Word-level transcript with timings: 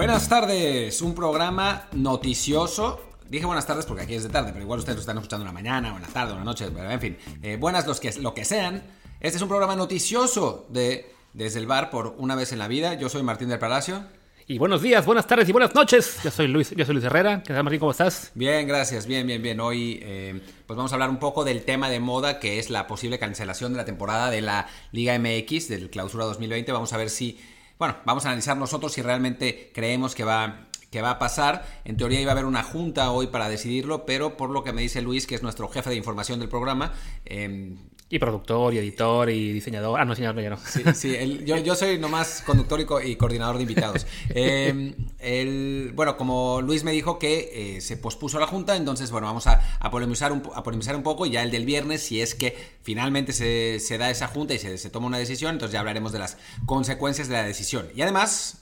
Buenas 0.00 0.30
tardes, 0.30 1.02
un 1.02 1.14
programa 1.14 1.86
noticioso. 1.92 3.02
Dije 3.28 3.44
buenas 3.44 3.66
tardes 3.66 3.84
porque 3.84 4.04
aquí 4.04 4.14
es 4.14 4.22
de 4.22 4.30
tarde, 4.30 4.50
pero 4.50 4.64
igual 4.64 4.78
ustedes 4.78 4.96
lo 4.96 5.00
están 5.00 5.18
escuchando 5.18 5.44
en 5.44 5.48
la 5.48 5.52
mañana 5.52 5.92
o 5.92 5.96
en 5.96 6.02
la 6.02 6.08
tarde 6.08 6.30
o 6.32 6.36
en 6.36 6.38
la 6.38 6.44
noche, 6.46 6.70
pero 6.74 6.90
en 6.90 7.00
fin, 7.02 7.18
eh, 7.42 7.58
buenas 7.60 7.86
los 7.86 8.00
que, 8.00 8.10
lo 8.14 8.32
que 8.32 8.46
sean. 8.46 8.82
Este 9.20 9.36
es 9.36 9.42
un 9.42 9.50
programa 9.50 9.76
noticioso 9.76 10.66
de 10.70 11.12
Desde 11.34 11.58
el 11.58 11.66
Bar 11.66 11.90
por 11.90 12.14
una 12.16 12.34
vez 12.34 12.50
en 12.52 12.60
la 12.60 12.66
vida. 12.66 12.94
Yo 12.94 13.10
soy 13.10 13.22
Martín 13.22 13.50
del 13.50 13.58
Palacio. 13.58 14.02
Y 14.46 14.56
buenos 14.56 14.80
días, 14.80 15.04
buenas 15.04 15.26
tardes 15.26 15.46
y 15.50 15.52
buenas 15.52 15.74
noches. 15.74 16.16
Yo 16.24 16.30
soy 16.30 16.48
Luis, 16.48 16.70
yo 16.70 16.86
soy 16.86 16.94
Luis 16.94 17.04
Herrera. 17.04 17.42
¿Qué 17.42 17.52
tal, 17.52 17.62
Martín? 17.62 17.80
¿Cómo 17.80 17.92
estás? 17.92 18.30
Bien, 18.34 18.66
gracias, 18.66 19.04
bien, 19.04 19.26
bien, 19.26 19.42
bien. 19.42 19.60
Hoy 19.60 20.00
eh, 20.02 20.40
pues 20.66 20.78
vamos 20.78 20.92
a 20.92 20.94
hablar 20.94 21.10
un 21.10 21.18
poco 21.18 21.44
del 21.44 21.62
tema 21.62 21.90
de 21.90 22.00
moda 22.00 22.40
que 22.40 22.58
es 22.58 22.70
la 22.70 22.86
posible 22.86 23.18
cancelación 23.18 23.72
de 23.72 23.76
la 23.76 23.84
temporada 23.84 24.30
de 24.30 24.40
la 24.40 24.66
Liga 24.92 25.18
MX 25.18 25.68
del 25.68 25.90
Clausura 25.90 26.24
2020. 26.24 26.72
Vamos 26.72 26.94
a 26.94 26.96
ver 26.96 27.10
si, 27.10 27.38
bueno, 27.80 27.96
vamos 28.04 28.26
a 28.26 28.28
analizar 28.28 28.56
nosotros 28.56 28.92
si 28.92 29.02
realmente 29.02 29.72
creemos 29.74 30.14
que 30.14 30.22
va 30.22 30.68
que 30.90 31.02
va 31.02 31.10
a 31.10 31.18
pasar. 31.18 31.64
En 31.84 31.96
teoría 31.96 32.20
iba 32.20 32.30
a 32.30 32.34
haber 32.34 32.44
una 32.44 32.62
junta 32.62 33.10
hoy 33.10 33.28
para 33.28 33.48
decidirlo, 33.48 34.04
pero 34.04 34.36
por 34.36 34.50
lo 34.50 34.64
que 34.64 34.72
me 34.72 34.82
dice 34.82 35.00
Luis, 35.00 35.26
que 35.26 35.34
es 35.36 35.42
nuestro 35.42 35.68
jefe 35.68 35.88
de 35.88 35.96
información 35.96 36.40
del 36.40 36.48
programa, 36.48 36.92
eh, 37.24 37.76
y 38.12 38.18
productor, 38.18 38.74
y 38.74 38.78
editor, 38.78 39.30
y 39.30 39.52
diseñador. 39.52 39.98
Ah, 40.00 40.04
no, 40.04 40.10
diseñador, 40.12 40.42
ya 40.42 40.50
no. 40.50 40.58
Sí, 40.58 40.82
sí 40.94 41.44
yo, 41.46 41.56
yo, 41.58 41.76
soy 41.76 41.96
nomás 41.96 42.42
conductor 42.44 42.80
y, 43.04 43.16
coordinador 43.16 43.56
de 43.56 43.62
invitados. 43.62 44.06
Eh, 44.32 44.94
el, 45.18 45.92
bueno, 45.94 46.16
como 46.16 46.60
Luis 46.62 46.84
me 46.84 46.92
dijo 46.92 47.18
que 47.18 47.76
eh, 47.76 47.80
se 47.80 47.96
pospuso 47.96 48.38
la 48.38 48.46
junta, 48.46 48.76
entonces, 48.76 49.10
bueno, 49.10 49.26
vamos 49.26 49.46
a, 49.46 49.60
a, 49.80 49.90
polemizar 49.90 50.32
un, 50.32 50.42
a 50.54 50.62
polemizar 50.62 50.94
un 50.96 51.02
poco. 51.02 51.26
Y 51.26 51.30
ya 51.30 51.42
el 51.42 51.50
del 51.50 51.64
viernes, 51.64 52.02
si 52.02 52.20
es 52.20 52.34
que 52.34 52.56
finalmente 52.82 53.32
se, 53.32 53.80
se 53.80 53.98
da 53.98 54.10
esa 54.10 54.28
junta 54.28 54.54
y 54.54 54.58
se, 54.58 54.78
se 54.78 54.90
toma 54.90 55.06
una 55.06 55.18
decisión, 55.18 55.52
entonces 55.52 55.72
ya 55.72 55.80
hablaremos 55.80 56.12
de 56.12 56.20
las 56.20 56.36
consecuencias 56.64 57.28
de 57.28 57.34
la 57.34 57.44
decisión. 57.44 57.88
Y 57.94 58.02
además, 58.02 58.59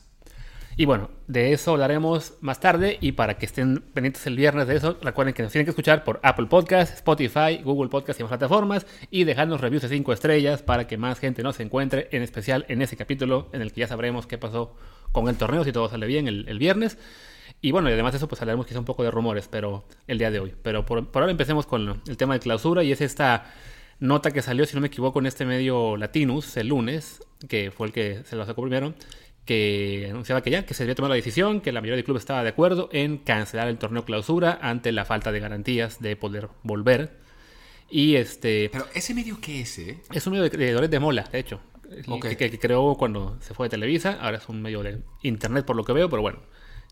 y 0.80 0.84
bueno, 0.84 1.10
de 1.26 1.52
eso 1.52 1.72
hablaremos 1.72 2.34
más 2.40 2.60
tarde 2.60 2.98
y 3.00 3.10
para 3.10 3.36
que 3.36 3.46
estén 3.46 3.80
pendientes 3.92 4.24
el 4.28 4.36
viernes 4.36 4.68
de 4.68 4.76
eso, 4.76 4.96
recuerden 5.02 5.34
que 5.34 5.42
nos 5.42 5.50
tienen 5.50 5.66
que 5.66 5.70
escuchar 5.70 6.04
por 6.04 6.20
Apple 6.22 6.46
Podcast, 6.46 6.94
Spotify, 6.94 7.60
Google 7.64 7.90
Podcast 7.90 8.20
y 8.20 8.22
más 8.22 8.30
plataformas 8.30 8.86
y 9.10 9.24
dejarnos 9.24 9.60
reviews 9.60 9.82
de 9.82 9.88
5 9.88 10.12
estrellas 10.12 10.62
para 10.62 10.86
que 10.86 10.96
más 10.96 11.18
gente 11.18 11.42
nos 11.42 11.58
encuentre, 11.58 12.06
en 12.12 12.22
especial 12.22 12.64
en 12.68 12.80
ese 12.80 12.96
capítulo 12.96 13.48
en 13.52 13.60
el 13.60 13.72
que 13.72 13.80
ya 13.80 13.88
sabremos 13.88 14.28
qué 14.28 14.38
pasó 14.38 14.76
con 15.10 15.28
el 15.28 15.36
torneo, 15.36 15.64
si 15.64 15.72
todo 15.72 15.88
sale 15.88 16.06
bien 16.06 16.28
el, 16.28 16.58
viernes. 16.60 16.96
Y 17.60 17.72
bueno, 17.72 17.90
y 17.90 17.94
además 17.94 18.12
de 18.12 18.18
eso, 18.18 18.28
pues 18.28 18.40
hablaremos 18.40 18.64
quizá 18.64 18.78
un 18.78 18.84
poco 18.84 19.02
de 19.02 19.10
rumores, 19.10 19.48
pero 19.50 19.84
el 20.06 20.18
día 20.18 20.30
de 20.30 20.38
hoy. 20.38 20.54
Pero 20.62 20.86
por, 20.86 21.08
por 21.08 21.22
ahora 21.22 21.32
empecemos 21.32 21.66
con 21.66 22.02
el 22.06 22.16
tema 22.16 22.34
de 22.34 22.40
clausura 22.40 22.84
y 22.84 22.92
es 22.92 23.00
esta 23.00 23.52
nota 23.98 24.30
que 24.30 24.42
salió, 24.42 24.64
si 24.64 24.76
no 24.76 24.80
me 24.80 24.86
equivoco, 24.86 25.18
en 25.18 25.26
este 25.26 25.44
medio 25.44 25.96
Latinus 25.96 26.56
el 26.56 26.68
lunes, 26.68 27.20
que 27.48 27.72
fue 27.72 27.88
el 27.88 27.92
que 27.92 28.22
se 28.24 28.36
lo 28.36 28.46
sacó 28.46 28.62
primero, 28.62 28.94
que 29.48 30.08
anunciaba 30.10 30.42
que 30.42 30.50
ya, 30.50 30.66
que 30.66 30.74
se 30.74 30.82
había 30.82 30.94
tomado 30.94 31.08
la 31.08 31.16
decisión, 31.16 31.62
que 31.62 31.72
la 31.72 31.80
mayoría 31.80 31.96
del 31.96 32.04
club 32.04 32.18
estaba 32.18 32.42
de 32.42 32.50
acuerdo 32.50 32.90
en 32.92 33.16
cancelar 33.16 33.68
el 33.68 33.78
torneo 33.78 34.04
clausura 34.04 34.58
ante 34.60 34.92
la 34.92 35.06
falta 35.06 35.32
de 35.32 35.40
garantías 35.40 36.02
de 36.02 36.16
poder 36.16 36.50
volver. 36.62 37.16
Y 37.88 38.16
este. 38.16 38.68
Pero 38.70 38.84
ese 38.92 39.14
medio 39.14 39.40
qué 39.40 39.62
es, 39.62 39.78
eh? 39.78 40.00
Es 40.12 40.26
un 40.26 40.32
medio 40.32 40.44
de 40.44 40.50
creadores 40.50 40.90
de 40.90 41.00
Mola, 41.00 41.26
de 41.32 41.38
hecho. 41.38 41.62
Que, 42.20 42.58
creó 42.58 42.94
cuando 42.96 43.38
se 43.40 43.54
fue 43.54 43.66
de 43.66 43.70
Televisa. 43.70 44.18
Ahora 44.20 44.36
es 44.36 44.46
un 44.50 44.60
medio 44.60 44.82
de 44.82 45.00
internet 45.22 45.64
por 45.64 45.76
lo 45.76 45.84
que 45.84 45.94
veo, 45.94 46.10
pero 46.10 46.20
bueno. 46.20 46.40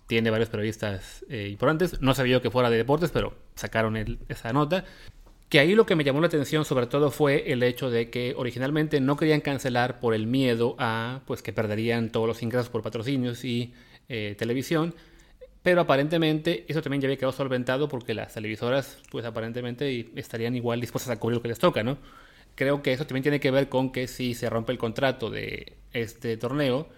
Tiene 0.07 0.31
varios 0.31 0.49
periodistas 0.49 1.27
eh, 1.29 1.49
importantes. 1.51 2.01
No 2.01 2.15
sabía 2.15 2.41
que 2.41 2.51
fuera 2.51 2.71
de 2.71 2.79
deportes, 2.79 3.11
pero 3.11 3.35
sacaron 3.55 4.19
esa 4.31 4.55
nota. 4.55 4.87
Que 5.49 5.61
ahí 5.61 5.75
lo 5.75 5.87
que 5.87 5.95
me 5.95 6.03
llamó 6.03 6.21
la 6.21 6.27
atención 6.27 6.65
sobre 6.65 6.87
todo 6.87 7.11
fue 7.11 7.53
el 7.53 7.63
hecho 7.63 7.89
de 7.89 8.11
que 8.11 8.35
originalmente 8.37 9.01
no 9.01 9.17
querían 9.17 9.41
cancelar 9.41 10.01
por 10.01 10.13
el 10.15 10.27
miedo 10.27 10.75
a 10.79 11.21
pues 11.27 11.43
que 11.43 11.53
perderían 11.53 12.11
todos 12.11 12.27
los 12.27 12.43
ingresos 12.43 12.69
por 12.69 12.83
patrocinios 12.83 13.45
y 13.45 13.73
eh, 14.09 14.35
televisión, 14.39 14.95
pero 15.63 15.81
aparentemente 15.81 16.65
eso 16.69 16.83
también 16.83 17.01
ya 17.01 17.07
había 17.07 17.17
quedado 17.17 17.33
solventado 17.33 17.89
porque 17.89 18.15
las 18.15 18.35
televisoras 18.35 18.99
pues 19.11 19.25
aparentemente 19.25 20.11
estarían 20.17 20.57
igual 20.57 20.81
dispuestas 20.81 21.13
a 21.13 21.21
cubrir 21.21 21.37
lo 21.37 21.43
que 21.43 21.49
les 21.49 21.59
toca, 21.59 21.83
¿no? 21.85 21.99
Creo 22.57 22.83
que 22.83 22.93
eso 22.93 23.07
también 23.07 23.23
tiene 23.23 23.41
que 23.41 23.51
ver 23.51 23.69
con 23.69 23.93
que 23.93 24.09
si 24.09 24.35
se 24.35 24.49
rompe 24.49 24.73
el 24.73 24.79
contrato 24.79 25.31
de 25.31 25.75
este 25.93 26.37
torneo, 26.37 26.89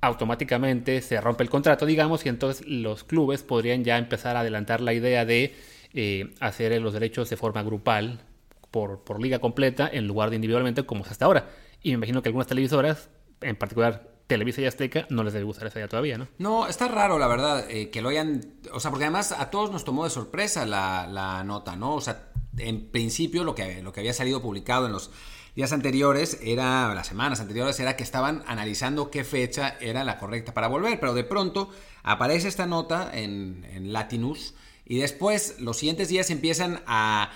automáticamente 0.00 1.00
se 1.02 1.20
rompe 1.20 1.42
el 1.42 1.50
contrato, 1.50 1.86
digamos, 1.86 2.24
y 2.26 2.28
entonces 2.28 2.66
los 2.66 3.04
clubes 3.04 3.42
podrían 3.42 3.84
ya 3.84 3.98
empezar 3.98 4.36
a 4.36 4.40
adelantar 4.40 4.80
la 4.80 4.92
idea 4.92 5.24
de 5.24 5.54
eh, 5.94 6.34
hacer 6.40 6.80
los 6.80 6.92
derechos 6.92 7.30
de 7.30 7.36
forma 7.36 7.62
grupal 7.62 8.20
por, 8.70 9.20
liga 9.20 9.38
completa 9.38 9.88
en 9.90 10.06
lugar 10.06 10.30
de 10.30 10.36
individualmente 10.36 10.84
como 10.84 11.04
es 11.04 11.10
hasta 11.10 11.24
ahora. 11.24 11.48
Y 11.82 11.90
me 11.90 11.94
imagino 11.94 12.22
que 12.22 12.28
algunas 12.28 12.46
televisoras, 12.46 13.08
en 13.40 13.56
particular 13.56 14.18
Televisa 14.26 14.60
y 14.60 14.66
Azteca, 14.66 15.06
no 15.08 15.24
les 15.24 15.32
debe 15.32 15.44
gustar 15.46 15.68
esa 15.68 15.78
idea 15.78 15.88
todavía, 15.88 16.18
¿no? 16.18 16.28
No, 16.38 16.66
está 16.66 16.88
raro, 16.88 17.18
la 17.18 17.28
verdad, 17.28 17.70
eh, 17.70 17.90
que 17.90 18.02
lo 18.02 18.10
hayan... 18.10 18.42
O 18.72 18.80
sea, 18.80 18.90
porque 18.90 19.04
además 19.04 19.32
a 19.32 19.50
todos 19.50 19.70
nos 19.70 19.84
tomó 19.84 20.04
de 20.04 20.10
sorpresa 20.10 20.66
la, 20.66 21.42
nota, 21.44 21.76
¿no? 21.76 21.94
O 21.94 22.00
sea, 22.00 22.30
en 22.58 22.90
principio 22.90 23.44
lo 23.44 23.54
que, 23.54 23.82
lo 23.82 23.92
que 23.92 24.00
había 24.00 24.12
salido 24.12 24.42
publicado 24.42 24.86
en 24.86 24.92
los 24.92 25.10
días 25.56 25.72
anteriores 25.72 26.38
era, 26.42 26.94
las 26.94 27.06
semanas 27.06 27.40
anteriores, 27.40 27.80
era 27.80 27.96
que 27.96 28.02
estaban 28.02 28.44
analizando 28.46 29.10
qué 29.10 29.24
fecha 29.24 29.76
era 29.80 30.04
la 30.04 30.18
correcta 30.18 30.52
para 30.52 30.68
volver, 30.68 31.00
pero 31.00 31.14
de 31.14 31.24
pronto 31.24 31.70
aparece 32.02 32.48
esta 32.48 32.66
nota 32.66 33.10
en 33.12 33.92
Latinus 33.92 34.54
y 34.88 34.98
después, 34.98 35.56
los 35.60 35.76
siguientes 35.76 36.08
días 36.08 36.30
empiezan 36.30 36.82
a, 36.86 37.30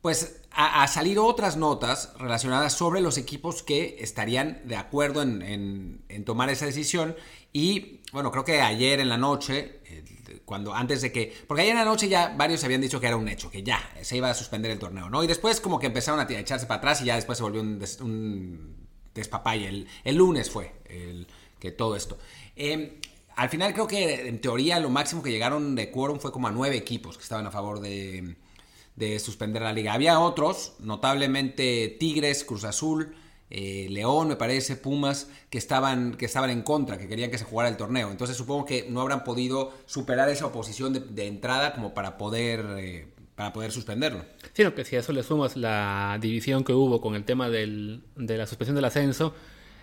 pues, 0.00 0.40
a, 0.52 0.86
salir 0.86 1.18
otras 1.18 1.56
notas 1.56 2.12
relacionadas 2.18 2.72
sobre 2.72 3.00
los 3.00 3.18
equipos 3.18 3.64
que 3.64 3.96
estarían 3.98 4.62
de 4.64 4.76
acuerdo 4.76 5.22
en, 5.22 6.04
tomar 6.24 6.50
esa 6.50 6.66
decisión. 6.66 7.16
Y 7.52 8.00
bueno, 8.12 8.30
creo 8.30 8.44
que 8.44 8.60
ayer 8.60 9.00
en 9.00 9.08
la 9.08 9.18
noche, 9.18 9.80
cuando 10.44 10.72
antes 10.72 11.02
de 11.02 11.10
que. 11.10 11.34
Porque 11.48 11.62
ayer 11.62 11.72
en 11.72 11.78
la 11.78 11.84
noche 11.84 12.08
ya 12.08 12.32
varios 12.36 12.62
habían 12.62 12.80
dicho 12.80 13.00
que 13.00 13.08
era 13.08 13.16
un 13.16 13.28
hecho, 13.28 13.50
que 13.50 13.64
ya 13.64 13.92
se 14.02 14.16
iba 14.16 14.30
a 14.30 14.34
suspender 14.34 14.70
el 14.70 14.78
torneo, 14.78 15.10
¿no? 15.10 15.24
Y 15.24 15.26
después, 15.26 15.60
como 15.60 15.80
que 15.80 15.88
empezaron 15.88 16.20
a 16.20 16.32
echarse 16.32 16.66
para 16.66 16.78
atrás 16.78 17.02
y 17.02 17.06
ya 17.06 17.16
después 17.16 17.38
se 17.38 17.42
volvió 17.44 17.60
un, 17.60 17.80
des, 17.80 18.00
un 18.00 18.86
El, 19.16 19.88
el, 20.04 20.14
lunes 20.14 20.48
fue 20.48 20.74
el, 20.84 21.26
que 21.58 21.72
todo 21.72 21.96
esto. 21.96 22.18
Eh, 22.54 23.00
al 23.36 23.48
final 23.48 23.72
creo 23.72 23.86
que 23.86 24.28
en 24.28 24.40
teoría 24.40 24.78
lo 24.80 24.90
máximo 24.90 25.22
que 25.22 25.30
llegaron 25.30 25.74
de 25.74 25.90
quórum 25.90 26.18
fue 26.18 26.32
como 26.32 26.48
a 26.48 26.52
nueve 26.52 26.76
equipos 26.76 27.16
que 27.16 27.22
estaban 27.22 27.46
a 27.46 27.50
favor 27.50 27.80
de, 27.80 28.36
suspender 29.18 29.62
la 29.62 29.72
liga. 29.72 29.92
Había 29.92 30.20
otros, 30.20 30.74
notablemente 30.78 31.96
Tigres, 31.98 32.44
Cruz 32.44 32.64
Azul, 32.64 33.14
eh, 33.50 33.86
León, 33.90 34.28
me 34.28 34.36
parece, 34.36 34.76
Pumas, 34.76 35.28
que 35.50 35.58
estaban, 35.58 36.14
que 36.14 36.26
estaban 36.26 36.50
en 36.50 36.62
contra, 36.62 36.96
que 36.98 37.08
querían 37.08 37.30
que 37.30 37.38
se 37.38 37.44
jugara 37.44 37.68
el 37.68 37.76
torneo. 37.76 38.10
Entonces 38.10 38.36
supongo 38.36 38.64
que 38.64 38.86
no 38.88 39.00
habrán 39.00 39.24
podido 39.24 39.72
superar 39.86 40.28
esa 40.28 40.46
oposición 40.46 40.92
de, 41.14 41.26
entrada 41.26 41.74
como 41.74 41.92
para 41.92 42.16
poder, 42.16 42.64
eh, 42.78 43.08
para 43.34 43.52
poder 43.52 43.72
suspenderlo. 43.72 44.24
Sino 44.52 44.74
que 44.74 44.84
si 44.84 44.96
a 44.96 45.00
eso 45.00 45.12
le 45.12 45.22
sumas 45.22 45.56
la 45.56 46.18
división 46.20 46.64
que 46.64 46.72
hubo 46.72 47.00
con 47.00 47.14
el 47.16 47.24
tema 47.24 47.50
de 47.50 48.00
la 48.16 48.46
suspensión 48.46 48.76
del 48.76 48.84
ascenso, 48.84 49.34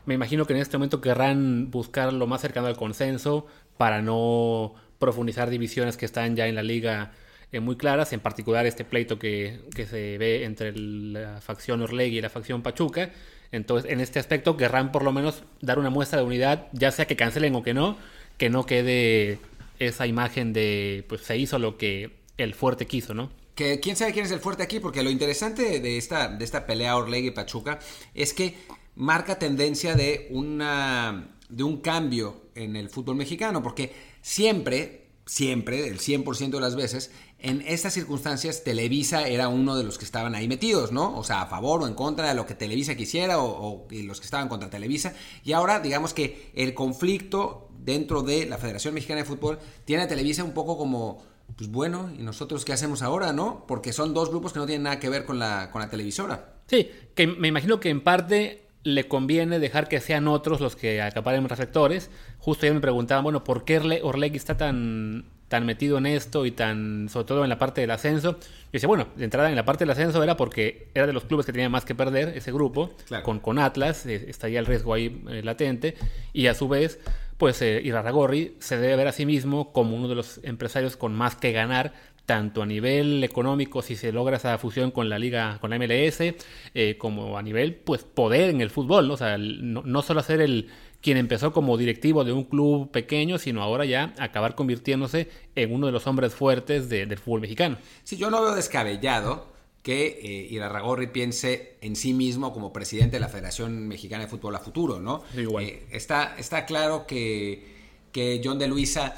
me 0.06 0.14
imagino 0.14 0.46
que 0.46 0.54
en 0.54 0.60
este 0.60 0.78
momento 0.78 1.02
querrán 1.02 1.72
buscar 1.72 2.14
lo 2.14 2.28
más 2.28 2.42
cercano 2.42 2.68
al 2.68 2.78
consenso 2.78 3.48
para 3.78 4.02
no 4.02 4.76
profundizar 5.00 5.50
divisiones 5.50 5.98
que 5.98 6.06
están 6.06 6.36
ya 6.36 6.48
en 6.48 6.56
la 6.56 6.64
liga 6.64 7.12
eh, 7.52 7.60
muy 7.60 7.76
claras, 7.76 8.14
en 8.14 8.22
particular 8.22 8.66
este 8.66 8.86
pleito 8.86 9.20
que, 9.20 9.60
se 9.76 10.18
ve 10.18 10.46
entre 10.46 10.74
la 10.74 11.42
facción 11.42 11.82
Orlegui 11.82 12.20
y 12.20 12.22
la 12.22 12.30
facción 12.30 12.62
Pachuca. 12.62 13.12
Entonces, 13.52 13.92
en 13.92 14.00
este 14.00 14.20
aspecto 14.20 14.56
querrán 14.56 14.92
por 14.94 15.04
lo 15.04 15.12
menos 15.12 15.44
dar 15.60 15.78
una 15.78 15.90
muestra 15.90 16.20
de 16.20 16.26
unidad, 16.26 16.68
ya 16.72 16.92
sea 16.92 17.06
que 17.08 17.18
cancelen 17.18 17.54
o 17.56 17.64
que 17.64 17.74
no, 17.74 17.98
que 18.38 18.50
no 18.50 18.66
quede 18.66 19.40
esa 19.80 20.08
imagen 20.08 20.54
de, 20.54 21.04
pues 21.10 21.22
se 21.22 21.38
hizo 21.38 21.60
lo 21.60 21.78
que 21.78 22.12
el 22.38 22.54
fuerte 22.54 22.86
quiso, 22.88 23.14
¿no? 23.14 23.30
Que 23.56 23.82
quién 23.82 23.98
sabe 23.98 24.14
quién 24.14 24.26
es 24.26 24.32
el 24.32 24.40
fuerte 24.40 24.64
aquí, 24.64 24.80
porque 24.80 25.04
lo 25.04 25.10
interesante 25.10 25.82
de 25.82 25.98
esta, 25.98 26.30
de 26.30 26.46
esta 26.46 26.66
pelea 26.66 26.96
Orlegui-Pachuca 26.96 27.80
es 28.14 28.34
que 28.34 28.56
marca 28.96 29.40
tendencia 29.40 29.96
de, 29.96 30.28
una, 30.32 31.36
de 31.50 31.64
un 31.64 31.78
cambio 31.78 32.42
en 32.56 32.76
el 32.76 32.90
fútbol 32.90 33.16
mexicano, 33.16 33.64
porque 33.64 33.94
siempre, 34.22 35.08
siempre, 35.26 35.88
el 35.88 36.00
100% 36.00 36.50
de 36.50 36.60
las 36.60 36.76
veces, 36.76 37.12
en 37.40 37.64
estas 37.66 37.94
circunstancias 37.94 38.64
Televisa 38.64 39.28
era 39.28 39.48
uno 39.48 39.76
de 39.76 39.84
los 39.84 39.98
que 39.98 40.06
estaban 40.06 40.36
ahí 40.36 40.48
metidos, 40.48 40.92
¿no? 40.92 41.18
O 41.18 41.24
sea, 41.24 41.42
a 41.42 41.48
favor 41.48 41.82
o 41.82 41.88
en 41.88 41.96
contra 41.96 42.30
de 42.30 42.36
lo 42.36 42.46
que 42.46 42.54
Televisa 42.54 42.96
quisiera 42.96 43.40
o, 43.40 43.88
los 43.90 44.20
que 44.20 44.26
estaban 44.26 44.48
contra 44.48 44.70
Televisa. 44.70 45.16
Y 45.44 45.54
ahora, 45.54 45.80
digamos 45.80 46.14
que 46.14 46.52
el 46.54 46.74
conflicto 46.74 47.70
dentro 47.80 48.22
de 48.22 48.46
la 48.46 48.58
Federación 48.58 48.94
Mexicana 48.94 49.22
de 49.22 49.26
Fútbol 49.26 49.58
tiene 49.86 50.04
a 50.04 50.08
Televisa 50.08 50.44
un 50.44 50.54
poco 50.54 50.78
como, 50.78 51.24
pues 51.58 51.72
bueno, 51.72 52.12
¿y 52.16 52.22
nosotros 52.22 52.64
qué 52.64 52.74
hacemos 52.74 53.02
ahora, 53.02 53.34
no? 53.34 53.66
Porque 53.68 53.92
son 53.92 54.14
dos 54.14 54.30
grupos 54.30 54.54
que 54.54 54.60
no 54.60 54.68
tienen 54.68 54.84
nada 54.84 55.00
que 55.00 55.10
ver 55.10 55.26
con 55.26 55.40
la, 55.40 55.72
con 55.72 55.82
la 55.82 55.90
televisora. 55.90 56.62
Sí, 56.68 56.90
que 57.16 57.26
me 57.26 57.48
imagino 57.48 57.80
que 57.80 57.90
en 57.90 58.04
parte 58.04 58.68
le 58.84 59.08
conviene 59.08 59.60
dejar 59.60 59.88
que 59.88 60.00
sean 60.00 60.28
otros 60.28 60.60
los 60.60 60.76
que 60.76 61.02
acaparen 61.02 61.48
reflectores. 61.48 62.10
Justo 62.40 62.66
ya 62.66 62.74
me 62.74 62.80
preguntaban, 62.80 63.24
bueno, 63.24 63.44
¿por 63.44 63.66
qué 63.66 64.02
Orlegui 64.04 64.38
está 64.38 64.58
tan 64.58 65.26
tan 65.52 65.66
metido 65.66 65.98
en 65.98 66.06
esto 66.06 66.46
y 66.46 66.52
tan, 66.52 67.10
sobre 67.10 67.26
todo 67.26 67.44
en 67.44 67.50
la 67.50 67.58
parte 67.58 67.82
del 67.82 67.92
ascenso. 67.92 68.38
Y 68.70 68.72
decía, 68.72 68.88
bueno, 68.88 69.10
de 69.18 69.26
entrada 69.26 69.50
en 69.50 69.58
la 69.58 69.66
parte 69.66 69.84
del 69.84 69.90
ascenso 69.90 70.24
era 70.24 70.38
porque 70.38 70.88
era 70.94 71.06
de 71.06 71.12
los 71.12 71.26
clubes 71.26 71.46
que 71.46 71.52
tenían 71.52 71.70
más 71.70 71.84
que 71.84 71.94
perder 71.94 72.30
ese 72.38 72.54
grupo, 72.54 72.92
con, 73.24 73.42
con 73.42 73.60
Atlas, 73.60 74.06
eh, 74.06 74.28
estaría 74.30 74.60
el 74.60 74.66
riesgo 74.66 74.94
ahí 74.94 75.22
eh, 75.30 75.42
latente, 75.44 75.96
y 76.32 76.48
a 76.48 76.54
su 76.54 76.70
vez, 76.70 77.02
pues 77.38 77.62
eh, 77.62 77.82
Irarragorri 77.84 78.56
se 78.60 78.78
debe 78.78 78.96
ver 78.96 79.10
a 79.10 79.12
sí 79.12 79.26
mismo 79.26 79.74
como 79.74 79.98
uno 79.98 80.08
de 80.08 80.16
los 80.16 80.40
empresarios 80.44 80.96
con 80.96 81.14
más 81.14 81.36
que 81.36 81.52
ganar 81.52 81.92
tanto 82.26 82.62
a 82.62 82.66
nivel 82.66 83.24
económico 83.24 83.82
si 83.82 83.96
se 83.96 84.12
logra 84.12 84.38
esa 84.38 84.58
fusión 84.58 84.92
con 84.92 85.10
la 85.10 85.20
liga, 85.20 85.58
con 85.60 85.70
la 85.70 85.78
MLS, 85.78 86.36
eh, 86.74 86.98
como 86.98 87.38
a 87.38 87.42
nivel 87.42 87.76
pues 87.76 88.04
poder 88.04 88.50
en 88.50 88.62
el 88.62 88.70
fútbol, 88.70 89.08
¿no? 89.08 89.16
o 89.16 89.18
sea, 89.18 89.38
no, 89.38 89.82
no, 89.84 90.02
solo 90.02 90.22
ser 90.24 90.42
el 90.42 90.70
quien 91.02 91.18
empezó 91.18 91.52
como 91.52 91.78
directivo 91.78 92.24
de 92.24 92.32
un 92.32 92.44
club 92.44 92.92
pequeño, 92.92 93.38
sino 93.38 93.64
ahora 93.64 93.86
ya 93.86 94.14
acabar 94.20 94.56
convirtiéndose 94.56 95.30
en 95.56 95.74
uno 95.74 95.88
de 95.88 95.92
los 95.92 96.06
hombres 96.08 96.34
fuertes 96.34 96.90
del 96.90 97.18
fútbol 97.18 97.42
mexicano. 97.42 97.78
Sí, 98.04 98.18
yo 98.18 98.30
no 98.30 98.42
veo 98.42 98.54
descabellado 98.54 99.52
que 99.82 100.20
eh, 100.22 100.48
Irarragorri 100.52 101.08
piense 101.08 101.78
en 101.82 101.96
sí 101.96 102.14
mismo 102.14 102.54
como 102.54 102.72
presidente 102.72 103.16
de 103.16 103.20
la 103.20 103.30
Federación 103.30 103.88
Mexicana 103.88 104.26
de 104.26 104.30
Fútbol 104.30 104.56
a 104.56 104.60
futuro, 104.60 105.00
¿no? 105.00 105.24
igual. 105.36 105.64
Eh, 105.64 105.88
está, 105.92 106.36
está 106.38 106.66
claro 106.66 107.08
que, 107.08 107.66
que 108.12 108.42
John 108.44 108.60
de 108.60 108.68
Luisa 108.68 109.16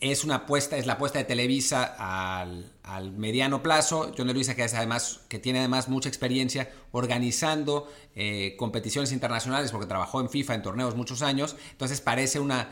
es 0.00 0.24
una 0.24 0.36
apuesta, 0.36 0.76
es 0.76 0.86
la 0.86 0.94
apuesta 0.94 1.18
de 1.18 1.24
Televisa 1.24 1.96
al, 1.98 3.12
mediano 3.12 3.62
plazo. 3.62 4.12
John 4.16 4.28
de 4.28 4.34
Luisa, 4.34 4.54
que 4.54 4.64
es 4.64 4.74
además, 4.74 5.20
que 5.28 5.38
tiene 5.38 5.58
además 5.58 5.88
mucha 5.88 6.08
experiencia 6.08 6.70
organizando 6.92 7.90
eh, 8.14 8.54
competiciones 8.58 9.12
internacionales, 9.12 9.70
porque 9.72 9.86
trabajó 9.86 10.20
en 10.20 10.30
FIFA 10.30 10.54
en 10.54 10.62
torneos 10.62 10.94
muchos 10.94 11.22
años. 11.22 11.56
Entonces 11.72 12.00
parece 12.00 12.40
una 12.40 12.68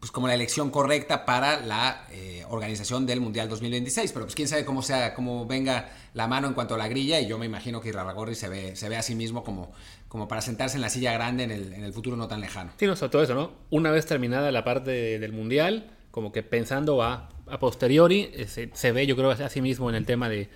pues 0.00 0.10
como 0.10 0.26
la 0.26 0.34
elección 0.34 0.70
correcta 0.70 1.24
para 1.24 1.60
la 1.60 2.08
eh, 2.10 2.44
organización 2.50 3.06
del 3.06 3.20
Mundial 3.20 3.48
2026. 3.48 4.10
Pero 4.12 4.24
pues 4.24 4.34
quién 4.34 4.48
sabe 4.48 4.64
cómo 4.64 4.82
sea, 4.82 5.14
cómo 5.14 5.46
venga 5.46 5.90
la 6.14 6.26
mano 6.26 6.48
en 6.48 6.54
cuanto 6.54 6.74
a 6.74 6.78
la 6.78 6.88
grilla, 6.88 7.20
y 7.20 7.28
yo 7.28 7.38
me 7.38 7.46
imagino 7.46 7.80
que 7.80 7.90
Irarragorri 7.90 8.34
se 8.34 8.48
ve, 8.48 8.74
se 8.74 8.88
ve 8.88 8.96
a 8.96 9.02
sí 9.02 9.14
mismo 9.14 9.44
como, 9.44 9.70
como 10.08 10.26
para 10.26 10.40
sentarse 10.40 10.76
en 10.76 10.80
la 10.80 10.88
silla 10.88 11.12
grande 11.12 11.44
en 11.44 11.52
el, 11.52 11.72
en 11.72 11.84
el 11.84 11.92
futuro 11.92 12.16
no 12.16 12.26
tan 12.26 12.40
lejano. 12.40 12.72
Sí, 12.78 12.86
no, 12.86 12.96
sobre 12.96 13.10
todo 13.10 13.22
eso, 13.22 13.34
¿no? 13.34 13.52
Una 13.70 13.92
vez 13.92 14.04
terminada 14.06 14.50
la 14.50 14.64
parte 14.64 15.20
del 15.20 15.32
Mundial 15.32 15.88
como 16.12 16.30
que 16.30 16.44
pensando 16.44 17.02
a, 17.02 17.28
a 17.48 17.58
posteriori, 17.58 18.30
eh, 18.34 18.46
se, 18.46 18.70
se, 18.72 18.92
ve 18.92 19.06
yo 19.06 19.16
creo 19.16 19.30
a 19.30 19.48
sí 19.48 19.60
mismo 19.60 19.90
en 19.90 19.96
el 19.96 20.06
tema 20.06 20.28
de, 20.28 20.48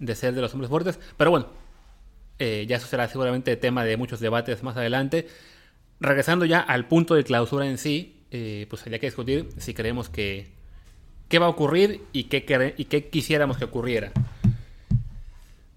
de 0.00 0.14
ser 0.16 0.34
de 0.34 0.40
los 0.40 0.52
hombres 0.54 0.68
fuertes, 0.68 0.98
pero 1.16 1.30
bueno, 1.30 1.46
eh, 2.40 2.66
ya 2.68 2.78
eso 2.78 2.88
será 2.88 3.06
seguramente 3.08 3.54
tema 3.56 3.84
de 3.84 3.96
muchos 3.96 4.18
debates 4.18 4.64
más 4.64 4.76
adelante. 4.76 5.28
Regresando 6.00 6.44
ya 6.44 6.58
al 6.58 6.88
punto 6.88 7.14
de 7.14 7.22
clausura 7.22 7.66
en 7.66 7.78
sí, 7.78 8.24
eh, 8.32 8.66
pues 8.68 8.82
habría 8.82 8.98
que 8.98 9.06
discutir 9.06 9.48
si 9.58 9.74
creemos 9.74 10.08
que 10.08 10.50
qué 11.28 11.38
va 11.38 11.46
a 11.46 11.50
ocurrir 11.50 12.02
y 12.12 12.24
qué, 12.24 12.74
y 12.76 12.86
qué 12.86 13.08
quisiéramos 13.08 13.58
que 13.58 13.64
ocurriera. 13.64 14.10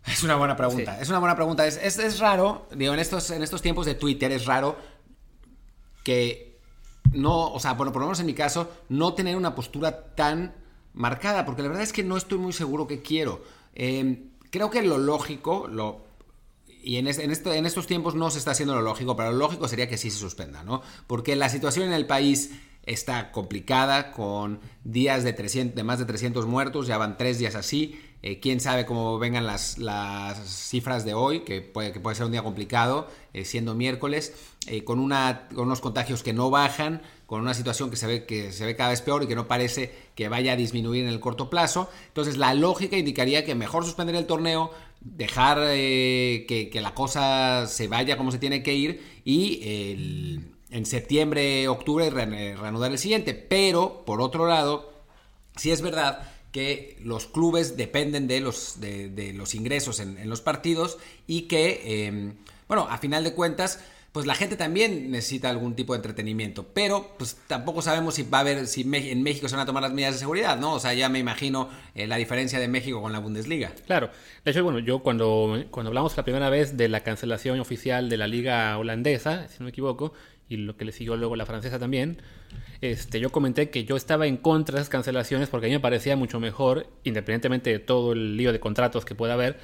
Es 0.08 0.24
una 0.24 0.36
buena 0.36 0.56
pregunta, 0.56 0.96
sí. 0.96 1.02
es 1.04 1.10
una 1.10 1.20
buena 1.20 1.36
pregunta. 1.36 1.68
Es, 1.68 1.78
es, 1.78 2.00
es, 2.00 2.20
raro, 2.20 2.68
digo, 2.76 2.94
en 2.94 3.00
estos, 3.00 3.30
en 3.32 3.44
estos 3.44 3.62
tiempos 3.62 3.86
de 3.86 3.96
Twitter 3.96 4.32
es 4.32 4.46
raro 4.46 4.78
que 6.04 6.55
no, 7.16 7.52
o 7.52 7.60
sea, 7.60 7.74
bueno, 7.74 7.92
por 7.92 8.02
lo 8.02 8.08
menos 8.08 8.20
en 8.20 8.26
mi 8.26 8.34
caso, 8.34 8.70
no 8.90 9.14
tener 9.14 9.36
una 9.36 9.56
postura 9.56 10.14
tan 10.16 10.54
marcada, 10.94 11.46
porque 11.46 11.62
la 11.62 11.70
verdad 11.70 11.84
es 11.84 11.94
que 11.94 12.04
no 12.04 12.18
estoy 12.18 12.38
muy 12.38 12.54
seguro 12.54 12.88
que 12.88 13.02
quiero. 13.02 13.44
Eh, 13.74 14.30
creo 14.50 14.70
que 14.70 14.82
lo 14.82 14.98
lógico, 14.98 15.68
lo, 15.68 16.06
y 16.68 16.98
en, 16.98 17.08
en, 17.08 17.32
este, 17.32 17.58
en, 17.58 17.66
estos 17.66 17.88
tiempos 17.88 18.16
no 18.16 18.30
se 18.30 18.38
está 18.38 18.52
haciendo 18.52 18.76
lo 18.76 18.82
lógico, 18.82 19.16
pero 19.16 19.32
lo 19.32 19.38
lógico 19.38 19.68
sería 19.68 19.90
que 19.90 19.98
sí 19.98 20.12
se 20.12 20.20
suspenda, 20.20 20.64
¿no? 20.64 20.82
Porque 21.08 21.36
la 21.36 21.50
situación 21.50 21.88
en 21.88 21.94
el 21.94 22.06
país 22.06 22.52
está 22.86 23.32
complicada, 23.32 24.12
con 24.12 24.60
días 24.84 25.24
de, 25.24 25.34
300, 25.34 25.76
de 25.76 25.84
más 25.84 26.00
de 26.00 26.06
300 26.06 26.46
muertos, 26.46 26.88
ya 26.88 26.98
van 26.98 27.18
tres 27.18 27.40
días 27.40 27.56
así. 27.56 28.00
Eh, 28.28 28.40
quién 28.40 28.60
sabe 28.60 28.88
cómo 28.88 29.20
vengan 29.20 29.46
las, 29.46 29.78
las, 29.78 30.40
cifras 30.50 31.06
de 31.06 31.14
hoy, 31.14 31.42
que 31.42 31.62
puede, 31.62 31.94
que 31.94 32.00
puede 32.00 32.16
ser 32.16 32.26
un 32.26 32.32
día 32.32 32.42
complicado, 32.42 33.08
eh, 33.34 33.46
siendo 33.46 33.76
miércoles, 33.76 34.34
eh, 34.66 34.84
con, 34.84 34.98
una, 34.98 35.48
con 35.54 35.68
unos 35.68 35.80
contagios 35.80 36.24
que 36.24 36.34
no 36.34 36.50
bajan, 36.50 37.04
con 37.28 37.42
una 37.42 37.54
situación 37.54 37.92
que 37.92 37.98
se, 37.98 38.08
ve, 38.08 38.26
que 38.26 38.52
se 38.52 38.66
ve 38.66 38.76
cada 38.76 38.90
vez 38.90 39.04
peor 39.04 39.22
y 39.22 39.28
que 39.28 39.36
no 39.36 39.48
parece 39.48 39.94
que 40.16 40.28
vaya 40.28 40.54
a 40.54 40.56
disminuir 40.56 41.04
en 41.04 41.10
el 41.10 41.20
corto 41.20 41.52
plazo. 41.52 41.88
Entonces 42.08 42.38
la 42.38 42.56
lógica 42.56 42.98
indicaría 42.98 43.46
que 43.46 43.54
mejor 43.54 43.86
suspender 43.86 44.16
el 44.16 44.26
torneo, 44.26 44.72
dejar 45.02 45.58
que, 45.60 46.70
que, 46.74 46.82
la 46.82 46.96
cosa 46.96 47.68
se 47.68 47.88
vaya 47.88 48.18
como 48.18 48.32
se 48.32 48.40
tiene 48.40 48.64
que 48.64 48.74
ir 48.74 49.22
y 49.24 50.42
en 50.72 50.86
septiembre, 50.88 51.68
octubre 51.68 52.10
re, 52.10 52.56
reanudar 52.56 52.92
el 52.92 52.98
siguiente. 52.98 53.36
Pero, 53.36 54.04
por 54.04 54.20
otro 54.20 54.48
lado, 54.48 54.92
sí 55.56 55.70
es 55.70 55.84
verdad 55.84 56.32
que 56.56 56.96
los 57.04 57.26
clubes 57.26 57.76
dependen 57.76 58.30
de 58.30 58.40
los, 58.40 58.80
de, 58.80 59.34
los 59.36 59.56
ingresos 59.56 60.00
en, 60.00 60.30
los 60.30 60.40
partidos 60.40 60.98
y 61.28 61.50
que, 61.50 61.82
eh, 61.84 62.32
bueno, 62.70 62.88
a 62.90 62.98
final 62.98 63.26
de 63.26 63.34
cuentas, 63.34 63.84
pues 64.14 64.26
la 64.26 64.36
gente 64.36 64.56
también 64.56 65.12
necesita 65.12 65.50
algún 65.50 65.76
tipo 65.76 65.92
de 65.92 65.98
entretenimiento, 65.98 66.66
pero 66.74 67.12
pues 67.18 67.36
tampoco 67.48 67.82
sabemos 67.82 68.16
si 68.16 68.24
va 68.24 68.38
a 68.38 68.42
haber, 68.42 68.68
si 68.68 68.84
en 68.84 69.22
México 69.22 69.50
se 69.50 69.56
van 69.58 69.64
a 69.64 69.66
tomar 69.66 69.84
las 69.84 69.92
medidas 69.92 70.14
de 70.14 70.20
seguridad, 70.20 70.58
¿no? 70.58 70.76
O 70.76 70.80
sea, 70.80 70.94
ya 70.94 71.10
me 71.10 71.20
imagino 71.20 71.68
eh, 71.94 72.08
la 72.08 72.16
diferencia 72.16 72.58
de 72.58 72.70
México 72.70 73.02
con 73.02 73.12
la 73.12 73.20
Bundesliga. 73.20 73.74
Claro, 73.86 74.10
de 74.46 74.52
hecho, 74.52 74.64
bueno, 74.64 74.80
yo 74.80 75.00
cuando, 75.00 75.62
cuando 75.72 75.90
hablamos 75.90 76.16
la 76.16 76.24
primera 76.24 76.50
vez 76.50 76.78
de 76.78 76.88
la 76.88 77.02
cancelación 77.02 77.60
oficial 77.60 78.08
de 78.08 78.16
la 78.16 78.28
liga 78.28 78.78
holandesa, 78.78 79.50
si 79.50 79.56
no 79.60 79.66
me 79.66 79.72
equivoco, 79.72 80.14
y 80.48 80.58
lo 80.58 80.78
que 80.78 80.86
le 80.86 80.92
siguió 80.92 81.16
luego 81.16 81.36
la 81.36 81.46
francesa 81.46 81.80
también, 81.80 82.22
este, 82.82 83.20
yo 83.20 83.32
comenté 83.32 83.70
que 83.70 83.86
yo 83.86 83.96
estaba 83.96 84.28
en 84.28 84.38
contra 84.38 84.76
de 84.76 84.82
esas 84.82 84.90
cancelaciones 84.90 85.50
porque 85.50 85.68
a 85.68 85.70
mí 85.70 85.76
me 85.76 85.80
parecía 85.80 86.16
mucho 86.16 86.40
mejor, 86.40 86.88
independientemente 87.04 87.72
de 87.72 87.80
todo 87.80 88.14
el 88.14 88.38
lío 88.38 88.52
de 88.52 88.60
contratos 88.60 89.06
que 89.06 89.16
pueda 89.16 89.34
haber, 89.34 89.58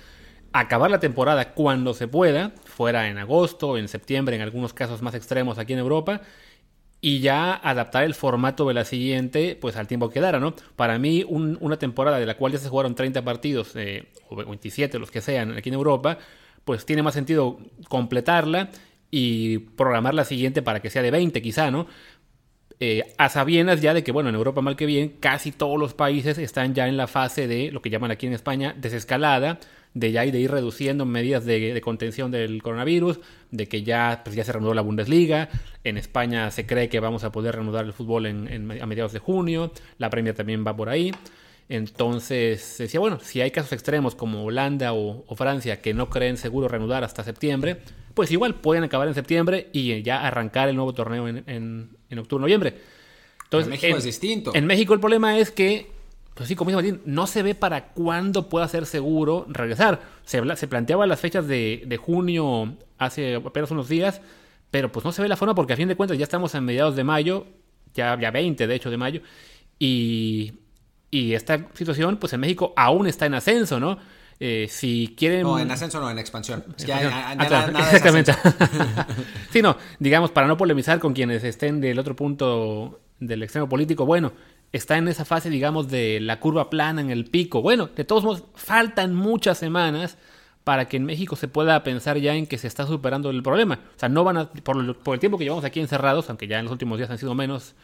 acabar 0.54 0.92
la 0.92 1.00
temporada 1.00 1.54
cuando 1.54 1.94
se 1.94 2.08
pueda, 2.08 2.54
fuera 2.66 3.08
en 3.08 3.18
agosto, 3.18 3.78
en 3.78 3.88
septiembre, 3.88 4.36
en 4.36 4.42
algunos 4.42 4.74
casos 4.74 5.02
más 5.02 5.16
extremos 5.16 5.58
aquí 5.58 5.74
en 5.74 5.80
Europa, 5.80 6.22
y 7.04 7.20
ya 7.20 7.56
adaptar 7.56 8.04
el 8.04 8.14
formato 8.14 8.68
de 8.68 8.76
la 8.76 8.86
siguiente, 8.86 9.58
pues 9.60 9.76
al 9.76 9.88
tiempo 9.88 10.10
que 10.10 10.16
quedara, 10.16 10.40
¿no? 10.40 10.54
Para 10.76 11.00
mí, 11.00 11.26
un, 11.28 11.58
una 11.60 11.78
temporada 11.78 12.20
de 12.20 12.28
la 12.28 12.38
cual 12.38 12.52
ya 12.52 12.60
se 12.60 12.70
jugaron 12.70 12.94
30 12.94 13.24
partidos, 13.24 13.76
eh, 13.76 14.10
o 14.30 14.36
27, 14.36 15.00
los 15.00 15.10
que 15.10 15.22
sean, 15.22 15.58
aquí 15.58 15.70
en 15.70 15.76
Europa, 15.76 16.20
pues 16.64 16.86
tiene 16.86 17.02
más 17.02 17.16
sentido 17.16 17.58
completarla 17.90 18.70
y 19.12 19.60
programar 19.60 20.14
la 20.14 20.26
siguiente 20.26 20.62
para 20.62 20.80
que 20.80 20.90
sea 20.90 21.02
de 21.02 21.12
20 21.12 21.42
quizá, 21.42 21.70
¿no? 21.70 21.88
Eh, 22.84 23.04
a 23.20 23.30
sabiendas 23.30 23.80
ya 23.80 23.94
de 23.94 24.04
que, 24.04 24.12
bueno, 24.12 24.30
en 24.30 24.36
Europa 24.36 24.62
mal 24.62 24.76
que 24.76 24.88
bien, 24.88 25.10
casi 25.20 25.52
todos 25.52 25.78
los 25.78 25.94
países 25.94 26.40
están 26.40 26.74
ya 26.74 26.88
en 26.88 26.98
la 26.98 27.06
fase 27.06 27.48
de 27.48 27.72
lo 27.72 27.80
que 27.84 27.92
llaman 27.92 28.10
aquí 28.10 28.26
en 28.26 28.34
España 28.34 28.74
desescalada, 28.76 29.60
de 29.94 30.12
ya 30.12 30.22
de 30.22 30.40
ir 30.40 30.50
reduciendo 30.50 31.06
medidas 31.06 31.46
de, 31.46 31.80
contención 31.82 32.32
del 32.32 32.64
coronavirus, 32.64 33.20
de 33.52 33.68
que 33.68 33.84
ya, 33.84 34.22
pues 34.24 34.36
ya 34.36 34.44
se 34.44 34.52
reanudó 34.54 34.74
la 34.74 34.82
Bundesliga, 34.82 35.50
en 35.84 35.98
España 35.98 36.50
se 36.50 36.66
cree 36.66 36.90
que 36.90 37.00
vamos 37.00 37.24
a 37.24 37.32
poder 37.32 37.54
reanudar 37.54 37.86
el 37.86 37.94
fútbol 37.94 38.26
en, 38.26 38.82
a 38.82 38.86
mediados 38.88 39.14
de 39.14 39.20
junio, 39.20 39.72
la 40.00 40.10
Premier 40.10 40.34
también 40.34 40.66
va 40.66 40.76
por 40.76 40.90
ahí. 40.90 41.12
Entonces 41.72 42.76
decía, 42.80 43.00
bueno, 43.00 43.20
si 43.22 43.40
hay 43.40 43.50
casos 43.50 43.72
extremos 43.72 44.14
como 44.14 44.44
Holanda 44.44 44.92
o, 44.92 45.24
o, 45.26 45.36
Francia 45.38 45.82
que 45.82 45.94
no 45.94 46.10
creen 46.10 46.36
seguro 46.36 46.68
reanudar 46.68 47.06
hasta 47.06 47.24
septiembre, 47.24 47.78
pues 48.14 48.30
igual 48.30 48.56
pueden 48.56 48.84
acabar 48.84 49.08
en 49.08 49.14
septiembre 49.14 49.70
y 49.72 50.02
ya 50.04 50.28
arrancar 50.28 50.68
el 50.68 50.76
nuevo 50.76 50.94
torneo 50.94 51.30
en, 51.30 51.46
en, 51.48 51.92
en 52.10 52.20
octubre, 52.20 52.42
noviembre. 52.42 52.76
Entonces, 53.46 53.68
en 53.68 53.72
México 53.72 53.98
es 53.98 54.04
distinto. 54.04 54.52
En 54.54 54.66
México 54.66 54.94
el 54.94 55.00
problema 55.00 55.38
es 55.40 55.50
que 55.50 55.90
pues 56.34 56.50
sí, 56.50 56.56
como 56.56 56.72
dice 56.72 56.76
Martín, 56.76 57.02
no 57.06 57.26
se 57.26 57.42
ve 57.42 57.56
para 57.56 57.90
cuándo 57.94 58.50
pueda 58.50 58.68
ser 58.68 58.86
seguro 58.86 59.46
regresar. 59.48 60.02
Se, 60.26 60.42
se 60.58 60.68
planteaba 60.68 61.08
las 61.08 61.22
fechas 61.22 61.48
de, 61.48 61.84
de, 61.86 61.98
junio 61.98 62.76
hace 62.98 63.36
apenas 63.36 63.72
unos 63.72 63.88
días, 63.88 64.22
pero 64.72 64.92
pues 64.92 65.06
no 65.06 65.14
se 65.14 65.22
ve 65.22 65.30
la 65.30 65.38
forma 65.38 65.56
porque 65.56 65.72
a 65.72 65.78
fin 65.78 65.88
de 65.88 65.96
cuentas 65.96 66.18
ya 66.18 66.24
estamos 66.26 66.54
en 66.54 66.66
mediados 66.66 66.98
de 66.98 67.06
mayo, 67.06 67.48
ya, 67.94 68.20
ya 68.20 68.30
20 68.30 68.68
de 68.68 68.76
hecho 68.76 68.90
de 68.90 68.98
mayo, 68.98 69.22
y, 69.80 70.54
y 71.12 71.34
esta 71.34 71.68
situación 71.74 72.18
pues 72.18 72.34
en 72.34 72.40
México 72.40 72.74
aún 72.76 73.06
está 73.06 73.26
en 73.26 73.36
ascenso, 73.36 73.80
¿no? 73.80 73.98
Eh, 74.40 74.66
si 74.70 75.14
quieren... 75.16 75.44
No, 75.44 75.60
en 75.60 75.70
ascenso 75.70 76.00
no, 76.00 76.10
en 76.10 76.18
expansión. 76.18 76.64
Es 76.76 76.86
que 76.86 76.92
hay, 76.92 77.08
ah, 77.12 77.36
claro, 77.48 77.72
nada 77.72 77.86
exactamente. 77.86 78.34
sí, 79.52 79.62
no, 79.62 79.78
digamos, 80.00 80.32
para 80.32 80.48
no 80.48 80.58
polemizar 80.58 80.98
con 80.98 81.14
quienes 81.14 81.44
estén 81.44 81.80
del 81.80 82.00
otro 82.00 82.16
punto 82.16 83.02
del 83.20 83.44
extremo 83.44 83.70
político, 83.70 84.04
bueno, 84.08 84.34
está 84.72 84.98
en 84.98 85.08
esa 85.10 85.26
fase, 85.26 85.52
digamos, 85.52 85.90
de 85.90 86.20
la 86.22 86.40
curva 86.40 86.72
plana 86.72 87.02
en 87.02 87.12
el 87.12 87.26
pico. 87.26 87.62
Bueno, 87.62 87.90
de 87.96 88.04
todos 88.04 88.24
modos, 88.24 88.44
faltan 88.56 89.14
muchas 89.14 89.60
semanas 89.60 90.18
para 90.64 90.88
que 90.88 90.98
en 90.98 91.06
México 91.06 91.36
se 91.36 91.48
pueda 91.48 91.84
pensar 91.84 92.18
ya 92.18 92.34
en 92.34 92.48
que 92.48 92.58
se 92.58 92.68
está 92.68 92.88
superando 92.88 93.30
el 93.30 93.44
problema. 93.44 93.80
O 93.96 94.00
sea, 94.00 94.10
no 94.10 94.24
van 94.24 94.38
a, 94.38 94.50
por, 94.50 94.98
por 94.98 95.14
el 95.14 95.20
tiempo 95.20 95.38
que 95.38 95.44
llevamos 95.44 95.66
aquí 95.66 95.80
encerrados, 95.80 96.30
aunque 96.30 96.48
ya 96.48 96.58
en 96.58 96.66
los 96.66 96.72
últimos 96.72 96.98
días 96.98 97.12
han 97.12 97.20
sido 97.20 97.36
menos 97.36 97.76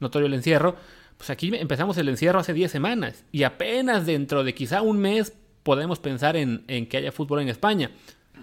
notorio 0.00 0.26
el 0.26 0.34
encierro, 0.34 0.76
pues 1.16 1.30
aquí 1.30 1.50
empezamos 1.54 1.96
el 1.98 2.08
encierro 2.08 2.38
hace 2.38 2.52
10 2.52 2.70
semanas 2.70 3.24
y 3.32 3.44
apenas 3.44 4.06
dentro 4.06 4.44
de 4.44 4.54
quizá 4.54 4.82
un 4.82 4.98
mes 4.98 5.32
podemos 5.62 5.98
pensar 5.98 6.36
en, 6.36 6.64
en 6.68 6.86
que 6.86 6.98
haya 6.98 7.12
fútbol 7.12 7.40
en 7.40 7.48
España. 7.48 7.90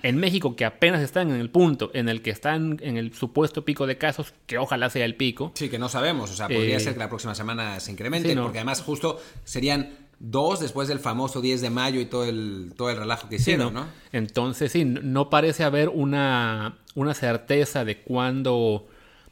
en 0.02 0.18
México, 0.18 0.56
que 0.56 0.66
apenas 0.66 1.02
están 1.02 1.30
en 1.30 1.40
el 1.40 1.50
punto 1.50 1.92
en 1.94 2.10
el 2.10 2.22
que 2.22 2.32
están 2.32 2.80
en 2.82 2.98
el 2.98 3.14
supuesto 3.14 3.64
pico 3.64 3.88
de 3.88 3.98
casos, 3.98 4.34
que 4.48 4.58
ojalá 4.58 4.90
sea 4.90 5.06
el 5.06 5.16
pico. 5.16 5.52
Sí, 5.54 5.70
que 5.70 5.80
no 5.80 5.88
sabemos. 5.88 6.32
O 6.32 6.36
sea, 6.36 6.48
podría 6.48 6.78
eh, 6.78 6.80
ser 6.80 6.94
que 6.94 7.00
la 7.00 7.08
próxima 7.08 7.36
semana 7.36 7.80
se 7.80 7.92
incremente, 7.92 8.36
porque 8.36 8.58
además 8.58 8.82
justo 8.82 9.22
serían 9.46 10.04
dos 10.20 10.60
después 10.60 10.88
del 10.88 11.00
famoso 11.00 11.42
10 11.42 11.62
de 11.62 11.70
mayo 11.70 12.00
y 12.00 12.06
todo 12.06 12.26
el, 12.26 12.74
todo 12.76 12.90
el 12.90 12.98
relajo 12.98 13.30
que 13.30 13.36
hicieron, 13.36 13.74
¿no? 13.74 13.86
Entonces, 14.12 14.72
sí, 14.72 14.86
no 14.86 15.30
parece 15.30 15.64
haber 15.64 15.90
una, 15.90 16.78
una 16.96 17.14
certeza 17.14 17.86
de 17.86 18.02
cuándo, 18.02 18.88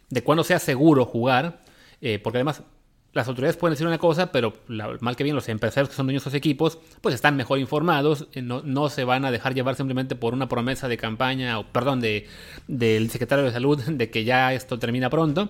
de 0.10 0.24
cuándo 0.24 0.44
sea 0.44 0.60
seguro 0.60 1.06
jugar, 1.06 1.62
eh, 2.02 2.20
porque 2.20 2.38
además 2.38 2.64
las 3.14 3.28
autoridades 3.28 3.58
pueden 3.58 3.74
decir 3.74 3.86
una 3.86 3.98
cosa, 3.98 4.32
pero 4.32 4.54
mal 4.68 5.16
que 5.16 5.24
bien 5.24 5.36
los 5.36 5.50
empresarios 5.50 5.90
que 5.90 5.96
son 5.96 6.06
dueños 6.06 6.24
de 6.24 6.30
esos 6.30 6.38
equipos, 6.38 6.80
pues 7.02 7.14
están 7.14 7.36
mejor 7.36 7.60
informados, 7.60 8.28
eh, 8.34 8.42
no, 8.42 8.62
no, 8.64 8.90
se 8.90 9.04
van 9.04 9.26
a 9.26 9.32
dejar 9.32 9.54
llevar 9.54 9.76
simplemente 9.76 10.16
por 10.16 10.34
una 10.34 10.48
promesa 10.48 10.88
de 10.88 10.98
campaña, 10.98 11.60
o 11.60 11.66
perdón, 11.66 12.00
de, 12.00 12.28
del 12.68 13.10
secretario 13.10 13.44
de 13.44 13.52
salud 13.52 13.82
de 13.82 14.10
que 14.10 14.24
ya 14.24 14.54
esto 14.54 14.80
termina 14.80 15.10
pronto. 15.10 15.50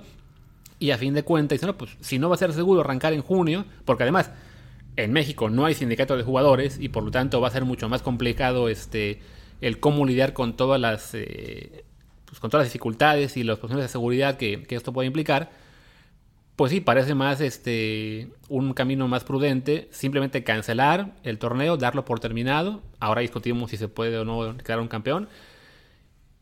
Y 0.80 0.90
a 0.90 0.98
fin 0.98 1.14
de 1.14 1.22
cuentas 1.22 1.58
dicen, 1.58 1.68
no, 1.68 1.78
pues 1.78 1.96
si 2.02 2.18
no 2.18 2.30
va 2.30 2.36
a 2.36 2.40
ser 2.40 2.54
seguro 2.54 2.82
arrancar 2.82 3.14
en 3.14 3.22
junio, 3.22 3.66
porque 3.86 4.04
además 4.04 4.32
en 4.96 5.14
México 5.14 5.50
no 5.50 5.66
hay 5.66 5.76
sindicato 5.76 6.18
de 6.18 6.24
jugadores 6.24 6.80
y 6.80 6.90
por 6.90 7.04
lo 7.04 7.12
tanto 7.12 7.40
va 7.40 7.48
a 7.48 7.52
ser 7.52 7.66
mucho 7.66 7.88
más 7.88 8.02
complicado 8.02 8.68
este 8.68 9.22
el 9.62 9.80
cómo 9.80 10.06
lidiar 10.06 10.34
con 10.34 10.58
todas 10.58 10.82
las 10.82 11.14
eh, 11.14 11.86
pues, 12.26 12.40
con 12.40 12.50
todas 12.50 12.66
las 12.66 12.74
dificultades 12.74 13.38
y 13.38 13.44
las 13.44 13.58
posiciones 13.60 13.86
de 13.86 13.90
seguridad 13.90 14.38
que, 14.38 14.64
que 14.64 14.76
esto 14.76 14.92
puede 14.92 15.08
implicar 15.08 15.52
pues 16.62 16.70
sí, 16.70 16.80
parece 16.80 17.16
más 17.16 17.42
este 17.42 18.28
un 18.48 18.76
camino 18.76 19.08
más 19.08 19.24
prudente, 19.24 19.88
simplemente 19.90 20.44
cancelar 20.44 21.16
el 21.24 21.40
torneo, 21.40 21.76
darlo 21.76 22.06
por 22.06 22.20
terminado. 22.20 22.84
Ahora 23.00 23.22
discutimos 23.22 23.72
si 23.72 23.78
se 23.78 23.88
puede 23.88 24.16
o 24.20 24.26
no 24.26 24.56
quedar 24.58 24.80
un 24.80 24.88
campeón. 24.88 25.28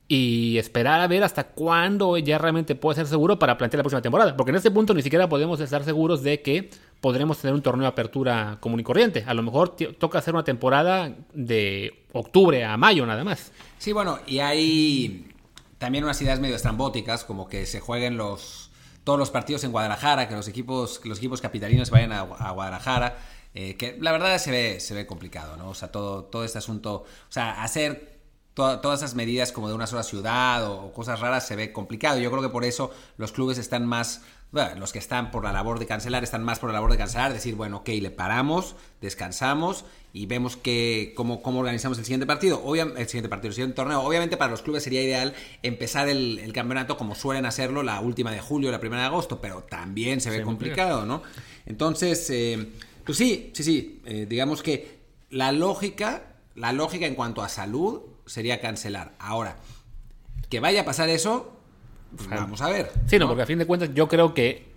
Y 0.10 0.58
esperar 0.58 1.00
a 1.00 1.08
ver 1.08 1.24
hasta 1.24 1.46
cuándo 1.46 2.18
ya 2.18 2.38
realmente 2.38 2.76
puede 2.76 2.98
ser 2.98 3.08
seguro 3.08 3.40
para 3.40 3.58
plantear 3.58 3.78
la 3.78 3.84
próxima 3.84 4.02
temporada. 4.02 4.36
Porque 4.36 4.50
en 4.50 4.58
este 4.58 4.72
punto 4.72 4.94
ni 4.94 5.04
siquiera 5.04 5.30
podemos 5.30 5.62
estar 5.62 5.86
seguros 5.86 6.22
de 6.22 6.42
que 6.42 6.70
podremos 7.00 7.38
tener 7.38 7.56
un 7.56 7.62
torneo 7.62 7.84
de 7.84 7.88
apertura 7.88 8.58
común 8.60 8.82
y 8.82 8.84
corriente. 8.84 9.24
A 9.26 9.34
lo 9.34 9.42
mejor 9.42 9.78
toca 9.78 10.20
hacer 10.20 10.34
una 10.34 10.44
temporada 10.44 11.16
de 11.34 12.04
octubre 12.12 12.66
a 12.66 12.76
mayo 12.76 13.06
nada 13.06 13.24
más. 13.24 13.54
Sí, 13.78 13.94
bueno, 13.94 14.20
y 14.28 14.40
hay 14.40 15.30
también 15.78 16.04
unas 16.04 16.22
ideas 16.22 16.42
medio 16.42 16.58
estrambóticas, 16.58 17.24
como 17.24 17.48
que 17.48 17.66
se 17.66 17.80
jueguen 17.80 18.18
los 18.18 18.69
todos 19.04 19.18
los 19.18 19.30
partidos 19.32 19.64
en 19.64 19.72
Guadalajara, 19.72 20.28
que 20.28 20.36
los 20.36 20.48
equipos, 20.48 21.02
los 21.06 21.18
equipos 21.18 21.42
capitalinos 21.42 21.90
vayan 21.90 22.12
a, 22.12 22.22
Guadalajara. 22.22 23.18
Eh, 23.56 23.76
que 23.78 23.98
la 24.00 24.12
verdad 24.12 24.38
se 24.38 24.52
ve, 24.52 24.80
se 24.80 24.94
ve 24.94 25.08
complicado, 25.08 25.58
¿no? 25.58 25.70
O 25.70 25.74
sea, 25.74 25.92
todo, 25.92 26.26
todo 26.26 26.44
este 26.44 26.60
asunto, 26.60 26.94
o 26.94 27.32
sea, 27.32 27.64
hacer 27.64 28.20
todas 28.54 29.00
esas 29.00 29.16
medidas 29.16 29.52
como 29.52 29.70
de 29.70 29.74
una 29.74 29.88
sola 29.88 30.04
ciudad 30.04 30.70
o, 30.70 30.92
cosas 30.92 31.20
raras 31.20 31.48
se 31.48 31.56
ve 31.56 31.72
complicado. 31.72 32.20
Yo 32.20 32.30
creo 32.30 32.42
que 32.42 32.50
por 32.50 32.66
eso 32.66 32.92
los 33.18 33.32
clubes 33.32 33.58
están 33.58 33.86
más, 33.86 34.22
bueno, 34.52 34.80
los 34.80 34.92
que 34.92 35.00
están 35.00 35.30
por 35.30 35.44
la 35.44 35.54
labor 35.54 35.78
de 35.78 35.86
cancelar 35.86 36.24
están 36.24 36.44
más 36.44 36.58
por 36.58 36.70
la 36.70 36.74
labor 36.74 36.92
de 36.92 36.98
cancelar, 36.98 37.34
decir, 37.34 37.56
bueno, 37.56 37.78
ok, 37.78 37.90
le 37.90 38.10
paramos, 38.10 38.76
descansamos 39.00 39.86
y 40.12 40.26
vemos 40.26 40.58
que, 40.58 41.14
cómo, 41.16 41.44
cómo 41.44 41.60
organizamos 41.60 42.00
el 42.00 42.06
siguiente 42.06 42.26
partido. 42.26 42.62
Obviamente, 42.64 43.02
el 43.02 43.08
siguiente 43.08 43.30
partido, 43.30 43.50
el 43.50 43.54
siguiente 43.54 43.76
torneo. 43.76 44.02
Obviamente 44.02 44.38
para 44.38 44.50
los 44.50 44.64
clubes 44.64 44.84
sería 44.84 45.04
ideal 45.04 45.36
empezar 45.62 46.10
el, 46.10 46.52
campeonato 46.52 46.98
como 46.98 47.14
suelen 47.14 47.46
hacerlo 47.46 47.84
la 47.84 48.00
última 48.02 48.32
de 48.32 48.42
julio, 48.42 48.72
la 48.72 48.80
primera 48.80 49.04
de 49.04 49.08
agosto, 49.10 49.40
pero 49.40 49.64
también 49.64 50.20
se 50.20 50.32
ve 50.32 50.42
complicado, 50.42 51.06
¿no? 51.06 51.22
Entonces, 51.68 52.28
eh, 52.32 52.70
pues 53.06 53.20
sí, 53.20 53.52
sí, 53.54 53.64
sí, 53.64 54.02
eh, 54.06 54.26
digamos 54.28 54.64
que 54.64 55.00
la 55.30 55.52
lógica, 55.52 56.24
la 56.56 56.74
lógica 56.74 57.06
en 57.06 57.14
cuanto 57.14 57.44
a 57.44 57.50
salud 57.50 58.02
sería 58.26 58.60
cancelar. 58.62 59.14
Ahora, 59.20 59.58
que 60.50 60.60
vaya 60.60 60.82
a 60.82 60.86
pasar 60.86 61.10
eso, 61.10 61.59
pues 62.16 62.30
vamos 62.30 62.62
a 62.62 62.70
ver. 62.70 62.92
Sí, 63.08 63.20
no, 63.20 63.28
porque 63.28 63.44
a 63.44 63.46
fin 63.46 63.60
de 63.60 63.66
cuentas 63.66 63.92
yo 63.94 64.08
creo 64.08 64.34
que 64.34 64.70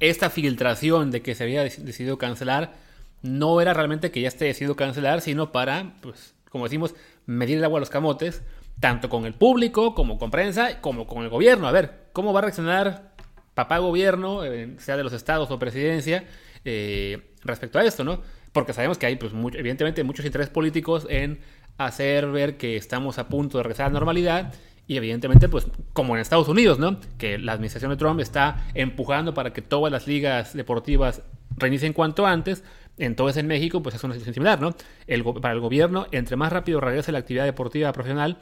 esta 0.00 0.30
filtración 0.30 1.10
de 1.10 1.22
que 1.22 1.34
se 1.34 1.44
había 1.44 1.62
decidido 1.62 2.18
cancelar 2.18 2.74
no 3.22 3.60
era 3.60 3.72
realmente 3.72 4.10
que 4.10 4.20
ya 4.20 4.28
esté 4.28 4.44
decidido 4.44 4.76
cancelar, 4.76 5.20
sino 5.20 5.50
para, 5.50 5.94
pues, 6.02 6.34
como 6.50 6.64
decimos, 6.64 6.94
medir 7.26 7.58
el 7.58 7.64
agua 7.64 7.78
a 7.78 7.80
los 7.80 7.90
camotes, 7.90 8.42
tanto 8.80 9.08
con 9.08 9.24
el 9.24 9.34
público, 9.34 9.94
como 9.94 10.18
con 10.18 10.30
prensa, 10.30 10.80
como 10.80 11.06
con 11.06 11.22
el 11.22 11.30
gobierno. 11.30 11.66
A 11.66 11.72
ver, 11.72 12.08
¿cómo 12.12 12.32
va 12.32 12.40
a 12.40 12.42
reaccionar 12.42 13.14
papá 13.54 13.78
gobierno, 13.78 14.44
eh, 14.44 14.74
sea 14.78 14.96
de 14.96 15.04
los 15.04 15.12
estados 15.12 15.50
o 15.50 15.58
presidencia, 15.58 16.26
eh, 16.64 17.30
respecto 17.42 17.78
a 17.78 17.84
esto, 17.84 18.04
¿no? 18.04 18.20
Porque 18.52 18.72
sabemos 18.72 18.98
que 18.98 19.06
hay, 19.06 19.16
pues, 19.16 19.32
evidentemente, 19.54 20.04
muchos 20.04 20.26
intereses 20.26 20.52
políticos 20.52 21.06
en 21.08 21.40
hacer 21.78 22.26
ver 22.26 22.56
que 22.56 22.76
estamos 22.76 23.18
a 23.18 23.28
punto 23.28 23.58
de 23.58 23.64
regresar 23.64 23.86
a 23.86 23.88
la 23.88 23.94
normalidad 23.94 24.52
y 24.86 24.96
evidentemente, 24.96 25.48
pues 25.48 25.66
como 25.92 26.14
en 26.14 26.20
Estados 26.20 26.48
Unidos, 26.48 26.78
¿no? 26.78 26.98
Que 27.18 27.38
la 27.38 27.52
administración 27.52 27.90
de 27.90 27.96
Trump 27.96 28.20
está 28.20 28.66
empujando 28.74 29.34
para 29.34 29.52
que 29.52 29.62
todas 29.62 29.90
las 29.90 30.06
ligas 30.06 30.54
deportivas 30.54 31.22
reinicien 31.56 31.92
cuanto 31.92 32.26
antes, 32.26 32.64
entonces 32.98 33.38
en 33.38 33.46
México 33.46 33.82
pues 33.82 33.94
es 33.94 34.04
una 34.04 34.14
situación 34.14 34.34
similar, 34.34 34.60
¿no? 34.60 34.74
El, 35.06 35.24
para 35.24 35.54
el 35.54 35.60
gobierno, 35.60 36.06
entre 36.12 36.36
más 36.36 36.52
rápido 36.52 36.80
regrese 36.80 37.12
la 37.12 37.18
actividad 37.18 37.44
deportiva 37.44 37.92
profesional, 37.92 38.38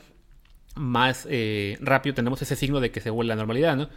más 0.75 1.27
eh, 1.31 1.79
rápido 1.81 2.15
tenemos 2.15 2.41
ese 2.43 2.57
signo 2.57 2.81
de 2.81 2.91
que 2.91 3.01
se 3.01 3.11
vuelve 3.11 3.29
la 3.29 3.37
normalidad, 3.37 3.77
¿no? 3.77 3.89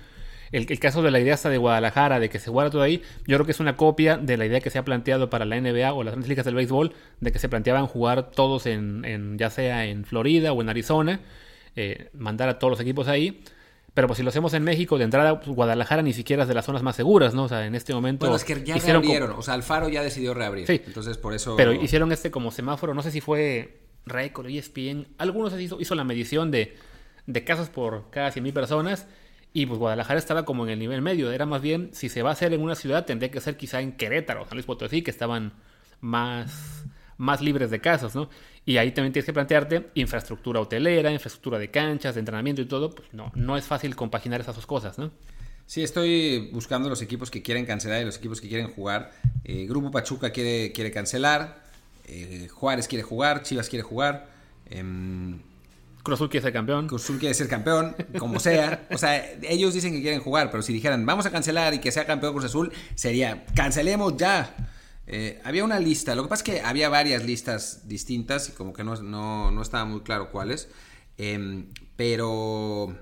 El, 0.51 0.67
caso 0.79 1.01
de 1.01 1.11
la 1.11 1.19
idea 1.19 1.33
hasta 1.33 1.49
de 1.49 1.57
Guadalajara, 1.57 2.19
de 2.19 2.29
que 2.29 2.39
se 2.39 2.49
guarda 2.49 2.71
todo 2.71 2.81
ahí, 2.81 3.01
yo 3.27 3.35
creo 3.35 3.45
que 3.45 3.51
es 3.51 3.59
una 3.59 3.75
copia 3.75 4.17
de 4.17 4.37
la 4.37 4.45
idea 4.45 4.61
que 4.61 4.69
se 4.69 4.77
ha 4.77 4.85
planteado 4.85 5.29
para 5.29 5.43
la 5.43 5.59
NBA 5.59 5.91
o 5.91 6.03
las 6.03 6.13
grandes 6.13 6.29
ligas 6.29 6.45
del 6.45 6.55
béisbol, 6.55 6.93
de 7.19 7.31
que 7.31 7.39
se 7.39 7.49
planteaban 7.49 7.87
jugar 7.87 8.31
todos 8.31 8.65
en, 8.67 9.37
ya 9.37 9.49
sea 9.49 9.85
en 9.85 10.05
Florida 10.05 10.53
o 10.53 10.61
en 10.61 10.69
Arizona, 10.69 11.19
eh, 11.75 12.09
mandar 12.13 12.49
a 12.49 12.59
todos 12.59 12.71
los 12.71 12.79
equipos 12.79 13.07
ahí. 13.07 13.43
Pero 13.93 14.07
pues 14.07 14.17
si 14.17 14.23
lo 14.23 14.29
hacemos 14.29 14.53
en 14.53 14.63
México, 14.63 14.97
de 14.97 15.05
entrada, 15.05 15.39
pues, 15.39 15.55
Guadalajara 15.55 16.01
ni 16.01 16.11
siquiera 16.11 16.43
es 16.43 16.49
de 16.49 16.53
las 16.53 16.65
zonas 16.65 16.83
más 16.83 16.97
seguras, 16.97 17.33
¿no? 17.33 17.43
O 17.43 17.47
sea, 17.47 17.65
en 17.65 17.75
este 17.75 17.93
momento... 17.93 18.25
Bueno, 18.25 18.35
es 18.35 18.43
que 18.43 18.61
ya 18.61 18.75
reabrieron, 18.75 19.31
o 19.31 19.41
sea, 19.41 19.53
Alfaro 19.53 19.87
ya 19.87 20.03
decidió 20.03 20.33
reabrir. 20.33 20.67
Sí. 20.67 20.81
Entonces, 20.85 21.17
por 21.17 21.33
eso... 21.33 21.55
Pero 21.55 21.71
hicieron 21.71 22.11
este 22.11 22.29
como 22.29 22.51
semáforo, 22.51 22.93
no 22.93 23.01
sé 23.01 23.11
si 23.11 23.21
fue 23.21 23.79
Record, 24.05 24.49
ESPN, 24.49 25.07
algunos 25.17 25.57
hizo, 25.59 25.79
hizo 25.79 25.95
la 25.95 26.03
medición 26.03 26.51
de, 26.51 26.75
de 27.25 27.43
casos 27.45 27.69
por 27.69 28.09
cada 28.09 28.31
100.000 28.33 28.51
personas 28.51 29.07
y 29.55 29.65
pues 29.65 29.79
Guadalajara 29.79 30.19
estaba 30.19 30.43
como 30.43 30.65
en 30.65 30.71
el 30.71 30.79
nivel 30.79 31.01
medio. 31.01 31.31
Era 31.31 31.45
más 31.45 31.61
bien, 31.61 31.89
si 31.93 32.09
se 32.09 32.21
va 32.21 32.31
a 32.31 32.33
hacer 32.33 32.53
en 32.53 32.61
una 32.61 32.75
ciudad, 32.75 33.05
tendría 33.05 33.31
que 33.31 33.39
ser 33.39 33.55
quizá 33.55 33.79
en 33.79 33.93
Querétaro, 33.93 34.43
San 34.43 34.55
Luis 34.55 34.65
Potosí, 34.65 35.01
que 35.01 35.11
estaban 35.11 35.53
más, 36.01 36.84
más 37.17 37.41
libres 37.41 37.69
de 37.71 37.79
casos, 37.79 38.15
¿no? 38.15 38.29
Y 38.65 38.77
ahí 38.77 38.91
también 38.91 39.13
tienes 39.13 39.25
que 39.25 39.33
plantearte 39.33 39.89
infraestructura 39.95 40.59
hotelera, 40.59 41.11
infraestructura 41.11 41.59
de 41.59 41.69
canchas, 41.71 42.15
de 42.15 42.19
entrenamiento 42.19 42.61
y 42.61 42.65
todo. 42.65 42.89
Pues 42.89 43.07
no, 43.13 43.31
no 43.35 43.57
es 43.57 43.65
fácil 43.65 43.95
compaginar 43.95 44.41
esas 44.41 44.55
dos 44.55 44.65
cosas, 44.65 44.97
¿no? 44.97 45.11
Sí, 45.67 45.81
estoy 45.81 46.49
buscando 46.51 46.89
los 46.89 47.01
equipos 47.01 47.31
que 47.31 47.41
quieren 47.41 47.65
cancelar 47.65 48.01
y 48.01 48.05
los 48.05 48.17
equipos 48.17 48.39
que 48.39 48.47
quieren 48.47 48.67
jugar. 48.67 49.11
Eh, 49.43 49.65
Grupo 49.67 49.89
Pachuca 49.91 50.31
quiere, 50.31 50.71
quiere 50.71 50.91
cancelar, 50.91 51.63
eh, 52.07 52.47
Juárez 52.51 52.87
quiere 52.87 53.03
jugar, 53.03 53.41
Chivas 53.41 53.67
quiere 53.67 53.83
jugar. 53.83 54.29
Em, 54.69 55.39
Cruz 56.03 56.19
Azul 56.19 56.29
quiere 56.29 56.43
ser 56.43 56.53
campeón. 56.53 56.87
Cruz 56.87 57.03
Azul 57.03 57.17
quiere 57.17 57.33
ser 57.33 57.47
campeón, 57.47 57.95
como 58.19 58.39
sea. 58.39 58.87
O 58.91 58.97
sea, 58.97 59.25
ellos 59.41 59.73
dicen 59.73 59.91
que 59.91 60.01
quieren 60.01 60.19
jugar, 60.19 60.51
pero 60.51 60.61
si 60.61 60.71
dijeran, 60.71 61.03
vamos 61.03 61.25
a 61.25 61.31
cancelar 61.31 61.73
y 61.73 61.79
que 61.79 61.91
sea 61.91 62.05
campeón 62.05 62.33
Cruz 62.33 62.45
Azul, 62.45 62.71
sería, 62.93 63.43
cancelemos 63.55 64.15
ya. 64.17 64.55
Eh, 65.07 65.39
había 65.43 65.63
una 65.63 65.79
lista, 65.79 66.15
lo 66.15 66.23
que 66.23 66.29
pasa 66.29 66.43
es 66.43 66.51
que 66.51 66.61
había 66.61 66.89
varias 66.89 67.23
listas 67.23 67.87
distintas 67.87 68.49
y 68.49 68.53
como 68.53 68.73
que 68.73 68.83
no, 68.83 68.95
no, 69.01 69.61
estaba 69.61 69.85
muy 69.85 70.01
claro 70.01 70.31
cuáles. 70.31 70.67
Em, 71.17 71.67
pero, 71.95 72.95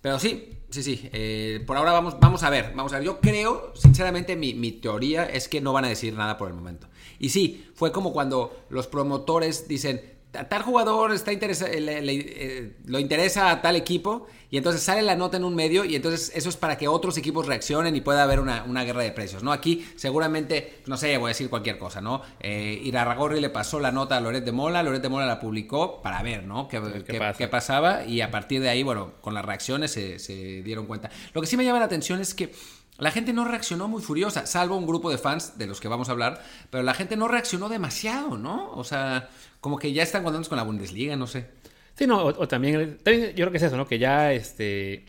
pero 0.00 0.18
sí, 0.18 0.58
sí, 0.70 0.82
sí. 0.82 1.08
Eh, 1.12 1.62
por 1.66 1.76
ahora 1.76 1.92
vamos, 1.92 2.18
vamos 2.20 2.42
a 2.42 2.50
ver, 2.50 2.72
vamos 2.74 2.92
a 2.92 2.96
ver. 2.96 3.06
Yo 3.06 3.20
creo, 3.20 3.72
sinceramente, 3.74 4.36
mi, 4.36 4.54
mi 4.54 4.72
teoría 4.72 5.24
es 5.24 5.48
que 5.48 5.60
no 5.60 5.72
van 5.72 5.86
a 5.86 5.88
decir 5.88 6.14
nada 6.14 6.36
por 6.36 6.48
el 6.48 6.54
momento. 6.54 6.88
Y 7.18 7.30
sí, 7.30 7.66
fue 7.74 7.92
como 7.92 8.12
cuando 8.12 8.64
los 8.68 8.86
promotores 8.86 9.66
dicen, 9.68 10.13
tal 10.48 10.62
jugador 10.62 11.12
está 11.12 11.32
interesa, 11.32 11.66
eh, 11.70 12.74
lo 12.86 12.98
interesa 12.98 13.50
a 13.50 13.62
tal 13.62 13.76
equipo 13.76 14.26
y 14.50 14.56
entonces 14.56 14.82
sale 14.82 15.02
la 15.02 15.16
nota 15.16 15.36
en 15.36 15.44
un 15.44 15.54
medio 15.54 15.84
y 15.84 15.94
entonces 15.94 16.32
eso 16.34 16.48
es 16.48 16.56
para 16.56 16.76
que 16.76 16.88
otros 16.88 17.16
equipos 17.16 17.46
reaccionen 17.46 17.94
y 17.94 18.00
pueda 18.00 18.22
haber 18.22 18.40
una, 18.40 18.84
guerra 18.84 19.02
de 19.02 19.12
precios, 19.12 19.42
¿no? 19.42 19.52
Aquí 19.52 19.86
seguramente, 19.96 20.82
no 20.86 20.96
sé, 20.96 21.16
voy 21.18 21.28
a 21.28 21.28
decir 21.28 21.48
cualquier 21.48 21.78
cosa, 21.78 22.00
¿no? 22.00 22.22
Eh, 22.40 22.80
Irarragorri 22.84 23.40
le 23.40 23.50
pasó 23.50 23.80
la 23.80 23.92
nota 23.92 24.16
a 24.16 24.20
Loret 24.20 24.44
de 24.44 24.52
Mola, 24.52 24.82
Loret 24.82 25.02
de 25.02 25.08
Mola 25.08 25.26
la 25.26 25.40
publicó 25.40 26.02
para 26.02 26.22
ver, 26.22 26.44
¿no? 26.44 26.68
Qué, 26.68 26.80
qué, 27.04 27.48
pasaba 27.48 28.04
y 28.04 28.20
a 28.20 28.30
partir 28.30 28.60
de 28.60 28.68
ahí, 28.68 28.82
bueno, 28.82 29.14
con 29.20 29.34
las 29.34 29.44
reacciones 29.44 29.92
se, 29.92 30.18
se 30.18 30.62
dieron 30.62 30.86
cuenta. 30.86 31.10
Lo 31.32 31.40
que 31.40 31.46
sí 31.46 31.56
me 31.56 31.64
llama 31.64 31.78
la 31.78 31.86
atención 31.86 32.20
es 32.20 32.34
que 32.34 32.52
la 32.96 33.10
gente 33.10 33.32
no 33.32 33.44
reaccionó 33.44 33.88
muy 33.88 34.02
furiosa, 34.02 34.46
salvo 34.46 34.76
un 34.76 34.86
grupo 34.86 35.10
de 35.10 35.18
fans 35.18 35.58
de 35.58 35.66
los 35.66 35.80
que 35.80 35.88
vamos 35.88 36.08
a 36.08 36.12
hablar, 36.12 36.40
pero 36.70 36.84
la 36.84 36.94
gente 36.94 37.16
no 37.16 37.26
reaccionó 37.26 37.68
demasiado, 37.68 38.38
¿no? 38.38 38.70
O 38.70 38.84
sea, 38.84 39.30
como 39.64 39.78
que 39.78 39.94
ya 39.94 40.02
están 40.02 40.22
contentos 40.22 40.50
con 40.50 40.58
la 40.58 40.62
Bundesliga, 40.62 41.16
no 41.16 41.26
sé. 41.26 41.46
Sí, 41.94 42.06
no, 42.06 42.22
o, 42.22 42.46
también, 42.46 42.98
yo 43.02 43.34
creo 43.34 43.50
que 43.50 43.56
es 43.56 43.62
eso, 43.62 43.78
¿no? 43.78 43.86
Que 43.86 43.98
ya 43.98 44.30
este, 44.34 45.06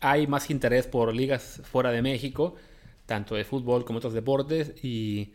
hay 0.00 0.26
más 0.26 0.48
interés 0.48 0.86
por 0.86 1.14
ligas 1.14 1.60
fuera 1.70 1.90
de 1.90 2.00
México, 2.00 2.54
tanto 3.04 3.34
de 3.34 3.44
fútbol 3.44 3.84
como 3.84 3.98
otros 3.98 4.14
deportes, 4.14 4.72
y, 4.82 5.34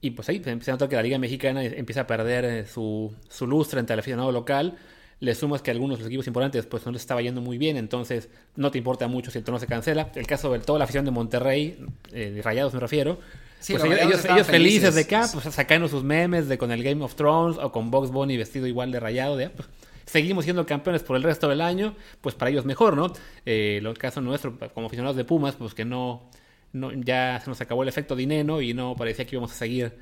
y 0.00 0.12
pues 0.12 0.26
ahí 0.30 0.42
se 0.42 0.70
nota 0.70 0.88
que 0.88 0.96
la 0.96 1.02
liga 1.02 1.18
mexicana 1.18 1.62
empieza 1.62 2.00
a 2.00 2.06
perder 2.06 2.46
eh, 2.46 2.66
su, 2.66 3.14
su 3.28 3.46
lustre 3.46 3.78
entre 3.78 3.92
el 3.92 4.00
aficionado 4.00 4.32
local, 4.32 4.78
le 5.20 5.34
sumas 5.34 5.60
que 5.60 5.70
algunos 5.70 5.98
de 5.98 6.04
los 6.04 6.08
equipos 6.08 6.26
importantes 6.26 6.64
pues 6.64 6.86
no 6.86 6.92
les 6.92 7.02
estaba 7.02 7.20
yendo 7.20 7.42
muy 7.42 7.58
bien, 7.58 7.76
entonces 7.76 8.30
no 8.54 8.70
te 8.70 8.78
importa 8.78 9.06
mucho 9.06 9.30
si 9.30 9.36
el 9.36 9.44
torneo 9.44 9.60
se 9.60 9.66
cancela. 9.66 10.10
El 10.14 10.26
caso 10.26 10.50
de 10.50 10.60
toda 10.60 10.78
la 10.78 10.86
afición 10.86 11.04
de 11.04 11.10
Monterrey, 11.10 11.76
eh, 12.10 12.30
de 12.30 12.40
Rayados 12.40 12.72
me 12.72 12.80
refiero, 12.80 13.18
pues 13.58 13.84
ellos, 13.84 14.46
felices, 14.46 14.94
de 14.94 15.00
acá, 15.02 15.28
pues 15.32 15.44
sacando 15.54 15.88
sus 15.88 16.04
memes 16.04 16.48
de 16.48 16.58
con 16.58 16.70
el 16.70 16.82
Game 16.82 17.02
of 17.04 17.14
Thrones 17.14 17.58
o 17.58 17.72
con 17.72 17.90
Box 17.90 18.10
Bunny 18.10 18.36
vestido 18.36 18.66
igual 18.66 18.92
de 18.92 19.00
rayado, 19.00 19.36
de 19.36 19.50
pues, 19.50 19.68
seguimos 20.04 20.44
siendo 20.44 20.64
campeones 20.66 21.02
por 21.02 21.16
el 21.16 21.22
resto 21.22 21.48
del 21.48 21.60
año, 21.60 21.94
pues 22.20 22.34
para 22.34 22.50
ellos 22.50 22.64
mejor, 22.64 22.96
¿no? 22.96 23.12
Eh, 23.44 23.80
el 23.82 23.98
caso 23.98 24.20
nuestro, 24.20 24.58
como 24.72 24.86
aficionados 24.86 25.16
de 25.16 25.24
Pumas, 25.24 25.56
pues 25.56 25.74
que 25.74 25.84
no, 25.84 26.30
no 26.72 26.92
ya 26.92 27.40
se 27.42 27.50
nos 27.50 27.60
acabó 27.60 27.82
el 27.82 27.88
efecto 27.88 28.14
dinero 28.14 28.62
y 28.62 28.72
no 28.72 28.94
parecía 28.96 29.24
que 29.26 29.34
íbamos 29.34 29.52
a 29.52 29.54
seguir 29.54 29.92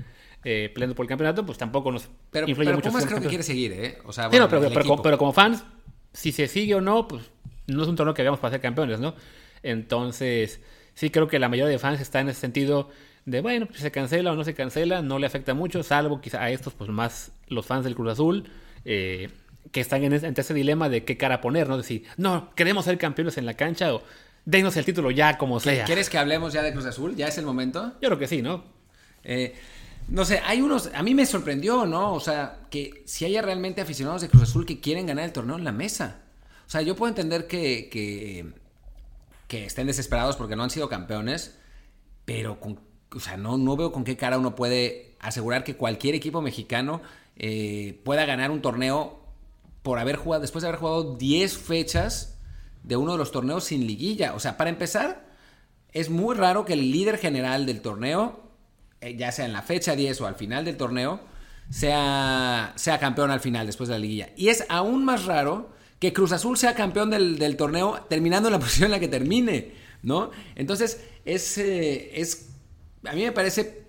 eh, 0.45 0.71
peleando 0.73 0.95
por 0.95 1.05
el 1.05 1.09
campeonato, 1.09 1.47
pues 1.47 1.57
tampoco 1.57 1.91
nos 1.91 2.09
pero, 2.31 2.47
influye 2.47 2.67
pero 2.67 2.77
mucho. 2.77 2.91
Pumas 2.91 3.07
creo 3.07 3.21
que 3.21 3.29
quiere 3.29 3.43
seguir, 3.43 3.73
¿eh? 3.73 3.99
O 4.05 4.13
sea, 4.13 4.29
bueno, 4.29 4.47
pero, 4.49 5.17
como, 5.17 5.33
fans, 5.33 5.65
si 6.13 6.33
se 6.33 6.49
sigue 6.49 6.75
o 6.75 6.83
no, 6.83 7.09
pues 7.09 7.31
no 7.67 7.83
es 7.83 7.89
un 7.89 7.97
torneo 7.97 8.13
que 8.13 8.21
hagamos 8.21 8.41
para 8.41 8.53
ser 8.53 8.61
campeones, 8.61 9.01
¿no? 9.01 9.15
Entonces, 9.63 10.61
sí 10.93 11.09
creo 11.09 11.29
que 11.29 11.39
la 11.39 11.49
mayoría 11.49 11.71
de 11.71 11.79
fans 11.79 12.01
está 12.03 12.21
en 12.21 12.29
ese 12.29 12.41
sentido 12.41 12.91
de, 13.27 13.41
bueno, 13.41 13.67
pues 13.67 13.81
se 13.81 13.91
cancela 13.91 14.33
o 14.33 14.37
no 14.37 14.45
se 14.45 14.55
cancela, 14.55 15.03
no 15.03 15.19
le 15.19 15.27
afecta 15.27 15.55
mucho, 15.55 15.83
salvo 15.83 16.21
quizá 16.21 16.43
a 16.43 16.51
estos, 16.51 16.75
pues 16.75 16.91
más 16.91 17.33
los 17.49 17.65
fans 17.65 17.85
del 17.85 17.95
Cruz 17.95 18.13
Azul, 18.13 18.51
eh, 18.85 19.31
que 19.73 19.81
están 19.81 20.05
en 20.05 20.13
ese, 20.13 20.33
ese 20.35 20.55
dilema 20.55 20.89
de 20.89 21.05
qué 21.05 21.17
cara 21.17 21.41
poner, 21.41 21.69
¿no? 21.69 21.77
Decir, 21.77 22.05
no, 22.17 22.55
queremos 22.55 22.85
ser 22.85 22.99
campeones 22.99 23.39
en 23.39 23.47
la 23.47 23.55
cancha 23.55 23.95
o 23.95 24.03
denos 24.45 24.77
el 24.77 24.85
título 24.85 25.11
ya 25.11 25.39
como 25.39 25.59
sea. 25.59 25.85
¿Quieres 25.85 26.11
que 26.11 26.19
hablemos 26.19 26.53
ya 26.53 26.63
de 26.63 26.73
Cruz 26.73 26.85
Azul? 26.85 27.17
¿Ya 27.17 27.29
es 27.29 27.39
el 27.39 27.47
momento? 27.47 27.95
Yo 28.01 28.09
creo 28.09 28.19
que 28.19 28.29
sí, 28.29 28.43
¿no? 28.43 28.65
Eh, 29.25 29.55
no 30.09 30.27
sé, 30.27 30.41
hay 30.45 30.61
unos. 30.61 30.91
A 30.95 31.03
mí 31.03 31.15
me 31.15 31.25
sorprendió, 31.25 31.87
¿no? 31.87 32.13
O 32.13 32.21
sea, 32.21 32.59
que 32.71 33.03
si 33.07 33.25
haya 33.25 33.41
realmente 33.41 33.81
aficionados 33.81 34.21
de 34.21 34.29
Cruz 34.29 34.43
Azul 34.43 34.67
que 34.67 34.81
quieren 34.81 35.07
ganar 35.07 35.25
el 35.25 35.33
torneo 35.33 35.57
en 35.57 35.65
la 35.65 35.73
mesa. 35.73 36.21
O 36.67 36.71
sea, 36.71 36.83
yo 36.83 36.95
puedo 36.95 37.09
entender 37.09 37.47
que, 37.47 37.89
que, 37.91 38.53
que 39.49 39.65
estén 39.65 39.87
desesperados 39.87 40.37
porque 40.37 40.57
no 40.57 40.63
han 40.63 40.71
sido 40.71 40.89
campeones, 40.89 41.59
pero 42.25 42.61
con, 42.61 42.81
o 43.15 43.21
sea, 43.21 43.37
no, 43.37 43.57
no 43.59 43.77
veo 43.77 43.93
con 43.93 44.05
qué 44.05 44.17
cara 44.17 44.39
uno 44.39 44.55
puede 44.55 45.15
asegurar 45.21 45.65
que 45.65 45.77
cualquier 45.77 46.15
equipo 46.15 46.43
mexicano 46.43 47.01
eh, 47.37 48.01
pueda 48.05 48.27
ganar 48.27 48.51
un 48.51 48.63
torneo 48.63 49.21
por 49.83 49.99
haber 49.99 50.17
jugado, 50.17 50.43
después 50.43 50.63
de 50.63 50.69
haber 50.69 50.81
jugado 50.81 51.17
10 51.17 51.59
fechas 51.59 52.39
de 52.83 52.97
uno 52.97 53.13
de 53.13 53.19
los 53.19 53.33
torneos 53.33 53.65
sin 53.65 53.87
liguilla. 53.87 54.35
O 54.35 54.41
sea, 54.41 54.57
para 54.57 54.71
empezar, 54.71 55.27
es 55.93 56.11
muy 56.11 56.35
raro 56.35 56.65
que 56.65 56.75
el 56.75 56.91
líder 56.91 57.19
general 57.19 57.67
del 57.67 57.81
torneo 57.81 58.45
eh, 59.05 59.17
ya 59.17 59.31
sea 59.33 59.45
en 59.45 59.53
la 59.53 59.61
fecha 59.61 59.95
10 59.95 60.23
o 60.23 60.27
al 60.27 60.35
final 60.35 60.65
del 60.65 60.79
torneo, 60.79 61.21
sea, 61.69 62.73
sea 62.75 62.99
campeón 62.99 63.31
al 63.31 63.41
final, 63.41 63.67
después 63.67 63.89
de 63.89 63.97
la 63.97 63.99
liguilla. 63.99 64.31
Y 64.35 64.49
es 64.49 64.65
aún 64.71 65.05
más 65.05 65.27
raro 65.27 65.71
que 65.99 66.15
Cruz 66.15 66.33
Azul 66.33 66.57
sea 66.57 66.75
campeón 66.75 67.11
del, 67.11 67.57
torneo 67.59 68.07
terminando 68.09 68.49
en 68.49 68.53
la 68.55 68.59
posición 68.61 68.87
en 68.87 68.93
la 68.93 69.01
que 69.01 69.09
termine, 69.09 69.73
¿no? 70.03 70.31
Entonces, 70.55 71.05
es, 71.27 71.59
eh, 71.59 72.19
es 72.19 72.54
a 73.05 73.13
mí 73.13 73.23
me 73.23 73.33
parece 73.33 73.87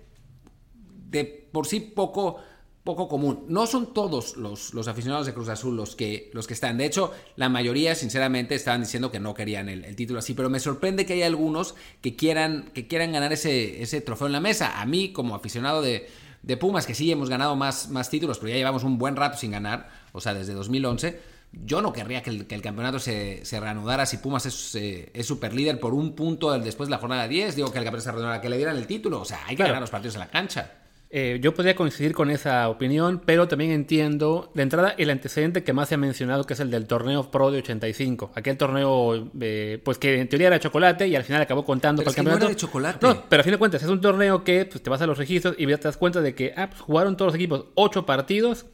de 1.08 1.48
por 1.52 1.66
sí 1.66 1.80
poco 1.80 2.38
poco 2.86 3.08
común. 3.08 3.44
No 3.48 3.66
son 3.66 3.92
todos 3.92 4.36
los, 4.38 4.72
los, 4.72 4.88
aficionados 4.88 5.26
de 5.26 5.34
Cruz 5.34 5.48
Azul 5.50 5.76
los 5.76 5.96
que, 5.96 6.30
los 6.32 6.46
que 6.46 6.54
están. 6.54 6.78
De 6.78 6.86
hecho, 6.86 7.12
la 7.34 7.50
mayoría, 7.50 7.94
sinceramente, 7.94 8.54
estaban 8.54 8.80
diciendo 8.80 9.10
que 9.10 9.18
no 9.20 9.34
querían 9.34 9.68
el, 9.68 9.94
título 9.96 10.20
así. 10.20 10.32
Pero 10.32 10.48
me 10.48 10.60
sorprende 10.60 11.04
que 11.04 11.14
haya 11.14 11.26
algunos 11.26 11.74
que 12.00 12.16
quieran, 12.16 12.70
que 12.72 12.86
quieran 12.86 13.12
ganar 13.12 13.32
ese, 13.32 13.82
ese 13.82 14.00
trofeo 14.00 14.28
en 14.28 14.32
la 14.32 14.40
mesa. 14.40 14.80
A 14.80 14.86
mí, 14.86 15.12
como 15.12 15.34
aficionado 15.34 15.82
de, 15.82 16.08
de, 16.42 16.56
Pumas, 16.56 16.86
que 16.86 16.94
sí 16.94 17.10
hemos 17.10 17.28
ganado 17.28 17.56
más, 17.56 17.90
más 17.90 18.08
títulos, 18.08 18.38
pero 18.38 18.50
ya 18.50 18.56
llevamos 18.56 18.84
un 18.84 18.98
buen 18.98 19.16
rato 19.16 19.36
sin 19.36 19.50
ganar, 19.50 19.90
o 20.12 20.20
sea, 20.20 20.32
desde 20.32 20.54
2011. 20.54 21.35
Yo 21.64 21.80
no 21.80 21.92
querría 21.92 22.22
que 22.22 22.30
el, 22.30 22.62
campeonato 22.62 22.98
se, 22.98 23.44
se, 23.44 23.60
reanudara 23.60 24.06
si 24.06 24.18
Pumas 24.18 24.46
es, 24.46 24.74
eh, 24.74 25.10
es 25.14 25.26
super 25.26 25.54
líder 25.54 25.80
por 25.80 25.94
un 25.94 26.14
punto 26.14 26.56
después 26.58 26.88
de 26.88 26.92
la 26.92 26.98
jornada 26.98 27.26
10. 27.26 27.56
Digo 27.56 27.72
que 27.72 27.78
el 27.78 27.84
campeonato 27.84 28.04
se 28.04 28.12
reanudara, 28.12 28.40
que 28.40 28.48
le 28.48 28.56
dieran 28.56 28.76
el 28.76 28.86
título. 28.86 29.20
O 29.20 29.24
sea, 29.24 29.40
hay 29.46 29.56
que 29.56 29.62
ganar 29.62 29.80
los 29.80 29.90
partidos 29.90 30.14
en 30.16 30.20
la 30.20 30.28
cancha. 30.28 30.70
Eh, 31.08 31.38
yo 31.40 31.54
podría 31.54 31.76
coincidir 31.76 32.12
con 32.12 32.30
esa 32.30 32.68
opinión, 32.68 33.22
pero 33.24 33.46
también 33.46 33.70
entiendo, 33.70 34.50
de 34.54 34.62
entrada, 34.64 34.94
el 34.98 35.08
antecedente 35.10 35.62
que 35.62 35.72
más 35.72 35.88
se 35.88 35.94
ha 35.94 35.98
mencionado, 35.98 36.44
que 36.44 36.54
es 36.54 36.60
el 36.60 36.70
del 36.70 36.86
torneo 36.86 37.30
Pro 37.30 37.50
de 37.50 37.58
85. 37.58 38.32
Aquel 38.34 38.56
torneo, 38.56 39.30
eh, 39.40 39.80
pues 39.84 39.98
que 39.98 40.20
en 40.20 40.28
teoría 40.28 40.48
era 40.48 40.58
chocolate 40.58 41.06
y 41.06 41.14
al 41.14 41.22
final 41.22 41.40
acabó 41.40 41.64
contando 41.64 42.02
para 42.02 42.10
el 42.10 42.16
campeonato. 42.16 42.40
No 42.40 42.46
era 42.46 42.54
de 42.54 42.60
chocolate. 42.60 43.06
No, 43.06 43.24
pero 43.28 43.40
a 43.40 43.44
fin 43.44 43.52
de 43.52 43.58
cuentas, 43.58 43.82
es 43.82 43.88
un 43.88 44.00
torneo 44.00 44.42
que 44.42 44.64
pues, 44.66 44.82
te 44.82 44.90
vas 44.90 45.00
a 45.00 45.06
los 45.06 45.16
registros 45.16 45.54
y 45.56 45.66
te 45.66 45.76
das 45.76 45.96
cuenta 45.96 46.20
de 46.20 46.34
que 46.34 46.52
ah, 46.56 46.68
pues, 46.68 46.80
jugaron 46.80 47.16
todos 47.16 47.28
los 47.28 47.36
equipos 47.36 47.66
8 47.76 48.04
partidos 48.04 48.66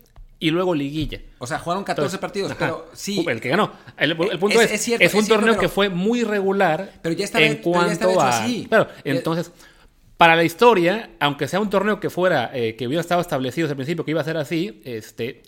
y 0.42 0.50
luego 0.50 0.74
liguilla. 0.74 1.20
O 1.38 1.46
sea, 1.46 1.61
jugaron 1.61 1.85
14 1.85 2.18
partidos, 2.18 2.52
pero 2.59 2.88
sí. 2.94 3.24
El 3.28 3.40
que 3.40 3.48
ganó. 3.48 3.70
El, 3.96 4.16
punto 4.16 4.61
es, 4.61 4.88
es, 4.88 5.14
un 5.14 5.28
torneo 5.28 5.57
que 5.57 5.68
fue 5.68 5.88
muy 5.88 6.24
regular 6.24 6.94
pero 7.00 7.14
ya 7.14 7.24
estaba, 7.24 7.44
en 7.44 7.59
cuanto 7.59 8.20
a. 8.20 8.40
Así. 8.40 8.66
Claro, 8.68 8.88
entonces. 9.05 9.52
Para 10.16 10.37
la 10.37 10.44
historia, 10.44 11.11
aunque 11.18 11.48
sea 11.48 11.59
un 11.59 11.68
torneo 11.68 11.98
que 11.98 12.09
fuera, 12.09 12.50
eh, 12.55 12.76
que 12.76 12.87
hubiera 12.87 13.00
estado 13.00 13.20
establecido 13.20 13.66
desde 13.66 13.72
el 13.72 13.76
principio 13.76 14.05
que 14.05 14.12
iba 14.12 14.20
a 14.20 14.24
ser 14.24 14.37
así, 14.37 14.81
este, 14.85 15.42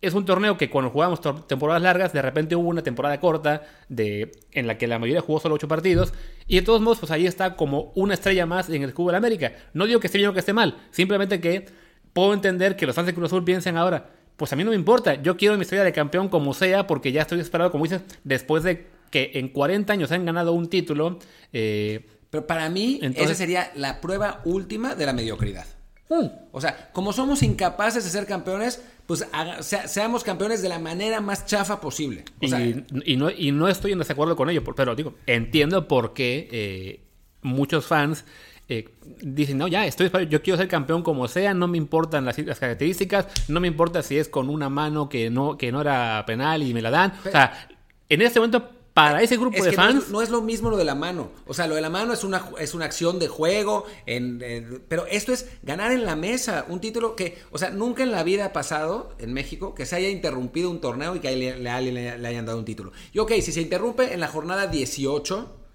es 0.00 0.14
un 0.14 0.24
torneo 0.24 0.56
que 0.56 0.68
cuando 0.68 0.90
jugamos 0.90 1.20
temporadas 1.46 1.82
largas, 1.82 2.12
de 2.12 2.22
repente 2.22 2.56
hubo 2.56 2.68
una 2.68 2.82
temporada 2.82 3.20
corta 3.20 3.62
de, 3.88 4.32
en 4.50 4.66
la 4.66 4.78
que 4.78 4.88
la 4.88 4.98
mayoría 4.98 5.20
jugó 5.20 5.38
solo 5.38 5.54
ocho 5.54 5.68
partidos, 5.68 6.12
y 6.48 6.56
de 6.56 6.62
todos 6.62 6.80
modos, 6.80 6.98
pues 6.98 7.12
ahí 7.12 7.24
está 7.24 7.54
como 7.54 7.92
una 7.94 8.14
estrella 8.14 8.46
más 8.46 8.68
en 8.68 8.82
el 8.82 8.94
Cubo 8.94 9.12
de 9.12 9.16
América. 9.16 9.52
No 9.74 9.86
digo 9.86 10.00
que 10.00 10.08
esté 10.08 10.18
bien 10.18 10.30
o 10.30 10.32
que 10.32 10.40
esté 10.40 10.52
mal, 10.52 10.76
simplemente 10.90 11.40
que 11.40 11.66
puedo 12.12 12.34
entender 12.34 12.74
que 12.74 12.86
los 12.86 12.96
fans 12.96 13.06
de 13.06 13.14
Cruz 13.14 13.26
Azul 13.26 13.44
piensen 13.44 13.76
ahora, 13.76 14.10
pues 14.36 14.52
a 14.52 14.56
mí 14.56 14.64
no 14.64 14.70
me 14.70 14.76
importa, 14.76 15.20
yo 15.22 15.36
quiero 15.36 15.56
mi 15.56 15.62
estrella 15.62 15.84
de 15.84 15.92
campeón 15.92 16.28
como 16.28 16.54
sea, 16.54 16.86
porque 16.86 17.12
ya 17.12 17.22
estoy 17.22 17.40
esperado, 17.40 17.70
como 17.70 17.84
dices, 17.84 18.02
después 18.24 18.62
de 18.62 18.86
que 19.10 19.32
en 19.34 19.48
40 19.48 19.92
años 19.92 20.12
han 20.12 20.24
ganado 20.24 20.52
un 20.52 20.68
título, 20.68 21.18
eh, 21.52 22.06
pero 22.30 22.46
para 22.46 22.68
mí, 22.68 23.00
esa 23.02 23.34
sería 23.34 23.70
la 23.76 24.00
prueba 24.00 24.42
última 24.44 24.94
de 24.94 25.06
la 25.06 25.12
mediocridad. 25.12 25.66
Mm. 26.08 26.26
O 26.52 26.60
sea, 26.60 26.90
como 26.92 27.12
somos 27.12 27.42
incapaces 27.42 28.04
de 28.04 28.10
ser 28.10 28.26
campeones, 28.26 28.82
pues 29.06 29.26
seamos 29.60 30.24
campeones 30.24 30.62
de 30.62 30.68
la 30.68 30.78
manera 30.78 31.20
más 31.20 31.46
chafa 31.46 31.80
posible. 31.80 32.24
y, 32.40 33.16
no, 33.16 33.30
y 33.30 33.52
no 33.52 33.68
estoy 33.68 33.92
en 33.92 33.98
desacuerdo 33.98 34.36
con 34.36 34.50
ello, 34.50 34.62
pero 34.74 34.94
digo, 34.94 35.14
entiendo 35.26 35.88
por 35.88 36.12
qué 36.12 36.48
eh, 36.50 37.00
muchos 37.42 37.86
fans 37.86 38.24
eh, 38.68 38.88
dicen, 39.20 39.58
no, 39.58 39.68
ya, 39.68 39.86
estoy 39.86 40.10
yo 40.28 40.42
quiero 40.42 40.56
ser 40.56 40.68
campeón 40.68 41.02
como 41.02 41.28
sea, 41.28 41.54
no 41.54 41.68
me 41.68 41.78
importan 41.78 42.24
las, 42.24 42.36
características, 42.36 43.26
no 43.48 43.60
me 43.60 43.68
importa 43.68 44.02
si 44.02 44.18
es 44.18 44.28
con 44.28 44.48
una 44.48 44.68
mano 44.68 45.08
que 45.08 45.30
no, 45.30 45.56
que 45.56 45.70
no 45.70 45.80
era 45.80 46.24
penal 46.26 46.62
y 46.62 46.74
me 46.74 46.82
la 46.82 46.90
dan. 46.90 47.12
o 47.26 47.30
sea, 47.30 47.68
en 48.08 48.22
este 48.22 48.40
momento 48.40 48.76
para 48.96 49.20
ese 49.20 49.36
grupo 49.36 49.62
de 49.62 49.72
fans. 49.72 50.08
No 50.08 50.22
es, 50.22 50.30
lo 50.30 50.40
mismo 50.40 50.70
lo 50.70 50.78
de 50.78 50.86
la 50.86 50.94
mano. 50.94 51.30
O 51.46 51.52
sea, 51.52 51.66
lo 51.66 51.74
de 51.74 51.82
la 51.82 51.90
mano 51.90 52.14
es 52.14 52.24
una, 52.24 52.48
es 52.58 52.72
una 52.72 52.86
acción 52.86 53.18
de 53.18 53.28
juego. 53.28 53.84
En, 54.06 54.82
pero 54.88 55.04
esto 55.04 55.34
es 55.34 55.50
ganar 55.62 55.92
en 55.92 56.06
la 56.06 56.16
mesa. 56.16 56.64
Un 56.70 56.80
título 56.80 57.14
que, 57.14 57.36
o 57.50 57.58
sea, 57.58 57.68
nunca 57.68 58.02
en 58.02 58.10
la 58.10 58.22
vida 58.22 58.46
ha 58.46 58.52
pasado 58.54 59.14
en 59.18 59.34
México 59.34 59.74
que 59.74 59.84
se 59.84 59.96
haya 59.96 60.08
interrumpido 60.08 60.70
un 60.70 60.80
torneo 60.80 61.14
y 61.14 61.20
que 61.20 61.28
a 61.28 61.76
alguien 61.76 61.94
le, 61.94 62.26
hayan 62.26 62.46
dado 62.46 62.58
un 62.58 62.64
título. 62.64 62.92
Y 63.12 63.18
ok, 63.18 63.32
si 63.42 63.52
se 63.52 63.60
interrumpe 63.60 64.14
en 64.14 64.20
la 64.20 64.28
jornada 64.28 64.66
18 64.66 65.65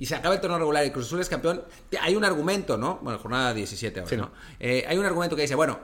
y 0.00 0.06
se 0.06 0.14
acaba 0.14 0.34
el 0.34 0.40
torneo 0.40 0.58
regular 0.58 0.86
y 0.86 0.90
Cruz 0.90 1.08
Azul 1.08 1.20
es 1.20 1.28
campeón, 1.28 1.62
hay 2.00 2.16
un 2.16 2.24
argumento, 2.24 2.78
¿no? 2.78 3.00
Bueno, 3.02 3.18
jornada 3.18 3.52
17 3.52 4.00
ahora, 4.00 4.16
¿no? 4.16 4.30
Eh, 4.58 4.82
hay 4.88 4.96
un 4.96 5.04
argumento 5.04 5.36
que 5.36 5.42
dice, 5.42 5.54
bueno, 5.54 5.78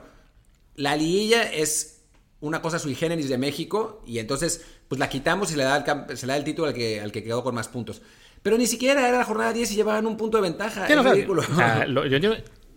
la 0.73 0.95
liguilla 0.95 1.43
es 1.43 2.01
una 2.39 2.59
cosa 2.59 2.79
sui 2.79 2.95
generis 2.95 3.29
de 3.29 3.37
México 3.37 4.01
y 4.07 4.17
entonces 4.17 4.65
pues 4.87 4.97
la 4.97 5.07
quitamos 5.07 5.51
y 5.51 5.55
le 5.55 5.65
da 5.65 5.77
el, 5.77 6.17
se 6.17 6.25
le 6.25 6.33
da 6.33 6.37
el 6.37 6.43
título 6.43 6.67
al 6.67 6.73
que, 6.73 6.99
al 6.99 7.11
que 7.11 7.23
quedó 7.23 7.43
con 7.43 7.53
más 7.53 7.67
puntos. 7.67 8.01
Pero 8.41 8.57
ni 8.57 8.65
siquiera 8.65 9.07
era 9.07 9.19
la 9.19 9.23
jornada 9.23 9.53
10 9.53 9.71
y 9.73 9.75
llevaban 9.75 10.07
un 10.07 10.17
punto 10.17 10.37
de 10.37 10.49
ventaja. 10.49 10.87
es 10.87 11.03
ridículo. 11.03 11.43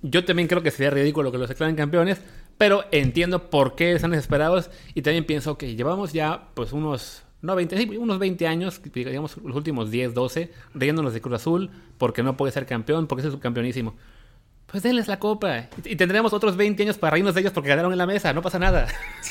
yo, 0.03 0.25
también 0.27 0.47
creo 0.47 0.63
que 0.63 0.71
sería 0.71 0.91
ridículo 0.91 1.33
que 1.33 1.39
los 1.39 1.49
declaren 1.49 1.75
campeones, 1.75 2.19
pero 2.59 2.85
entiendo 2.93 3.49
por 3.49 3.77
qué 3.77 3.93
están 3.93 4.11
desesperados 4.11 4.69
y 4.95 5.01
también 5.01 5.25
pienso 5.25 5.57
que 5.57 5.75
llevamos 5.75 6.13
ya 6.13 6.51
pues 6.53 6.75
unos... 6.75 7.23
No, 7.43 7.57
20, 7.57 7.99
unos 7.99 8.19
20 8.19 8.47
años, 8.47 8.81
digamos 8.93 9.37
los 9.39 9.57
últimos 9.57 9.91
10, 9.91 10.13
12, 10.13 10.53
riéndonos 10.75 11.15
de 11.15 11.21
Cruz 11.21 11.37
Azul 11.37 11.71
porque 11.97 12.23
no 12.23 12.37
puede 12.37 12.53
ser 12.53 12.67
campeón, 12.67 13.07
porque 13.07 13.27
es 13.27 13.33
subcampeonísimo. 13.33 13.95
Pues 14.71 14.85
denles 14.85 15.09
la 15.09 15.19
copa. 15.19 15.69
Y 15.85 15.97
tendremos 15.97 16.33
otros 16.33 16.57
20 16.57 16.85
años 16.85 16.97
para 16.97 17.13
reírnos 17.13 17.35
de 17.35 17.41
ellos 17.41 17.53
porque 17.53 17.71
ganaron 17.71 17.91
en 17.91 17.99
la 17.99 18.07
mesa, 18.07 18.33
no 18.33 18.41
pasa 18.41 18.61
nada. 18.61 18.87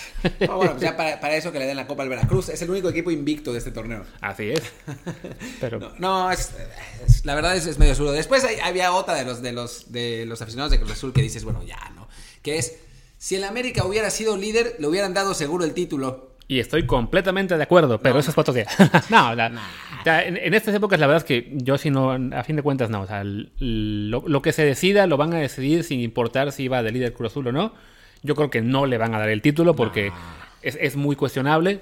bueno, 0.40 0.78
ya 0.78 0.98
para, 0.98 1.36
eso 1.36 1.54
que 1.54 1.60
le 1.60 1.66
den 1.66 1.78
la 1.78 1.88
copa 1.88 2.04
al 2.04 2.10
Veracruz. 2.10 2.50
Es 2.50 2.62
el 2.62 2.70
único 2.70 2.90
equipo 2.90 3.10
invicto 3.10 3.54
de 3.54 3.60
este 3.60 3.72
torneo. 3.72 4.04
Así 4.20 4.50
es. 4.50 4.62
Pero... 5.62 5.94
No, 5.98 6.30
es, 6.30 6.52
la 7.24 7.36
verdad 7.36 7.56
es, 7.56 7.80
medio 7.80 7.94
absurdo. 7.94 8.12
Después 8.12 8.46
había 8.62 8.92
otra 8.92 9.16
de 9.16 9.24
los, 9.24 9.42
de, 9.42 9.54
los, 9.54 9.92
de 9.94 10.26
los 10.26 10.42
aficionados 10.42 10.72
de 10.72 10.80
Cruz 10.80 10.92
Azul 10.92 11.14
que 11.14 11.22
dices, 11.22 11.46
bueno, 11.46 11.64
ya, 11.64 11.90
¿no? 11.96 12.10
Que 12.42 12.58
es, 12.58 12.78
si 13.18 13.36
el 13.36 13.46
América 13.46 13.86
hubiera 13.86 14.10
sido 14.10 14.36
líder, 14.36 14.76
le 14.80 14.88
hubieran 14.88 15.14
dado 15.14 15.34
seguro 15.34 15.64
el 15.64 15.74
título. 15.74 16.29
Y 16.52 16.60
estoy 16.60 16.88
completamente 16.88 17.56
de 17.56 17.62
acuerdo, 17.62 18.00
pero 18.00 18.18
eso 18.18 18.32
es 18.32 18.36
para 18.36 18.42
otro 18.42 18.56
día. 18.56 18.66
no, 19.12 19.32
en, 19.34 20.54
estas 20.56 20.74
épocas 20.74 21.00
la 21.00 21.06
verdad 21.06 21.24
es 21.24 21.28
que 21.28 21.52
yo 21.54 21.78
si 21.78 21.92
no, 21.92 22.12
a 22.12 22.44
fin 22.44 22.56
de 22.56 22.64
cuentas 22.64 22.90
no. 22.90 23.02
O 23.02 23.06
sea, 23.06 23.22
lo, 23.24 24.42
que 24.42 24.52
se 24.52 24.66
decida 24.66 25.06
lo 25.06 25.16
van 25.16 25.32
a 25.36 25.38
decidir 25.38 25.84
sin 25.84 26.00
importar 26.00 26.52
si 26.52 26.68
va 26.68 26.82
de 26.82 26.92
líder 26.92 27.14
Cruz 27.14 27.34
Azul 27.34 27.48
o 27.50 27.52
no. 27.52 27.74
Yo 28.24 28.34
creo 28.34 28.50
que 28.50 28.64
no 28.64 28.88
le 28.88 28.98
van 28.98 29.14
a 29.14 29.20
dar 29.20 29.30
el 29.30 29.44
título 29.44 29.76
porque 29.76 30.12
es, 30.64 30.96
muy 30.96 31.16
cuestionable. 31.16 31.82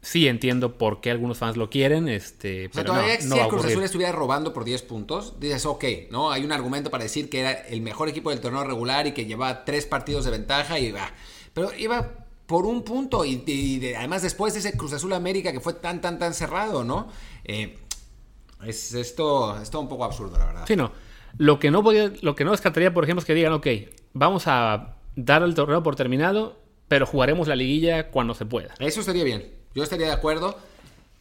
sí 0.00 0.28
entiendo 0.28 0.78
por 0.78 1.02
qué 1.02 1.10
algunos 1.10 1.36
fans 1.36 1.58
lo 1.58 1.68
quieren. 1.68 2.08
Este, 2.08 2.70
pero 2.70 2.86
todavía 2.86 3.18
no, 3.22 3.34
si 3.34 3.38
el 3.38 3.48
Cruz 3.48 3.66
Azul 3.66 3.82
estuviera 3.82 4.12
robando 4.12 4.54
por 4.54 4.64
10 4.64 4.80
puntos, 4.84 5.38
dices, 5.38 5.66
ok, 5.66 5.84
¿no? 6.10 6.32
Hay 6.32 6.42
un 6.42 6.52
argumento 6.52 6.90
para 6.90 7.04
decir 7.04 7.28
que 7.28 7.40
era 7.40 7.52
el 7.52 7.82
mejor 7.82 8.08
equipo 8.08 8.30
del 8.30 8.40
torneo 8.40 8.64
regular 8.64 9.06
y 9.06 9.12
que 9.12 9.26
llevaba 9.26 9.66
tres 9.66 9.84
partidos 9.84 10.24
de 10.24 10.30
ventaja 10.30 10.78
y 10.78 10.90
va. 10.90 11.12
Pero 11.52 11.70
iba 11.76 12.25
por 12.46 12.64
un 12.64 12.82
punto 12.82 13.24
y, 13.24 13.94
además 13.96 14.22
después 14.22 14.54
de 14.54 14.60
ese 14.60 14.76
Cruz 14.76 14.92
Azul 14.92 15.12
América 15.12 15.52
que 15.52 15.60
fue 15.60 15.74
tan, 15.74 16.00
tan, 16.00 16.18
tan 16.18 16.32
cerrado, 16.32 16.84
¿no? 16.84 17.08
Eh, 17.44 17.78
es 18.64 18.94
esto, 18.94 19.60
es 19.60 19.70
todo 19.70 19.82
un 19.82 19.88
poco 19.88 20.04
absurdo, 20.04 20.38
la 20.38 20.46
verdad. 20.46 20.64
Sí, 20.66 20.76
no. 20.76 20.92
Lo 21.38 21.58
que 21.58 21.70
no, 21.70 21.82
podía, 21.82 22.12
lo 22.22 22.34
que 22.34 22.44
no 22.44 22.52
descartaría, 22.52 22.94
por 22.94 23.04
ejemplo, 23.04 23.20
es 23.20 23.26
que 23.26 23.34
digan, 23.34 23.52
ok, 23.52 23.66
vamos 24.14 24.44
a 24.46 24.96
dar 25.16 25.42
el 25.42 25.54
torneo 25.54 25.82
por 25.82 25.96
terminado, 25.96 26.58
pero 26.88 27.04
jugaremos 27.04 27.48
la 27.48 27.56
liguilla 27.56 28.10
cuando 28.10 28.34
se 28.34 28.46
pueda. 28.46 28.74
Eso 28.78 29.00
estaría 29.00 29.24
bien. 29.24 29.52
Yo 29.74 29.82
estaría 29.82 30.06
de 30.06 30.12
acuerdo. 30.12 30.56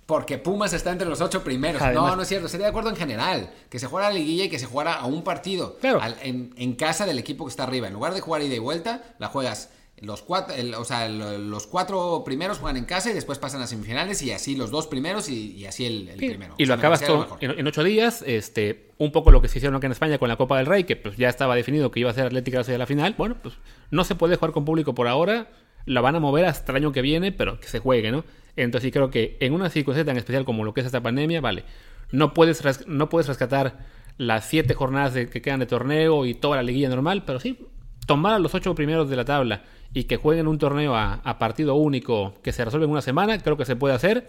Porque 0.05 0.37
Pumas 0.37 0.71
está 0.71 0.91
entre 0.91 1.07
los 1.07 1.19
ocho 1.19 1.43
primeros. 1.43 1.81
no, 1.91 2.15
no 2.15 2.21
es 2.21 2.27
cierto. 2.27 2.45
Estaría 2.45 2.67
de 2.67 2.69
acuerdo 2.69 2.91
en 2.91 2.95
general. 2.95 3.49
Que 3.69 3.79
se 3.79 3.87
jugara 3.87 4.09
la 4.09 4.15
liguilla 4.15 4.45
y 4.45 4.49
que 4.49 4.59
se 4.59 4.67
jugara 4.67 4.93
a 4.93 5.07
un 5.07 5.23
partido. 5.23 5.77
Claro. 5.81 5.99
en, 6.21 6.53
en, 6.55 6.75
casa 6.75 7.07
del 7.07 7.17
equipo 7.17 7.45
que 7.45 7.49
está 7.49 7.63
arriba. 7.63 7.87
En 7.87 7.93
lugar 7.93 8.13
de 8.13 8.21
jugar 8.21 8.43
ida 8.43 8.53
y 8.53 8.59
vuelta, 8.59 9.15
la 9.17 9.29
juegas 9.29 9.71
los 10.01 10.21
cuatro, 10.21 10.53
o 10.77 10.83
sea, 10.83 11.07
los 11.07 11.67
cuatro 11.67 12.23
primeros 12.25 12.59
juegan 12.59 12.75
en 12.75 12.85
casa 12.85 13.11
y 13.11 13.13
después 13.13 13.39
pasan 13.39 13.61
a 13.61 13.67
semifinales 13.67 14.21
y 14.21 14.31
así 14.31 14.55
los 14.55 14.69
dos 14.69 14.87
primeros 14.87 15.29
y, 15.29 15.65
así 15.65 15.85
el, 15.85 16.09
primero. 16.17 16.55
Y 16.57 16.65
lo 16.65 16.73
acabas 16.73 17.01
todo 17.01 17.37
en, 17.39 17.65
ocho 17.65 17.83
días, 17.83 18.21
este, 18.27 18.91
un 18.97 19.13
poco 19.13 19.31
lo 19.31 19.41
que 19.41 19.47
se 19.47 19.59
hicieron 19.59 19.75
aquí 19.75 19.85
en 19.85 19.93
España 19.93 20.17
con 20.17 20.27
la 20.27 20.35
Copa 20.35 20.57
del 20.57 20.65
Rey, 20.65 20.83
que 20.83 20.97
pues 20.97 21.15
ya 21.15 21.29
estaba 21.29 21.55
definido 21.55 21.91
que 21.91 22.01
iba 22.01 22.11
a 22.11 22.13
ser 22.13 22.25
Atlética 22.25 22.59
hacia 22.59 22.77
la 22.77 22.85
final. 22.85 23.15
Bueno, 23.17 23.37
pues 23.41 23.55
no 23.89 24.03
se 24.03 24.15
puede 24.15 24.35
jugar 24.35 24.51
con 24.51 24.65
público 24.65 24.93
por 24.93 25.07
ahora, 25.07 25.49
la 25.85 26.01
van 26.01 26.15
a 26.15 26.19
mover 26.19 26.45
hasta 26.45 26.73
el 26.73 26.77
año 26.77 26.91
que 26.91 27.01
viene, 27.01 27.31
pero 27.31 27.59
que 27.59 27.67
se 27.67 27.79
juegue, 27.79 28.11
¿no? 28.11 28.25
Entonces 28.57 28.87
sí 28.87 28.91
creo 28.91 29.09
que 29.09 29.37
en 29.39 29.53
una 29.53 29.69
circunstancia 29.69 30.05
tan 30.05 30.17
especial 30.17 30.43
como 30.43 30.65
lo 30.65 30.73
que 30.73 30.81
es 30.81 30.85
esta 30.85 31.01
pandemia, 31.01 31.39
vale, 31.39 31.63
no 32.11 32.33
puedes, 32.33 32.85
no 32.85 33.07
puedes 33.07 33.27
rescatar 33.27 33.79
las 34.17 34.45
siete 34.45 34.73
jornadas 34.73 35.13
que 35.13 35.41
quedan 35.41 35.61
de 35.61 35.65
torneo 35.65 36.25
y 36.25 36.33
toda 36.33 36.57
la 36.57 36.63
liguilla 36.63 36.89
normal, 36.89 37.23
pero 37.25 37.39
sí 37.39 37.59
tomar 38.05 38.33
a 38.33 38.39
los 38.39 38.53
ocho 38.53 38.75
primeros 38.75 39.09
de 39.09 39.15
la 39.15 39.25
tabla 39.25 39.63
y 39.95 40.03
que 40.03 40.17
jueguen 40.17 40.47
un 40.47 40.57
torneo 40.59 40.93
a, 40.93 41.39
partido 41.39 41.75
único 41.75 42.33
que 42.43 42.51
se 42.51 42.65
resuelve 42.65 42.85
en 42.85 42.91
una 42.91 43.01
semana, 43.01 43.39
creo 43.39 43.55
que 43.55 43.63
se 43.63 43.77
puede 43.77 43.95
hacer. 43.95 44.27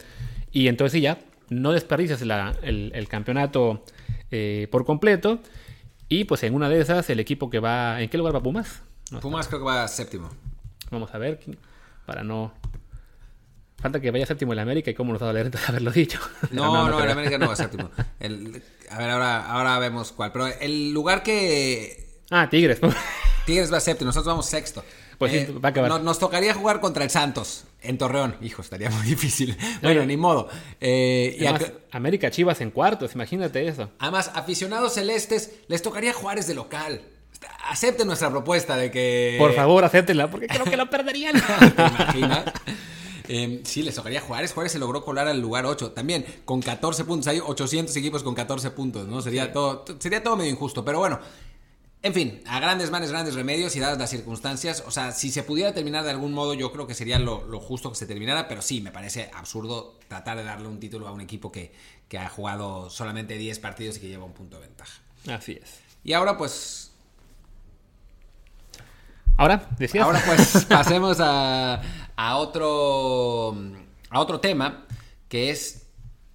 Y 0.52 0.68
entonces 0.68 0.92
sí, 0.92 1.00
ya 1.00 1.18
no 1.50 1.72
desperdices 1.72 2.22
el, 2.22 3.08
campeonato 3.10 3.82
eh, 4.30 4.68
por 4.70 4.84
completo. 4.84 5.40
Y 6.08 6.22
pues 6.22 6.44
en 6.44 6.54
una 6.54 6.68
de 6.68 6.80
esas, 6.80 7.10
el 7.10 7.18
equipo 7.18 7.50
que 7.50 7.58
va. 7.58 8.00
¿En 8.00 8.08
qué 8.08 8.16
lugar 8.16 8.32
va 8.32 8.40
Pumas? 8.40 8.80
Pumas 9.20 9.48
creo 9.48 9.58
que 9.58 9.66
va 9.66 9.88
séptimo. 9.88 10.30
Vamos 10.92 11.12
a 11.12 11.18
ver, 11.18 11.40
para 12.06 12.22
no. 12.22 12.54
Falta 13.76 14.00
que 14.00 14.12
vaya 14.12 14.24
séptimo 14.24 14.52
en 14.52 14.56
la 14.56 14.62
América 14.62 14.92
y 14.92 14.94
cómo 14.94 15.12
nos 15.12 15.20
va 15.20 15.26
a 15.26 15.32
doler 15.32 15.50
haberlo 15.66 15.90
dicho. 15.90 16.20
No, 16.52 16.88
no, 16.88 17.02
en 17.02 17.10
América 17.10 17.38
no 17.38 17.48
va 17.48 17.56
séptimo. 17.56 17.90
a 17.98 18.98
ver, 18.98 19.10
ahora, 19.10 19.50
ahora 19.50 19.80
vemos 19.80 20.12
cuál. 20.12 20.30
Pero 20.30 20.46
el 20.46 20.92
lugar 20.92 21.24
que. 21.24 22.22
Ah, 22.30 22.48
Tigres. 22.48 22.80
Tigres 23.46 23.72
va 23.72 23.80
séptimo, 23.80 24.06
nosotros 24.10 24.32
vamos 24.32 24.46
sexto. 24.46 24.84
Pues 25.18 25.32
sí, 25.32 25.38
eh, 25.38 25.52
va 25.52 25.68
a 25.68 25.70
acabar. 25.70 26.02
Nos, 26.02 26.18
tocaría 26.18 26.54
jugar 26.54 26.80
contra 26.80 27.04
el 27.04 27.10
Santos 27.10 27.64
en 27.80 27.98
Torreón. 27.98 28.36
Hijo, 28.40 28.62
estaría 28.62 28.90
muy 28.90 29.06
difícil. 29.06 29.56
Bueno, 29.82 30.04
ni 30.04 30.16
modo. 30.16 30.48
Eh, 30.80 31.36
y 31.38 31.46
América 31.94 32.30
Chivas 32.30 32.60
en 32.60 32.70
cuartos, 32.70 33.14
imagínate 33.14 33.66
eso. 33.66 33.90
Además, 33.98 34.30
aficionados 34.34 34.94
celestes, 34.94 35.52
les 35.68 35.82
tocaría 35.82 36.12
Juárez 36.12 36.46
de 36.46 36.54
local. 36.54 37.02
Acepten 37.68 38.06
nuestra 38.06 38.30
propuesta 38.30 38.76
de 38.76 38.90
que. 38.90 39.36
Por 39.38 39.54
favor, 39.54 39.84
acéptenla, 39.84 40.30
porque 40.30 40.46
creo 40.46 40.64
que 40.64 40.76
lo 40.76 40.88
perderían. 40.88 41.34
¿Te 41.76 41.82
imaginas? 42.18 42.44
Em, 43.28 43.64
sí, 43.64 43.82
les 43.82 43.94
tocaría 43.94 44.20
Juárez. 44.20 44.52
Juárez 44.52 44.72
se 44.72 44.78
logró 44.78 45.04
colar 45.04 45.28
al 45.28 45.40
lugar 45.40 45.66
8. 45.66 45.92
También 45.92 46.24
con 46.44 46.60
14 46.62 47.04
puntos. 47.04 47.26
Hay 47.26 47.40
800 47.40 47.94
equipos 47.96 48.22
con 48.22 48.34
14 48.34 48.70
puntos, 48.70 49.06
¿no? 49.06 49.20
Sería, 49.20 49.52
todo, 49.52 49.84
sería 49.98 50.22
todo 50.22 50.36
medio 50.36 50.50
injusto. 50.50 50.84
Pero 50.84 50.98
bueno, 50.98 51.18
en 52.06 52.14
fin, 52.14 52.40
a 52.46 52.60
grandes 52.60 52.92
manes, 52.92 53.10
grandes 53.10 53.34
remedios 53.34 53.74
y 53.74 53.80
dadas 53.80 53.98
las 53.98 54.10
circunstancias, 54.10 54.84
o 54.86 54.92
sea, 54.92 55.10
si 55.10 55.32
se 55.32 55.42
pudiera 55.42 55.74
terminar 55.74 56.04
de 56.04 56.10
algún 56.10 56.32
modo, 56.32 56.54
yo 56.54 56.70
creo 56.70 56.86
que 56.86 56.94
sería 56.94 57.18
lo, 57.18 57.40
justo 57.58 57.90
que 57.90 57.96
se 57.96 58.06
terminara, 58.06 58.46
pero 58.46 58.62
sí, 58.62 58.80
me 58.80 58.92
parece 58.92 59.28
absurdo 59.34 59.98
tratar 60.06 60.36
de 60.36 60.44
darle 60.44 60.68
un 60.68 60.78
título 60.78 61.08
a 61.08 61.12
un 61.12 61.20
equipo 61.20 61.50
que, 61.50 61.72
ha 62.16 62.28
jugado 62.28 62.88
solamente 62.90 63.36
10 63.36 63.58
partidos 63.58 63.96
y 63.96 64.00
que 64.00 64.08
lleva 64.08 64.24
un 64.24 64.32
punto 64.32 64.60
de 64.60 64.68
ventaja. 64.68 65.00
Así 65.28 65.58
es. 65.60 65.80
Y 66.04 66.12
ahora 66.12 66.38
pues... 66.38 66.92
Ahora, 69.36 69.68
decías. 69.76 70.04
Ahora 70.04 70.22
pues 70.24 70.64
pasemos 70.68 71.18
a, 71.20 71.82
a, 72.14 72.36
otro, 72.36 73.54
a 74.10 74.20
otro 74.20 74.38
tema, 74.38 74.86
que 75.28 75.50
es 75.50 75.88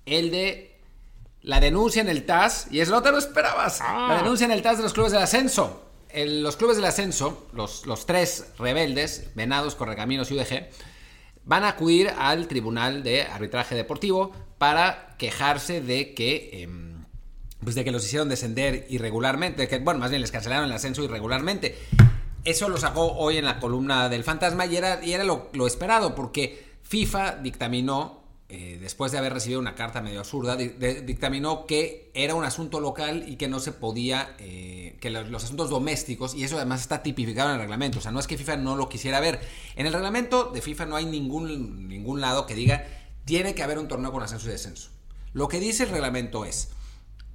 el 0.05 0.31
de 0.31 0.70
la 1.43 1.59
denuncia 1.59 2.01
en 2.01 2.09
el 2.09 2.25
TAS, 2.25 2.67
y 2.71 2.79
es 2.79 2.89
lo 2.89 3.01
que 3.01 3.11
no 3.11 3.17
esperabas, 3.17 3.79
la 3.79 4.15
ah. 4.15 4.17
denuncia 4.21 4.45
en 4.45 4.51
el 4.51 4.61
TAS 4.61 4.77
de 4.77 4.83
los 4.83 4.93
clubes 4.93 5.11
del 5.11 5.21
ascenso. 5.21 5.83
los 6.13 6.57
clubes 6.57 6.75
del 6.75 6.85
ascenso, 6.85 7.47
los, 7.53 7.85
los 7.85 8.05
tres 8.05 8.47
rebeldes, 8.57 9.31
Venados, 9.35 9.75
Correcaminos 9.75 10.29
y 10.31 10.35
UDG, 10.35 10.69
van 11.43 11.63
a 11.63 11.69
acudir 11.69 12.11
al 12.17 12.47
Tribunal 12.47 13.03
de 13.03 13.23
Arbitraje 13.23 13.75
Deportivo 13.75 14.31
para 14.57 15.15
quejarse 15.17 15.81
de 15.81 16.13
que... 16.13 16.63
Em, 16.63 16.91
pues 17.63 17.75
de 17.75 17.83
que 17.83 17.91
los 17.91 18.03
hicieron 18.03 18.27
descender 18.27 18.87
irregularmente, 18.89 19.67
que, 19.67 19.77
bueno, 19.77 19.99
más 19.99 20.09
bien 20.09 20.21
les 20.21 20.31
cancelaron 20.31 20.65
el 20.65 20.71
ascenso 20.71 21.03
irregularmente. 21.03 21.77
Eso 22.43 22.69
lo 22.69 22.77
sacó 22.77 23.13
hoy 23.13 23.37
en 23.37 23.45
la 23.45 23.59
columna 23.59 24.09
del 24.09 24.23
fantasma 24.23 24.65
y 24.65 24.77
era, 24.77 25.03
y 25.05 25.13
era 25.13 25.23
lo, 25.23 25.49
lo 25.53 25.67
esperado, 25.67 26.15
porque 26.15 26.65
FIFA 26.81 27.35
dictaminó 27.35 28.20
eh, 28.53 28.77
después 28.81 29.13
de 29.13 29.17
haber 29.17 29.31
recibido 29.31 29.61
una 29.61 29.75
carta 29.75 30.01
medio 30.01 30.19
absurda, 30.19 30.57
dictaminó 30.57 31.65
que 31.65 32.11
era 32.13 32.35
un 32.35 32.43
asunto 32.43 32.81
local 32.81 33.23
y 33.25 33.37
que 33.37 33.47
no 33.47 33.61
se 33.61 33.71
podía, 33.71 34.35
eh, 34.39 34.97
que 34.99 35.09
los, 35.09 35.41
asuntos 35.41 35.69
domésticos, 35.69 36.35
y 36.35 36.43
eso 36.43 36.57
además 36.57 36.81
está 36.81 37.01
tipificado 37.01 37.47
en 37.49 37.55
el 37.55 37.61
reglamento, 37.61 37.99
o 37.99 38.01
sea, 38.01 38.11
no 38.11 38.19
es 38.19 38.27
que 38.27 38.37
FIFA 38.37 38.57
no 38.57 38.75
lo 38.75 38.89
quisiera 38.89 39.21
ver. 39.21 39.39
En 39.77 39.85
el 39.85 39.93
reglamento 39.93 40.51
de 40.51 40.61
FIFA 40.61 40.85
no 40.87 40.97
hay 40.97 41.05
ningún, 41.05 41.87
ningún 41.87 42.19
lado 42.19 42.45
que 42.45 42.53
diga, 42.53 42.85
tiene 43.23 43.55
que 43.55 43.63
haber 43.63 43.79
un 43.79 43.87
torneo 43.87 44.11
con 44.11 44.21
ascenso 44.21 44.49
y 44.49 44.51
descenso. 44.51 44.89
Lo 45.31 45.47
que 45.47 45.61
dice 45.61 45.83
el 45.83 45.89
reglamento 45.89 46.43
es, 46.43 46.71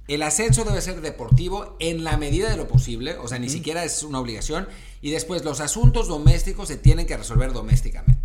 el 0.07 0.21
ascenso 0.21 0.65
debe 0.65 0.81
ser 0.81 1.01
deportivo 1.01 1.75
en 1.79 2.03
la 2.03 2.15
medida 2.17 2.49
de 2.51 2.57
lo 2.57 2.67
posible, 2.67 3.17
o 3.17 3.27
sea, 3.27 3.39
ni 3.39 3.49
siquiera 3.49 3.83
es 3.83 4.03
una 4.03 4.19
obligación, 4.19 4.67
y 5.01 5.09
después 5.09 5.43
los 5.43 5.61
asuntos 5.61 6.07
domésticos 6.07 6.67
se 6.67 6.77
tienen 6.77 7.07
que 7.07 7.17
resolver 7.17 7.53
domésticamente. 7.53 8.16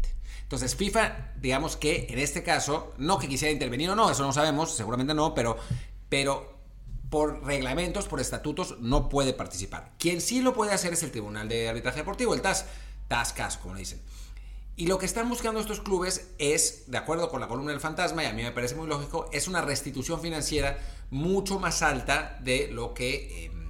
Entonces, 0.53 0.77
FIFA, 0.77 1.33
digamos 1.41 1.79
que 1.79 2.09
en 2.11 2.19
este 2.19 2.43
caso, 2.43 2.93
no 2.99 3.19
que 3.19 3.27
quisiera 3.27 3.51
intervenir 3.51 3.89
o 3.89 3.97
no, 3.97 4.11
eso 4.11 4.23
no 4.23 4.35
sabemos, 4.35 4.77
seguramente 4.77 5.15
no, 5.15 5.33
pero, 5.33 5.57
pero 6.11 6.59
por 7.09 7.43
reglamentos, 7.43 8.07
por 8.07 8.21
estatutos, 8.21 8.79
no 8.79 9.09
puede 9.09 9.33
participar. 9.33 9.93
Quien 9.99 10.21
sí 10.21 10.43
lo 10.43 10.53
puede 10.53 10.75
hacer 10.75 10.93
es 10.93 11.03
el 11.05 11.11
Tribunal 11.11 11.49
de 11.49 11.71
Arbitraje 11.71 12.01
Deportivo, 12.01 12.35
el 12.35 12.43
TAS, 12.43 12.67
TASCAS, 13.09 13.57
como 13.57 13.73
le 13.73 13.81
dicen. 13.81 14.03
Y 14.77 14.89
lo 14.89 14.99
que 14.99 15.07
están 15.07 15.27
buscando 15.31 15.59
estos 15.59 15.81
clubes 15.81 16.35
es, 16.37 16.85
de 16.91 16.99
acuerdo 16.99 17.31
con 17.31 17.41
la 17.41 17.49
columna 17.49 17.71
del 17.71 17.81
fantasma, 17.81 18.23
y 18.23 18.27
a 18.27 18.35
mí 18.35 18.43
me 18.43 18.53
parece 18.53 18.75
muy 18.75 18.87
lógico, 18.87 19.31
es 19.33 19.49
una 19.49 19.63
restitución 19.63 20.21
financiera 20.21 20.79
mucho 21.09 21.61
más 21.61 21.81
alta 21.81 22.39
de 22.43 22.69
lo 22.71 22.93
que... 22.93 23.47
Em, 23.47 23.62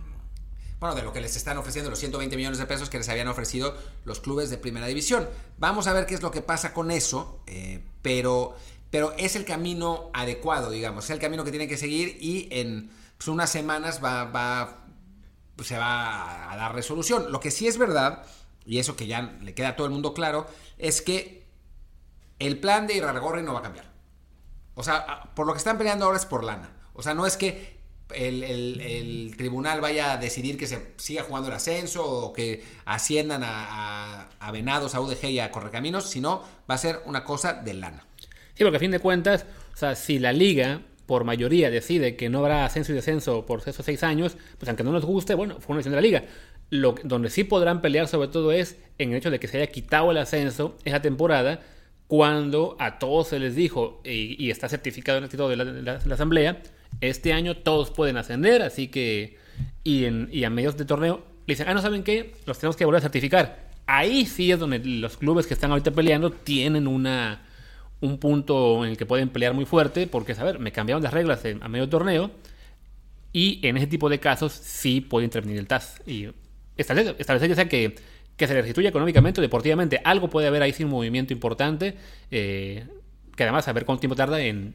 bueno, 0.83 0.97
de 0.97 1.03
lo 1.05 1.13
que 1.13 1.21
les 1.21 1.37
están 1.37 1.57
ofreciendo, 1.59 1.91
los 1.91 2.01
120 2.01 2.37
millones 2.37 2.59
de 2.59 2.67
pesos 2.67 2.91
que 2.91 2.99
les 2.99 3.09
habían 3.09 3.29
ofrecido 3.29 3.77
los 4.05 4.19
clubes 4.19 4.51
de 4.51 4.59
primera 4.59 4.89
división. 4.89 5.29
Vamos 5.59 5.87
a 5.87 5.93
ver 5.93 6.07
qué 6.07 6.15
es 6.15 6.23
lo 6.23 6.33
que 6.33 6.43
pasa 6.43 6.75
con 6.75 6.91
eso, 6.91 7.41
eh, 7.47 7.85
pero, 8.03 8.57
pero 8.91 9.13
es 9.17 9.37
el 9.37 9.45
camino 9.45 10.11
adecuado, 10.13 10.71
digamos, 10.71 11.05
es 11.05 11.11
el 11.11 11.21
camino 11.21 11.45
que 11.45 11.53
tiene 11.53 11.69
que 11.69 11.77
seguir 11.77 12.19
y 12.21 12.49
en 12.51 12.91
pues, 13.17 13.29
unas 13.29 13.49
semanas 13.49 14.03
va, 14.03 14.25
va, 14.25 14.85
pues, 15.55 15.69
se 15.69 15.79
va 15.79 16.51
a 16.53 16.57
dar 16.57 16.75
resolución. 16.75 17.31
Lo 17.31 17.39
que 17.39 17.53
sí 17.53 17.69
es 17.69 17.79
verdad, 17.79 18.25
y 18.67 18.79
eso 18.79 18.97
que 18.97 19.07
ya 19.07 19.39
le 19.41 19.55
queda 19.55 19.69
a 19.69 19.77
todo 19.77 19.87
el 19.87 19.93
mundo 19.93 20.15
claro, 20.15 20.49
es 20.79 21.01
que 21.01 21.47
el 22.41 22.59
plan 22.59 22.89
de 22.89 22.97
Iraragorri 22.97 23.45
no 23.45 23.53
va 23.53 23.61
a 23.61 23.63
cambiar. 23.63 23.93
O 24.75 24.83
sea, 24.83 25.31
por 25.37 25.47
lo 25.47 25.53
que 25.53 25.59
están 25.59 25.79
peleando 25.79 26.07
ahora 26.07 26.19
es 26.19 26.27
por 26.27 26.43
lana. 26.43 26.73
O 26.93 27.05
sea, 27.05 27.15
no 27.15 27.25
es 27.25 27.37
que 27.37 27.82
el, 28.15 29.35
tribunal 29.37 29.81
vaya 29.81 30.13
a 30.13 30.17
decidir 30.17 30.57
que 30.57 30.67
se 30.67 30.93
siga 30.97 31.23
jugando 31.23 31.49
el 31.49 31.55
ascenso 31.55 32.05
o 32.05 32.33
que 32.33 32.63
asciendan 32.85 33.43
a, 33.45 34.29
Venados, 34.53 34.95
a 34.95 35.01
UDG 35.01 35.25
y 35.31 35.39
a 35.41 35.51
Correcaminos, 35.51 36.11
sino 36.11 36.43
va 36.71 36.75
a 36.75 36.79
ser 36.79 37.01
una 37.07 37.25
cosa 37.25 37.55
de 37.55 37.75
lana. 37.75 38.05
Sí, 38.55 38.65
porque 38.65 38.77
a 38.77 38.81
fin 38.81 38.91
de 38.91 38.99
cuentas, 38.99 39.47
o 39.73 39.77
sea, 39.77 39.95
si 39.95 40.19
la 40.19 40.33
liga 40.33 40.83
por 41.07 41.25
mayoría 41.25 41.71
decide 41.71 42.17
que 42.17 42.29
no 42.29 42.41
habrá 42.41 42.65
ascenso 42.65 42.93
y 42.93 42.95
descenso 42.95 43.45
por 43.47 43.61
esos 43.67 43.85
seis 43.85 44.03
años, 44.03 44.37
pues 44.59 44.69
aunque 44.69 44.85
no 44.85 44.93
nos 44.93 45.05
guste, 45.05 45.35
bueno, 45.35 45.57
fue 45.61 45.75
una 45.75 45.79
decisión 45.79 45.93
de 45.93 45.97
la 45.97 46.03
liga. 46.03 46.25
Donde 47.05 47.29
sí 47.29 47.45
podrán 47.45 47.81
pelear 47.81 48.09
sobre 48.09 48.29
todo 48.29 48.53
es 48.53 48.77
en 48.99 49.11
el 49.11 49.17
hecho 49.17 49.31
de 49.31 49.39
que 49.39 49.49
se 49.49 49.59
haya 49.59 49.67
quitado 49.67 50.11
el 50.11 50.19
ascenso 50.19 50.77
esa 50.85 51.03
temporada 51.03 51.61
cuando 52.07 52.77
a 52.79 52.99
todos 52.99 53.29
se 53.29 53.39
les 53.39 53.55
dijo, 53.55 54.03
y, 54.05 54.51
está 54.51 54.69
certificado 54.69 55.19
en 55.19 55.25
el 55.25 55.31
título 55.31 55.49
de 55.49 55.57
la 55.57 56.01
Asamblea, 56.11 56.63
este 57.01 57.33
año 57.33 57.57
todos 57.57 57.91
pueden 57.91 58.17
ascender, 58.17 58.63
así 58.63 58.89
que. 58.89 59.41
Y, 59.85 60.05
en, 60.05 60.29
y 60.33 60.45
a 60.45 60.51
medios 60.51 60.77
de 60.77 60.85
torneo 60.85 61.25
le 61.47 61.55
dicen, 61.55 61.69
ah, 61.69 61.75
no 61.75 61.83
saben 61.83 62.05
qué, 62.05 62.35
los 62.47 62.59
tenemos 62.59 62.77
que 62.77 62.85
volver 62.85 62.99
a 62.99 63.03
certificar. 63.03 63.71
Ahí 63.87 64.27
sí 64.27 64.53
es 64.53 64.59
donde 64.61 64.79
los 64.79 65.17
clubes 65.17 65.47
que 65.47 65.55
están 65.55 65.73
ahorita 65.73 65.91
peleando 65.91 66.31
tienen 66.31 66.87
una, 66.87 67.43
un 68.01 68.19
punto 68.19 68.85
en 68.85 68.93
el 68.93 68.97
que 68.97 69.07
pueden 69.07 69.29
pelear 69.29 69.55
muy 69.55 69.65
fuerte, 69.65 70.07
porque, 70.07 70.33
a 70.33 70.45
ver, 70.45 70.61
me 70.61 70.71
cambiaron 70.71 71.03
las 71.03 71.13
reglas 71.13 71.43
a 71.61 71.69
medio 71.69 71.89
torneo, 71.89 72.31
y 73.33 73.67
en 73.67 73.77
ese 73.77 73.87
tipo 73.87 74.09
de 74.09 74.21
casos 74.21 74.53
sí 74.53 75.01
puede 75.01 75.25
intervenir 75.25 75.59
el 75.59 75.67
TAS. 75.67 76.01
Y 76.07 76.29
establecer, 76.77 77.17
ya 77.49 77.55
sea 77.55 77.69
que, 77.69 77.97
que 78.37 78.47
se 78.47 78.55
le 78.55 78.61
restituya 78.61 78.91
económicamente 78.91 79.41
o 79.41 79.43
deportivamente, 79.43 80.01
algo 80.05 80.29
puede 80.29 80.47
haber 80.47 80.63
ahí 80.63 80.73
sin 80.73 80.89
movimiento 80.89 81.33
importante, 81.33 81.97
eh, 82.31 82.85
que 83.35 83.43
además 83.43 83.67
a 83.69 83.73
ver 83.73 83.85
cuánto 83.85 84.01
tiempo 84.01 84.17
tarda 84.17 84.41
en, 84.41 84.75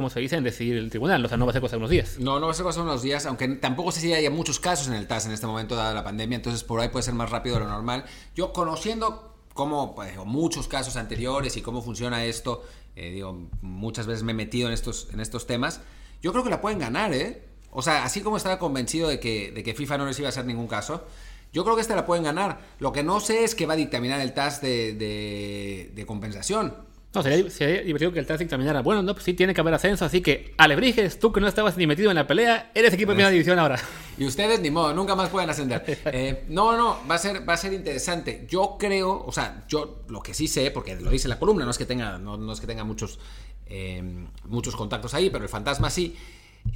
como 0.00 0.08
se 0.08 0.18
dice, 0.18 0.36
en 0.36 0.44
decidir 0.44 0.78
el 0.78 0.88
tribunal. 0.88 1.22
O 1.22 1.28
sea, 1.28 1.36
no 1.36 1.44
va 1.44 1.50
a 1.50 1.52
ser 1.52 1.60
cosa 1.60 1.72
de 1.72 1.78
unos 1.78 1.90
días. 1.90 2.18
No, 2.18 2.40
no 2.40 2.46
va 2.46 2.52
a 2.52 2.54
ser 2.54 2.64
cosa 2.64 2.80
de 2.80 2.86
unos 2.86 3.02
días, 3.02 3.26
aunque 3.26 3.46
tampoco 3.48 3.92
sé 3.92 4.00
si 4.00 4.14
haya 4.14 4.30
muchos 4.30 4.58
casos 4.58 4.88
en 4.88 4.94
el 4.94 5.06
TAS 5.06 5.26
en 5.26 5.32
este 5.32 5.46
momento, 5.46 5.76
dada 5.76 5.92
la 5.92 6.02
pandemia, 6.02 6.36
entonces 6.36 6.64
por 6.64 6.80
ahí 6.80 6.88
puede 6.88 7.02
ser 7.02 7.12
más 7.12 7.28
rápido 7.28 7.56
de 7.56 7.64
lo 7.64 7.68
normal. 7.68 8.06
Yo 8.34 8.54
conociendo 8.54 9.34
cómo, 9.52 9.94
pues, 9.94 10.16
muchos 10.24 10.68
casos 10.68 10.96
anteriores 10.96 11.58
y 11.58 11.60
cómo 11.60 11.82
funciona 11.82 12.24
esto, 12.24 12.64
eh, 12.96 13.10
digo, 13.10 13.48
muchas 13.60 14.06
veces 14.06 14.22
me 14.22 14.32
he 14.32 14.34
metido 14.34 14.68
en 14.68 14.72
estos, 14.72 15.08
en 15.12 15.20
estos 15.20 15.46
temas, 15.46 15.82
yo 16.22 16.32
creo 16.32 16.42
que 16.42 16.50
la 16.50 16.62
pueden 16.62 16.78
ganar, 16.78 17.12
¿eh? 17.12 17.46
O 17.70 17.82
sea, 17.82 18.04
así 18.04 18.22
como 18.22 18.38
estaba 18.38 18.58
convencido 18.58 19.08
de 19.08 19.20
que, 19.20 19.52
de 19.52 19.62
que 19.62 19.74
FIFA 19.74 19.98
no 19.98 20.06
les 20.06 20.18
iba 20.18 20.28
a 20.28 20.30
hacer 20.30 20.46
ningún 20.46 20.66
caso, 20.66 21.04
yo 21.52 21.62
creo 21.64 21.76
que 21.76 21.82
esta 21.82 21.94
la 21.94 22.06
pueden 22.06 22.24
ganar. 22.24 22.60
Lo 22.78 22.92
que 22.92 23.02
no 23.02 23.20
sé 23.20 23.44
es 23.44 23.54
qué 23.54 23.66
va 23.66 23.74
a 23.74 23.76
dictaminar 23.76 24.20
el 24.20 24.32
TAS 24.32 24.62
de, 24.62 24.94
de, 24.94 25.92
de 25.94 26.06
compensación. 26.06 26.88
No, 27.12 27.24
sería, 27.24 27.82
divertido 27.82 28.12
que 28.12 28.20
el 28.20 28.26
Tactic 28.26 28.48
terminara. 28.48 28.82
Bueno, 28.82 29.02
no, 29.02 29.14
pues 29.14 29.24
sí 29.24 29.34
tiene 29.34 29.52
que 29.52 29.60
haber 29.60 29.74
ascenso, 29.74 30.04
así 30.04 30.20
que 30.20 30.54
Alebrijes, 30.56 31.18
tú 31.18 31.32
que 31.32 31.40
no 31.40 31.48
estabas 31.48 31.76
ni 31.76 31.84
metido 31.84 32.10
en 32.10 32.14
la 32.14 32.28
pelea, 32.28 32.70
eres 32.72 32.94
equipo 32.94 33.10
de 33.10 33.16
primera 33.16 33.30
división 33.30 33.58
ahora. 33.58 33.80
Y 34.18 34.26
ustedes 34.26 34.60
ni 34.60 34.70
modo, 34.70 34.92
nunca 34.92 35.14
más 35.14 35.30
pueden 35.30 35.48
ascender. 35.48 35.82
Eh, 36.12 36.44
no, 36.48 36.76
no, 36.76 36.98
va 37.10 37.14
a 37.14 37.18
ser, 37.18 37.48
va 37.48 37.54
a 37.54 37.56
ser 37.56 37.72
interesante. 37.72 38.46
Yo 38.46 38.76
creo, 38.78 39.24
o 39.26 39.32
sea, 39.32 39.64
yo 39.66 40.02
lo 40.08 40.20
que 40.20 40.34
sí 40.34 40.46
sé, 40.46 40.70
porque 40.70 40.94
lo 40.96 41.10
dice 41.10 41.26
la 41.26 41.38
columna, 41.38 41.64
no 41.64 41.70
es 41.70 41.78
que 41.78 41.86
tenga, 41.86 42.18
no, 42.18 42.52
es 42.52 42.60
que 42.60 42.66
tenga 42.66 42.84
muchos, 42.84 43.18
eh, 43.66 44.02
muchos 44.44 44.76
contactos 44.76 45.14
ahí, 45.14 45.30
pero 45.30 45.42
el 45.42 45.48
fantasma 45.48 45.88
sí. 45.88 46.14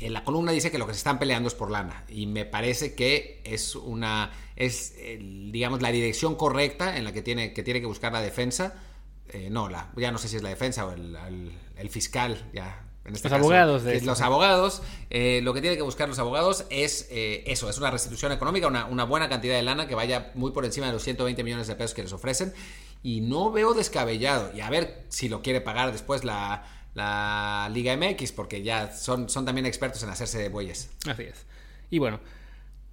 En 0.01 0.15
la 0.15 0.25
columna 0.25 0.53
dice 0.53 0.71
que 0.71 0.79
lo 0.79 0.87
que 0.87 0.95
se 0.95 0.99
están 0.99 1.19
peleando 1.19 1.49
es 1.49 1.55
por 1.55 1.71
lana 1.71 2.05
y 2.09 2.25
me 2.25 2.47
parece 2.47 2.95
que 2.95 3.43
es 3.45 3.77
una 3.77 4.31
es 4.57 4.95
digamos 5.53 5.83
la 5.83 5.93
dirección 5.93 6.37
correcta 6.37 6.97
en 6.97 7.05
la 7.05 7.13
que 7.13 7.21
tiene 7.21 7.53
que 7.53 7.63
tiene 7.63 7.83
que 7.83 7.87
buscar 7.87 8.11
la 8.11 8.23
defensa 8.23 8.73
eh, 9.29 9.49
no, 9.51 9.69
la, 9.69 9.91
ya 9.97 10.13
no 10.13 10.19
sé 10.19 10.29
si 10.29 10.37
es 10.37 10.43
la 10.43 10.49
defensa 10.49 10.87
o 10.87 10.93
el, 10.93 11.91
fiscal, 11.91 12.51
ya. 12.53 12.83
En 13.05 13.15
este 13.15 13.29
los 13.29 13.39
abogados. 13.39 13.85
De 13.85 14.01
los 14.01 14.21
abogados, 14.23 14.83
eh, 15.11 15.41
lo 15.43 15.53
que 15.53 15.61
tienen 15.61 15.77
que 15.77 15.83
buscar 15.83 16.09
los 16.09 16.19
abogados 16.19 16.65
es 16.71 17.07
eh, 17.11 17.45
eso, 17.47 17.69
es 17.69 17.77
una 17.77 17.91
restitución 17.91 18.33
económica, 18.33 18.67
una, 18.67 18.87
una, 18.87 19.05
buena 19.05 19.29
cantidad 19.29 19.57
de 19.57 19.63
lana 19.63 19.87
que 19.87 19.95
vaya 19.95 20.31
muy 20.35 20.53
por 20.53 20.65
encima 20.65 20.87
de 20.87 20.95
los 20.95 21.03
120 21.03 21.45
millones 21.45 21.67
de 21.67 21.75
pesos 21.75 21.95
que 21.95 22.03
les 22.03 22.13
ofrecen. 22.13 22.55
Y 23.03 23.21
no 23.21 23.53
veo 23.53 23.75
descabellado. 23.75 24.51
Y 24.55 24.63
a 24.63 24.71
ver 24.71 25.05
si 25.11 25.29
lo 25.29 25.43
quiere 25.43 25.61
pagar 25.61 25.93
después 25.93 26.25
la, 26.25 26.65
la 26.95 27.69
Liga 27.73 27.95
MX, 27.97 28.33
porque 28.33 28.63
ya 28.63 28.91
son, 28.93 29.29
son 29.29 29.45
también 29.45 29.67
expertos 29.67 30.03
en 30.03 30.09
hacerse 30.09 30.39
de 30.39 30.49
bueyes. 30.49 30.91
Así 31.07 31.25
es. 31.25 31.45
Y 31.91 31.99
bueno, 31.99 32.21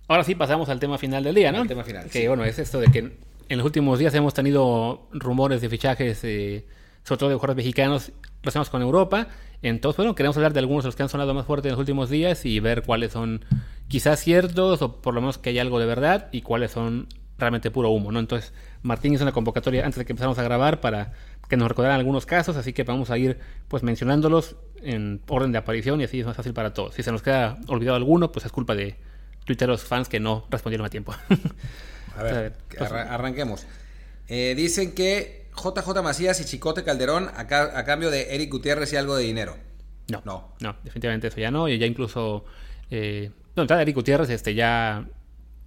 ahora 0.08 0.24
sí 0.24 0.36
pasamos 0.36 0.68
al 0.70 0.80
tema 0.80 0.98
final 0.98 1.24
del 1.24 1.36
día, 1.36 1.52
¿no? 1.52 1.62
El 1.62 1.68
tema 1.68 1.84
final. 1.84 2.10
Que 2.10 2.28
bueno, 2.28 2.44
es 2.44 2.60
esto 2.60 2.80
de 2.80 2.88
que 2.88 3.18
en 3.52 3.58
los 3.58 3.66
últimos 3.66 4.00
días 4.00 4.14
hemos 4.16 4.34
tenido 4.34 5.10
rumores 5.12 5.60
de 5.60 5.68
fichajes, 5.68 6.24
eh, 6.24 6.66
sobre 7.04 7.20
todo 7.20 7.30
de 7.32 7.36
jugadores 7.36 7.58
mexicanos 7.58 8.14
relacionados 8.42 8.70
con 8.70 8.82
Europa. 8.82 9.28
Entonces, 9.62 9.98
bueno, 9.98 10.16
queremos 10.16 10.38
hablar 10.38 10.54
de 10.54 10.60
algunos 10.60 10.86
de 10.86 10.88
los 10.88 10.96
que 10.96 11.04
han 11.04 11.10
sonado 11.10 11.34
más 11.34 11.46
fuerte 11.46 11.68
en 11.68 11.74
los 11.74 11.80
últimos 11.80 12.10
días 12.10 12.46
y 12.46 12.62
ver 12.62 12.84
cuáles 12.84 13.12
son 13.12 13.44
quizás 13.90 14.22
ciertos 14.22 14.82
o 14.82 15.02
por 15.02 15.14
lo 15.14 15.20
menos 15.20 15.38
que 15.38 15.50
hay 15.50 15.60
algo 15.60 15.82
de 15.82 15.86
verdad 15.86 16.30
y 16.32 16.44
cuáles 16.44 16.72
son 16.72 17.10
realmente 17.38 17.72
puro 17.72 17.90
humo, 17.90 18.14
¿no? 18.14 18.20
Entonces, 18.20 18.54
Martín 18.84 19.14
hizo 19.16 19.26
una 19.26 19.34
convocatoria 19.34 19.84
antes 19.84 19.98
de 19.98 20.06
que 20.06 20.14
empezáramos 20.14 20.40
a 20.40 20.44
grabar 20.44 20.80
para 20.80 21.12
que 21.50 21.58
nos 21.58 21.68
recordaran 21.68 22.00
algunos 22.00 22.26
casos, 22.26 22.56
así 22.56 22.72
que 22.72 22.86
vamos 22.86 23.10
a 23.10 23.18
ir 23.18 23.38
pues 23.68 23.84
mencionándolos 23.84 24.56
en 24.82 25.20
orden 25.28 25.52
de 25.52 25.58
aparición 25.58 26.00
y 26.00 26.06
así 26.06 26.22
es 26.22 26.26
más 26.26 26.38
fácil 26.38 26.54
para 26.54 26.74
todos. 26.74 26.94
Si 26.94 27.04
se 27.04 27.12
nos 27.12 27.22
queda 27.22 27.60
olvidado 27.68 27.98
alguno, 27.98 28.32
pues 28.32 28.46
es 28.46 28.52
culpa 28.54 28.76
de 28.76 28.96
twitteros 29.44 29.84
fans 29.84 30.08
que 30.08 30.22
no 30.22 30.46
respondieron 30.50 30.86
a 30.86 30.90
tiempo. 30.90 31.14
A 32.18 32.24
ver, 32.24 32.54
arranquemos. 33.10 33.66
Eh, 34.28 34.54
dicen 34.56 34.94
que 34.94 35.42
JJ 35.56 36.02
Macías 36.02 36.40
y 36.40 36.46
Chicote 36.46 36.84
Calderón 36.84 37.30
a, 37.36 37.46
cambio 37.48 38.10
de 38.10 38.34
Eric 38.36 38.52
Gutiérrez 38.52 38.94
y 38.94 38.96
algo 38.96 39.16
de 39.16 39.24
dinero. 39.24 39.58
No, 40.10 40.22
no, 40.26 40.56
no, 40.60 40.76
definitivamente 40.84 41.28
eso 41.28 41.40
ya 41.40 41.52
no. 41.52 41.68
Y 41.68 41.78
ya 41.78 41.86
incluso. 41.86 42.46
Eh, 42.90 43.32
no, 43.56 43.64
está 43.64 43.82
Eric 43.82 43.96
Gutiérrez 43.96 44.30
este 44.30 44.54
ya. 44.54 45.06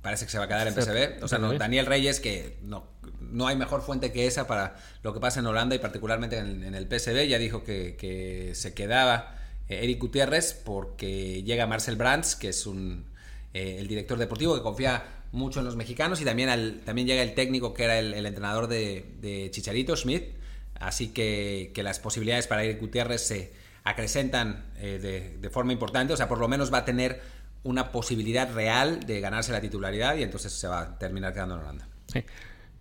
Parece 0.03 0.27
que 0.27 0.33
se 0.33 0.39
va 0.39 0.45
a 0.45 0.49
quedar 0.49 0.67
en 0.67 0.75
PSV. 0.75 1.23
O 1.25 1.29
sea, 1.29 1.39
Daniel 1.39 1.87
Reyes, 1.87 2.21
que 2.21 2.59
no, 2.63 2.87
no 3.21 3.47
hay 3.47 3.57
mejor 3.57 3.81
fuente 3.81 4.13
que 4.13 4.27
esa 4.27 4.47
para 4.47 4.77
lo 5.03 5.15
que 5.15 5.21
pasa 5.21 5.41
en 5.41 5.47
Holanda 5.47 5.75
y 5.75 5.79
particularmente 5.79 6.39
en, 6.39 6.75
el 6.75 6.87
PSV, 6.87 7.27
ya 7.27 7.39
dijo 7.39 7.65
que, 7.65 8.53
se 8.55 8.75
quedaba 8.75 9.35
eh, 9.69 9.81
Eric 9.83 10.01
Gutiérrez 10.01 10.53
porque 10.53 11.43
llega 11.43 11.67
Marcel 11.67 11.97
Brands, 11.97 12.37
que 12.37 12.51
es 12.51 12.67
un, 12.67 13.07
eh, 13.55 13.77
el 13.79 13.89
director 13.89 14.19
deportivo 14.19 14.55
que 14.55 14.63
confía 14.63 15.05
mucho 15.35 15.61
en 15.61 15.67
los 15.67 15.77
mexicanos 15.77 16.21
y 16.21 16.25
también, 16.25 16.49
al, 16.49 16.81
también 16.85 17.07
llega 17.07 17.23
el 17.23 17.35
técnico 17.35 17.75
que 17.75 17.85
era 17.85 17.99
el, 17.99 18.25
entrenador 18.25 18.69
de, 18.69 19.49
Chicharito, 19.51 19.97
Schmidt. 19.97 20.35
Así 20.81 21.09
que, 21.09 21.73
las 21.83 21.99
posibilidades 21.99 22.47
para 22.47 22.65
Eric 22.65 22.81
Gutiérrez 22.81 23.27
se 23.27 23.53
acrecentan 23.85 24.65
eh, 24.79 25.37
de, 25.41 25.51
forma 25.51 25.73
importante. 25.73 26.13
O 26.13 26.17
sea, 26.17 26.29
por 26.29 26.39
lo 26.39 26.49
menos 26.49 26.73
va 26.73 26.79
a 26.79 26.85
tener 26.85 27.21
una 27.65 27.93
posibilidad 27.93 28.53
real 28.53 29.01
de 29.01 29.21
ganarse 29.21 29.53
la 29.53 29.61
titularidad 29.61 30.17
y 30.17 30.23
entonces 30.23 30.53
se 30.53 30.69
va 30.69 30.81
a 30.81 30.99
terminar 30.99 31.33
quedando 31.33 31.55
en 31.55 31.61
Holanda. 31.61 31.89
Sí. 32.07 32.25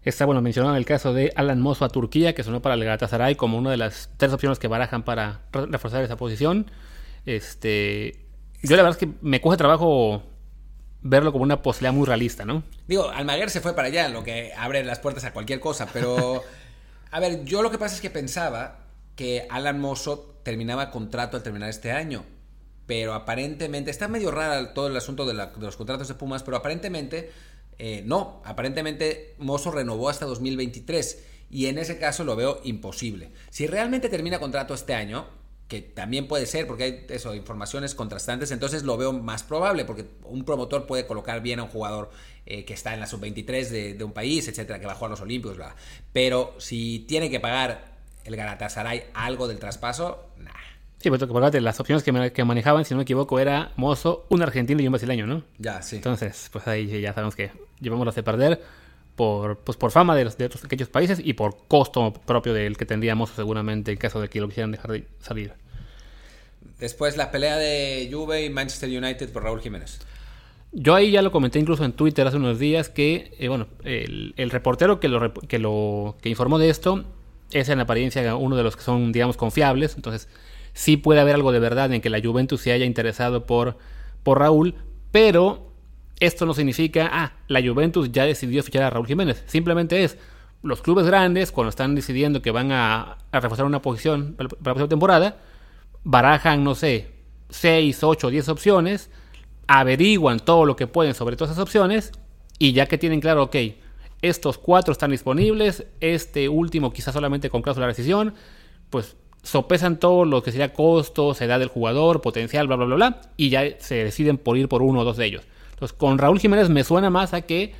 Está 0.04 0.26
bueno 0.26 0.42
mencionar 0.42 0.76
el 0.76 0.86
caso 0.86 1.14
de 1.14 1.32
Alan 1.36 1.62
Mozo 1.62 1.86
a 1.86 1.90
Turquía, 1.90 2.36
que 2.36 2.44
sonó 2.44 2.62
para 2.62 2.76
el 2.76 2.84
Galatasaray 2.84 3.36
como 3.36 3.58
una 3.58 3.72
de 3.72 3.78
las 3.78 4.10
tres 4.18 4.34
opciones 4.34 4.60
que 4.60 4.68
barajan 4.68 5.04
para 5.04 5.42
reforzar 5.54 6.04
esa 6.04 6.18
posición. 6.18 6.70
Este, 7.26 8.26
yo 8.62 8.76
la 8.76 8.84
verdad 8.84 9.00
es 9.02 9.08
que 9.08 9.14
me 9.22 9.40
coge 9.40 9.56
trabajo 9.56 10.24
verlo 11.04 11.32
como 11.32 11.44
una 11.44 11.62
posibilidad 11.62 11.94
muy 11.94 12.08
realista, 12.08 12.46
¿no? 12.46 12.64
Digo, 12.88 13.10
Almaguer 13.10 13.50
se 13.50 13.62
fue 13.62 13.76
para 13.76 13.90
allá, 13.90 14.10
lo 14.10 14.24
que 14.24 14.54
abre 14.58 14.84
las 14.84 15.00
puertas 15.00 15.26
a 15.26 15.34
cualquier 15.34 15.60
cosa, 15.60 15.88
pero 15.92 16.44
a 17.12 17.20
ver, 17.20 17.44
yo 17.44 17.62
lo 17.62 17.70
que 17.70 17.78
pasa 17.78 17.96
es 17.96 18.02
que 18.02 18.10
pensaba 18.10 18.80
que 19.16 19.46
Alan 19.50 19.80
Mosso 19.80 20.40
terminaba 20.44 20.90
contrato 20.90 21.38
al 21.38 21.44
terminar 21.44 21.70
este 21.70 21.92
año, 21.92 22.26
pero 22.88 23.14
aparentemente, 23.14 23.92
está 23.92 24.08
medio 24.08 24.32
raro 24.32 24.70
todo 24.70 24.88
el 24.88 24.98
asunto 24.98 25.26
de, 25.26 25.34
los 25.34 25.76
contratos 25.76 26.08
de 26.08 26.16
Pumas, 26.16 26.44
pero 26.44 26.58
aparentemente 26.58 27.32
eh, 27.80 28.04
no, 28.06 28.42
aparentemente 28.46 29.36
Mosso 29.40 29.72
renovó 29.72 30.10
hasta 30.10 30.26
2023 30.26 31.26
y 31.50 31.68
en 31.68 31.78
ese 31.78 31.98
caso 32.00 32.24
lo 32.24 32.36
veo 32.36 32.60
imposible. 32.64 33.32
Si 33.50 33.68
realmente 33.68 34.10
termina 34.10 34.40
contrato 34.40 34.74
este 34.74 34.94
año, 34.94 35.26
que 35.68 35.82
también 35.82 36.28
puede 36.28 36.46
ser, 36.46 36.68
porque 36.68 36.84
hay 36.84 37.06
eso, 37.10 37.34
informaciones 37.34 37.96
contrastantes, 37.96 38.52
entonces 38.52 38.84
lo 38.84 38.98
veo 38.98 39.14
más 39.14 39.44
probable, 39.44 39.86
porque 39.86 40.06
un 40.26 40.44
promotor 40.44 40.86
puede 40.86 41.06
colocar 41.06 41.42
bien 41.42 41.60
a 41.60 41.64
un 41.64 41.70
jugador 41.70 42.12
eh, 42.46 42.66
que 42.66 42.74
está 42.74 42.94
en 42.94 43.00
la 43.00 43.08
sub-23 43.08 43.96
de, 43.98 44.04
un 44.04 44.12
país, 44.12 44.48
etcétera, 44.48 44.80
que 44.80 44.86
va 44.86 44.94
a 44.94 44.96
jugar 44.96 45.12
los 45.12 45.22
Olímpicos, 45.22 45.58
bla. 45.58 45.76
pero 46.12 46.56
si 46.58 47.06
tiene 47.08 47.30
que 47.30 47.40
pagar 47.40 47.94
el 48.26 48.36
Galatasaray 48.36 49.06
algo 49.14 49.48
del 49.48 49.60
traspaso, 49.60 50.30
nah. 50.38 50.52
Sí, 51.00 51.10
pero 51.12 51.52
que 51.52 51.60
las 51.60 51.80
opciones 51.82 52.02
que, 52.02 52.32
que, 52.32 52.46
manejaban, 52.46 52.86
si 52.86 52.94
no 52.94 53.00
me 53.00 53.04
equivoco, 53.04 53.38
era 53.38 53.74
Mozo, 53.76 54.26
un 54.30 54.42
argentino 54.42 54.82
y 54.82 54.88
un 54.88 54.94
brasileño, 54.94 55.28
¿no? 55.28 55.44
Ya, 55.58 55.82
sí. 55.82 55.98
Entonces, 55.98 56.50
pues 56.50 56.66
ahí 56.66 57.02
ya 57.02 57.14
sabemos 57.14 57.36
que 57.36 57.52
llevamos 57.82 58.18
a 58.18 58.22
perder 58.22 58.62
por, 59.16 59.60
pues 59.60 59.78
por 59.78 59.92
fama 59.92 60.16
de, 60.16 60.26
los, 60.26 60.38
de 60.38 60.46
otros 60.46 60.64
aquellos 60.64 60.90
países 60.90 61.22
y 61.24 61.34
por 61.34 61.58
costo 61.68 62.14
propio 62.14 62.54
del 62.54 62.78
que 62.78 62.86
tendríamos 62.86 63.30
seguramente 63.32 63.92
en 63.92 63.98
caso 63.98 64.20
de 64.20 64.30
que 64.30 64.40
lo 64.42 64.48
quisieran 64.48 64.72
dejar 64.72 64.92
de 64.92 65.08
salir. 65.20 65.54
Después 66.80 67.18
la 67.18 67.32
pelea 67.32 67.58
de 67.58 68.10
Juve 68.12 68.46
y 68.46 68.50
Manchester 68.50 68.90
United 68.90 69.32
por 69.32 69.44
Raúl 69.44 69.62
Jiménez. 69.62 70.00
Yo 70.72 70.96
ahí 70.96 71.12
ya 71.12 71.22
lo 71.22 71.32
comenté 71.32 71.60
incluso 71.60 71.86
en 71.86 71.94
Twitter 71.94 72.26
hace 72.26 72.38
unos 72.38 72.58
días 72.58 72.90
que, 72.90 73.36
eh, 73.38 73.48
bueno, 73.48 73.68
el, 73.84 74.50
reportero 74.50 75.00
que 75.00 75.08
lo, 75.08 75.34
que 75.34 75.60
lo 75.60 76.18
que 76.22 76.30
informó 76.30 76.58
de 76.58 76.70
esto 76.70 77.06
es 77.52 77.70
en 77.70 77.80
apariencia 77.80 78.36
uno 78.36 78.56
de 78.56 78.64
los 78.64 78.76
que 78.76 78.82
son, 78.82 79.12
digamos, 79.12 79.38
confiables. 79.38 79.96
Entonces, 79.96 80.28
sí 80.74 80.98
puede 80.98 81.20
haber 81.20 81.36
algo 81.36 81.52
de 81.52 81.60
verdad 81.60 81.94
en 81.94 82.02
que 82.02 82.10
la 82.10 82.20
Juventus 82.20 82.62
se 82.62 82.72
haya 82.72 82.86
interesado 82.86 83.46
por, 83.46 83.78
por 84.24 84.40
Raúl, 84.40 84.74
pero 85.12 85.73
esto 86.20 86.46
no 86.46 86.54
significa, 86.54 87.10
ah, 87.12 87.34
la 87.48 87.62
Juventus 87.62 88.12
ya 88.12 88.26
decidió 88.26 88.64
fichar 88.64 88.84
a 88.84 88.90
Raúl 88.90 89.08
Jiménez. 89.08 89.44
Simplemente 89.48 90.04
es, 90.04 90.18
los 90.62 90.82
clubes 90.82 91.06
grandes, 91.06 91.52
cuando 91.52 91.70
están 91.70 91.94
decidiendo 91.94 92.42
que 92.42 92.52
van 92.52 92.72
a, 92.72 93.18
reforzar 93.32 93.66
una 93.66 93.82
posición 93.82 94.34
para 94.36 94.50
la 94.50 94.62
próxima 94.64 94.88
temporada, 94.88 95.38
barajan, 96.04 96.64
no 96.64 96.76
sé, 96.76 97.12
6, 97.50 98.04
8, 98.04 98.30
10 98.30 98.50
opciones, 98.50 99.10
averiguan 99.68 100.40
todo 100.40 100.66
lo 100.66 100.76
que 100.76 100.88
pueden 100.88 101.14
sobre 101.14 101.36
todas 101.36 101.52
esas 101.52 101.64
opciones 101.64 102.12
y 102.60 102.72
ya 102.74 102.86
que 102.86 102.98
tienen 102.98 103.20
claro, 103.20 103.44
ok, 103.44 103.56
estos 104.22 104.58
cuatro 104.58 104.94
están 104.94 105.12
disponibles, 105.12 105.86
este 106.00 106.48
último 106.48 106.94
quizás 106.94 107.14
solamente 107.14 107.50
con 107.50 107.62
cláusula 107.62 107.88
de 107.88 107.92
rescisión, 107.92 108.34
pues 108.90 109.18
sopesan 109.44 110.00
todo 110.00 110.24
lo 110.24 110.42
que 110.42 110.52
sería 110.52 110.74
costos, 110.74 111.42
edad 111.42 111.60
del 111.60 111.68
jugador, 111.68 112.22
potencial, 112.22 112.68
bla, 112.68 112.78
bla, 112.78 112.86
bla, 112.86 112.96
bla, 112.96 113.22
y 113.36 113.50
ya 113.50 113.64
se 113.80 113.96
deciden 113.96 114.38
por 114.38 114.58
ir 114.58 114.70
por 114.70 114.82
uno 114.82 115.02
o 115.02 115.04
dos 115.04 115.18
de 115.18 115.26
ellos. 115.26 115.44
Entonces, 115.74 115.96
con 115.98 116.18
Raúl 116.18 116.40
Jiménez 116.40 116.70
me 116.70 116.84
suena 116.84 117.10
más 117.10 117.34
a 117.34 117.42
que, 117.42 117.74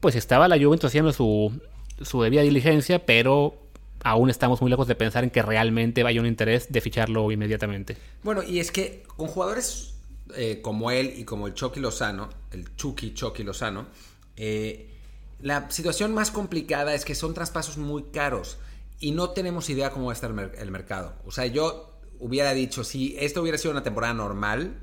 pues 0.00 0.16
estaba 0.16 0.48
la 0.48 0.58
Juventus 0.58 0.88
haciendo 0.88 1.12
su, 1.12 1.52
su 2.02 2.20
debida 2.22 2.42
diligencia, 2.42 3.04
pero 3.06 3.54
aún 4.02 4.30
estamos 4.30 4.60
muy 4.60 4.70
lejos 4.70 4.86
de 4.86 4.94
pensar 4.94 5.24
en 5.24 5.30
que 5.30 5.42
realmente 5.42 6.02
vaya 6.02 6.20
un 6.20 6.26
interés 6.26 6.70
de 6.70 6.80
ficharlo 6.80 7.30
inmediatamente. 7.30 7.96
Bueno, 8.22 8.42
y 8.42 8.60
es 8.60 8.70
que 8.70 9.02
con 9.16 9.28
jugadores 9.28 9.94
eh, 10.36 10.60
como 10.62 10.90
él 10.90 11.14
y 11.16 11.24
como 11.24 11.46
el 11.46 11.54
Chucky 11.54 11.80
Lozano, 11.80 12.28
el 12.50 12.76
Chucky 12.76 13.14
Chucky 13.14 13.42
Lozano, 13.42 13.86
eh, 14.36 14.90
la 15.40 15.70
situación 15.70 16.14
más 16.14 16.30
complicada 16.30 16.94
es 16.94 17.04
que 17.04 17.14
son 17.14 17.34
traspasos 17.34 17.76
muy 17.76 18.04
caros 18.04 18.58
y 19.00 19.12
no 19.12 19.30
tenemos 19.30 19.68
idea 19.70 19.90
cómo 19.90 20.06
va 20.06 20.12
a 20.12 20.14
estar 20.14 20.32
el 20.58 20.70
mercado. 20.70 21.14
O 21.26 21.30
sea, 21.30 21.46
yo 21.46 21.98
hubiera 22.20 22.54
dicho, 22.54 22.84
si 22.84 23.16
esto 23.18 23.42
hubiera 23.42 23.58
sido 23.58 23.72
una 23.72 23.82
temporada 23.82 24.14
normal, 24.14 24.74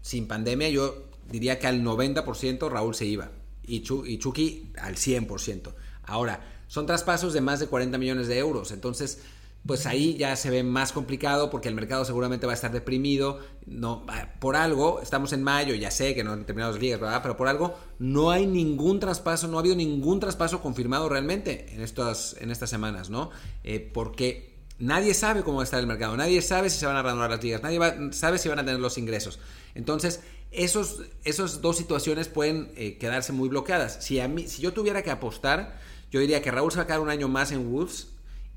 sin 0.00 0.26
pandemia, 0.26 0.68
yo 0.68 1.04
diría 1.30 1.58
que 1.58 1.66
al 1.66 1.82
90% 1.82 2.70
Raúl 2.70 2.94
se 2.94 3.06
iba 3.06 3.30
y, 3.62 3.82
Chucky 3.82 4.72
al 4.80 4.96
100%. 4.96 5.72
Ahora, 6.04 6.40
son 6.66 6.86
traspasos 6.86 7.32
de 7.32 7.40
más 7.40 7.60
de 7.60 7.66
40 7.66 7.98
millones 7.98 8.28
de 8.28 8.38
euros, 8.38 8.72
entonces 8.72 9.20
pues 9.66 9.86
ahí 9.86 10.16
ya 10.18 10.36
se 10.36 10.50
ve 10.50 10.62
más 10.62 10.92
complicado 10.92 11.48
porque 11.48 11.68
el 11.68 11.74
mercado 11.74 12.04
seguramente 12.04 12.44
va 12.44 12.52
a 12.52 12.54
estar 12.54 12.70
deprimido. 12.70 13.40
No, 13.64 14.04
por 14.38 14.56
algo, 14.56 15.00
estamos 15.00 15.32
en 15.32 15.42
mayo, 15.42 15.74
ya 15.74 15.90
sé 15.90 16.14
que 16.14 16.22
no 16.22 16.32
han 16.32 16.44
terminado 16.44 16.72
las 16.72 16.82
ligas, 16.82 17.00
¿verdad? 17.00 17.20
Pero 17.22 17.38
por 17.38 17.48
algo 17.48 17.74
no 17.98 18.30
hay 18.30 18.46
ningún 18.46 19.00
traspaso, 19.00 19.48
no 19.48 19.56
ha 19.56 19.60
habido 19.60 19.74
ningún 19.74 20.20
traspaso 20.20 20.60
confirmado 20.60 21.08
realmente 21.08 21.74
en 21.74 21.80
estas, 21.80 22.36
en 22.40 22.50
estas 22.50 22.68
semanas, 22.68 23.08
¿no? 23.08 23.30
Eh, 23.62 23.80
porque 23.80 24.54
nadie 24.78 25.14
sabe 25.14 25.42
cómo 25.42 25.58
va 25.58 25.62
a 25.62 25.64
estar 25.64 25.80
el 25.80 25.86
mercado, 25.86 26.14
nadie 26.14 26.42
sabe 26.42 26.68
si 26.68 26.78
se 26.78 26.86
van 26.86 26.96
a 26.96 27.02
renovar 27.02 27.30
las 27.30 27.42
ligas, 27.42 27.62
nadie 27.62 27.80
sabe 28.12 28.36
si 28.36 28.50
van 28.50 28.58
a 28.58 28.64
tener 28.66 28.80
los 28.80 28.98
ingresos. 28.98 29.38
Entonces, 29.74 30.20
esos, 30.54 31.02
esas 31.24 31.60
dos 31.60 31.76
situaciones 31.76 32.28
pueden 32.28 32.70
eh, 32.76 32.96
quedarse 32.98 33.32
muy 33.32 33.48
bloqueadas. 33.48 34.04
Si, 34.04 34.20
a 34.20 34.28
mí, 34.28 34.46
si 34.46 34.62
yo 34.62 34.72
tuviera 34.72 35.02
que 35.02 35.10
apostar, 35.10 35.78
yo 36.10 36.20
diría 36.20 36.42
que 36.42 36.50
Raúl 36.50 36.70
se 36.70 36.78
va 36.78 36.84
a 36.84 36.86
quedar 36.86 37.00
un 37.00 37.10
año 37.10 37.28
más 37.28 37.52
en 37.52 37.72
Wolves 37.72 38.08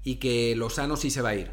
y 0.03 0.15
que 0.15 0.55
Lozano 0.55 0.95
sí 0.95 1.09
se 1.09 1.21
va 1.21 1.29
a 1.29 1.35
ir. 1.35 1.51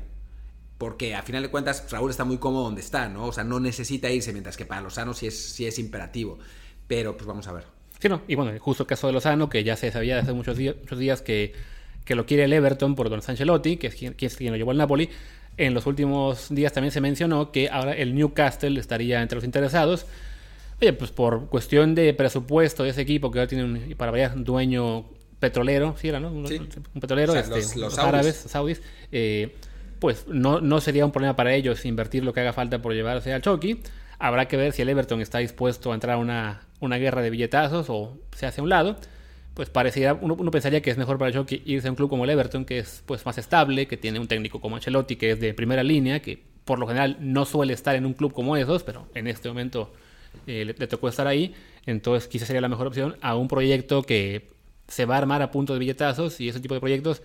Porque 0.79 1.15
a 1.15 1.23
final 1.23 1.43
de 1.43 1.51
cuentas 1.51 1.91
Raúl 1.91 2.11
está 2.11 2.25
muy 2.25 2.39
cómodo 2.39 2.65
donde 2.65 2.81
está, 2.81 3.09
¿no? 3.09 3.27
O 3.27 3.33
sea, 3.33 3.45
no 3.45 3.61
necesita 3.61 4.11
irse, 4.11 4.33
mientras 4.33 4.57
que 4.57 4.67
para 4.67 4.81
Lozano 4.81 5.15
sí 5.15 5.27
es, 5.27 5.53
sí 5.53 5.67
es 5.67 5.79
imperativo. 5.79 6.39
Pero 6.87 7.17
pues 7.17 7.27
vamos 7.27 7.49
a 7.49 7.53
ver. 7.53 7.65
Sí, 8.01 8.09
no. 8.09 8.23
Y 8.29 8.35
bueno, 8.35 8.53
justo 8.61 8.83
el 8.83 8.87
caso 8.87 9.07
de 9.07 9.13
Lozano, 9.13 9.49
que 9.49 9.65
ya 9.65 9.77
se 9.77 9.91
sabía 9.91 10.19
hace 10.19 10.33
muchos 10.33 10.57
días, 10.57 10.77
muchos 10.79 10.99
días 10.99 11.23
que, 11.23 11.55
que 12.05 12.15
lo 12.15 12.27
quiere 12.27 12.45
el 12.45 12.53
Everton 12.53 12.95
por 12.95 13.09
Don 13.09 13.23
Sanchelotti, 13.23 13.77
que 13.77 13.87
es 13.87 13.95
quien, 13.95 14.15
quien 14.15 14.51
lo 14.51 14.57
llevó 14.57 14.73
al 14.73 14.77
Napoli. 14.77 15.09
En 15.57 15.73
los 15.73 15.87
últimos 15.87 16.49
días 16.51 16.73
también 16.73 16.91
se 16.91 17.01
mencionó 17.01 17.53
que 17.53 17.71
ahora 17.71 17.95
el 17.95 18.15
Newcastle 18.15 18.79
estaría 18.79 19.23
entre 19.23 19.37
los 19.37 19.45
interesados. 19.45 20.07
Oye, 20.81 20.93
pues 20.93 21.11
por 21.11 21.49
cuestión 21.49 21.95
de 21.95 22.13
presupuesto 22.15 22.83
de 22.83 22.91
ese 22.91 23.03
equipo 23.03 23.31
que 23.31 23.39
ahora 23.39 23.49
tiene 23.49 23.65
un, 23.65 23.95
para 23.97 24.11
variar 24.11 24.43
dueño 24.43 25.07
petrolero, 25.39 25.95
sí 25.99 26.09
era, 26.09 26.21
¿no? 26.21 26.29
Un, 26.29 26.45
petrolero, 27.01 27.35
este, 27.35 27.79
los, 27.79 27.99
árabes, 27.99 28.35
saudis, 28.35 28.83
eh, 29.13 29.55
pues 30.01 30.27
no, 30.29 30.61
no 30.61 30.81
sería 30.81 31.05
un 31.05 31.13
problema 31.13 31.37
para 31.37 31.55
ellos 31.55 31.85
invertir 31.85 32.25
lo 32.25 32.33
que 32.33 32.41
haga 32.41 32.53
falta 32.53 32.81
por 32.81 32.93
llevarse 32.95 33.33
al 33.33 33.43
Chucky. 33.43 33.81
Habrá 34.19 34.49
que 34.49 34.57
ver 34.57 34.73
si 34.73 34.83
el 34.83 34.89
Everton 34.89 35.21
está 35.21 35.39
dispuesto 35.39 35.93
a 35.93 35.95
entrar 35.95 36.17
a 36.17 36.19
una, 36.19 36.63
una 36.81 36.97
guerra 36.97 37.23
de 37.23 37.31
billetazos 37.31 37.87
o 37.89 38.19
se 38.35 38.47
hace 38.47 38.61
a 38.61 38.65
un 38.65 38.71
lado. 38.71 38.97
Pues 39.55 39.71
parecería, 39.71 40.15
uno, 40.15 40.51
pensaría 40.51 40.83
que 40.83 40.91
es 40.91 40.99
mejor 40.99 41.17
para 41.17 41.33
Chucky 41.33 41.63
irse 41.65 41.87
a 41.87 41.91
un 41.91 41.97
club 41.97 42.11
como 42.11 42.25
el 42.25 42.31
Everton, 42.31 42.65
que 42.65 42.79
es 42.79 43.03
pues 43.07 43.25
más 43.25 43.39
estable, 43.39 43.87
que 43.87 43.97
tiene 43.97 44.19
un 44.19 44.27
técnico 44.27 44.61
como 44.61 44.77
Ancelotti, 44.77 45.17
que 45.17 45.31
es 45.33 45.41
de 45.41 45.55
primera 45.55 45.85
línea, 45.85 46.21
que 46.21 46.43
por 46.65 46.79
lo 46.79 46.87
general 46.89 47.19
no 47.21 47.45
suele 47.45 47.73
estar 47.73 47.95
en 47.95 48.07
un 48.07 48.15
club 48.15 48.33
como 48.33 48.57
esos, 48.57 48.83
pero 48.83 49.07
en 49.15 49.29
este 49.29 49.49
momento 49.49 49.93
eh, 50.47 50.65
le, 50.65 50.75
le, 50.77 50.87
tocó 50.87 51.09
estar 51.09 51.27
ahí. 51.27 51.55
Entonces 51.87 52.29
quizás 52.29 52.47
sería 52.47 52.61
la 52.61 52.69
mejor 52.69 52.87
opción 52.87 53.17
a 53.21 53.37
un 53.37 53.49
proyecto 53.49 54.03
que 54.03 54.51
se 54.89 55.07
va 55.07 55.15
a 55.15 55.19
armar 55.19 55.43
a 55.43 55.51
punto 55.51 55.73
de 55.73 55.79
billetazos 55.79 56.41
y 56.41 56.49
ese 56.49 56.61
tipo 56.61 56.75
de 56.75 56.81
proyectos 56.81 57.23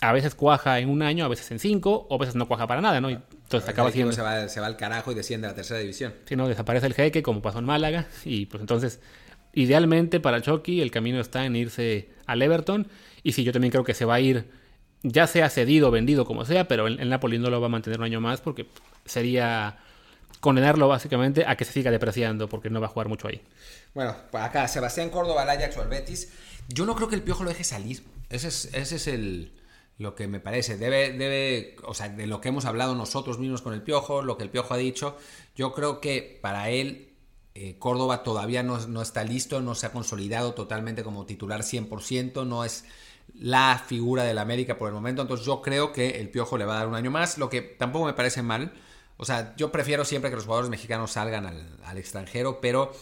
a 0.00 0.12
veces 0.12 0.34
cuaja 0.34 0.78
en 0.78 0.88
un 0.90 1.02
año, 1.02 1.24
a 1.24 1.28
veces 1.28 1.50
en 1.50 1.58
cinco, 1.58 2.06
o 2.08 2.14
a 2.14 2.18
veces 2.18 2.36
no 2.36 2.46
cuaja 2.46 2.66
para 2.66 2.80
nada, 2.80 3.00
¿no? 3.00 3.10
Y 3.10 3.14
entonces 3.14 3.68
acaba 3.68 3.90
siendo... 3.90 4.12
Se 4.12 4.22
va, 4.22 4.48
se 4.48 4.60
va 4.60 4.66
al 4.66 4.76
carajo 4.76 5.10
y 5.10 5.14
desciende 5.14 5.48
a 5.48 5.50
la 5.50 5.56
tercera 5.56 5.80
división. 5.80 6.14
Sí, 6.24 6.36
no, 6.36 6.46
desaparece 6.46 6.86
el 6.86 6.94
jeque, 6.94 7.22
como 7.22 7.42
pasó 7.42 7.58
en 7.58 7.64
Málaga, 7.64 8.06
y 8.24 8.46
pues 8.46 8.60
entonces, 8.60 9.00
idealmente 9.54 10.20
para 10.20 10.40
Chucky 10.40 10.80
el 10.80 10.92
camino 10.92 11.20
está 11.20 11.44
en 11.44 11.56
irse 11.56 12.10
al 12.26 12.42
Everton, 12.42 12.86
y 13.24 13.32
sí, 13.32 13.42
yo 13.42 13.52
también 13.52 13.72
creo 13.72 13.82
que 13.82 13.94
se 13.94 14.04
va 14.04 14.14
a 14.14 14.20
ir, 14.20 14.44
ya 15.02 15.26
sea 15.26 15.50
cedido 15.50 15.88
o 15.88 15.90
vendido, 15.90 16.24
como 16.24 16.44
sea, 16.44 16.68
pero 16.68 16.86
el, 16.86 17.00
el 17.00 17.08
Napoli 17.08 17.38
no 17.38 17.50
lo 17.50 17.60
va 17.60 17.66
a 17.66 17.70
mantener 17.70 17.98
un 17.98 18.04
año 18.04 18.20
más, 18.20 18.40
porque 18.40 18.66
sería 19.04 19.78
condenarlo 20.40 20.88
básicamente 20.88 21.44
a 21.46 21.56
que 21.56 21.64
se 21.64 21.72
siga 21.72 21.90
depreciando, 21.90 22.48
porque 22.48 22.70
no 22.70 22.80
va 22.80 22.86
a 22.86 22.90
jugar 22.90 23.08
mucho 23.08 23.28
ahí. 23.28 23.40
Bueno, 23.94 24.14
pues 24.30 24.44
acá 24.44 24.68
Sebastián 24.68 25.10
Córdoba, 25.10 25.42
el 25.42 25.50
Ajax 25.50 25.76
o 25.76 25.82
el 25.82 25.88
Betis 25.88 26.32
yo 26.68 26.84
no 26.84 26.94
creo 26.94 27.08
que 27.08 27.14
el 27.14 27.22
Piojo 27.22 27.44
lo 27.44 27.50
deje 27.50 27.64
salir. 27.64 28.04
Ese 28.28 28.48
es, 28.48 28.66
ese 28.74 28.96
es 28.96 29.06
el, 29.06 29.52
lo 29.96 30.14
que 30.14 30.28
me 30.28 30.38
parece. 30.38 30.76
Debe, 30.76 31.12
debe, 31.12 31.76
o 31.84 31.94
sea, 31.94 32.08
de 32.10 32.26
lo 32.26 32.40
que 32.40 32.50
hemos 32.50 32.66
hablado 32.66 32.94
nosotros 32.94 33.38
mismos 33.38 33.62
con 33.62 33.72
el 33.72 33.82
Piojo, 33.82 34.22
lo 34.22 34.36
que 34.36 34.44
el 34.44 34.50
Piojo 34.50 34.74
ha 34.74 34.76
dicho, 34.76 35.16
yo 35.56 35.72
creo 35.72 36.00
que 36.00 36.38
para 36.42 36.68
él 36.68 37.16
eh, 37.54 37.78
Córdoba 37.78 38.22
todavía 38.22 38.62
no, 38.62 38.86
no, 38.86 39.00
está 39.00 39.24
listo, 39.24 39.62
no 39.62 39.74
se 39.74 39.86
ha 39.86 39.92
consolidado 39.92 40.52
totalmente 40.52 41.02
como 41.02 41.24
titular 41.24 41.62
100%, 41.62 42.46
no 42.46 42.64
es 42.64 42.84
la 43.34 43.82
figura 43.86 44.24
del 44.24 44.38
América 44.38 44.78
por 44.78 44.88
el 44.88 44.94
momento, 44.94 45.22
entonces 45.22 45.46
yo 45.46 45.62
creo 45.62 45.92
que 45.92 46.20
el 46.20 46.28
Piojo 46.28 46.58
le 46.58 46.66
va 46.66 46.74
a 46.74 46.78
dar 46.78 46.88
un 46.88 46.94
año 46.94 47.10
más, 47.10 47.38
lo 47.38 47.48
que 47.48 47.62
tampoco 47.62 48.04
me 48.06 48.12
parece 48.12 48.42
mal. 48.42 48.72
O 49.18 49.24
sea, 49.24 49.54
yo 49.56 49.70
prefiero 49.70 50.04
siempre 50.04 50.30
que 50.30 50.36
los 50.36 50.46
jugadores 50.46 50.70
mexicanos 50.70 51.12
salgan 51.12 51.44
al, 51.44 51.66
al 51.84 51.98
extranjero, 51.98 52.60
pero 52.60 52.92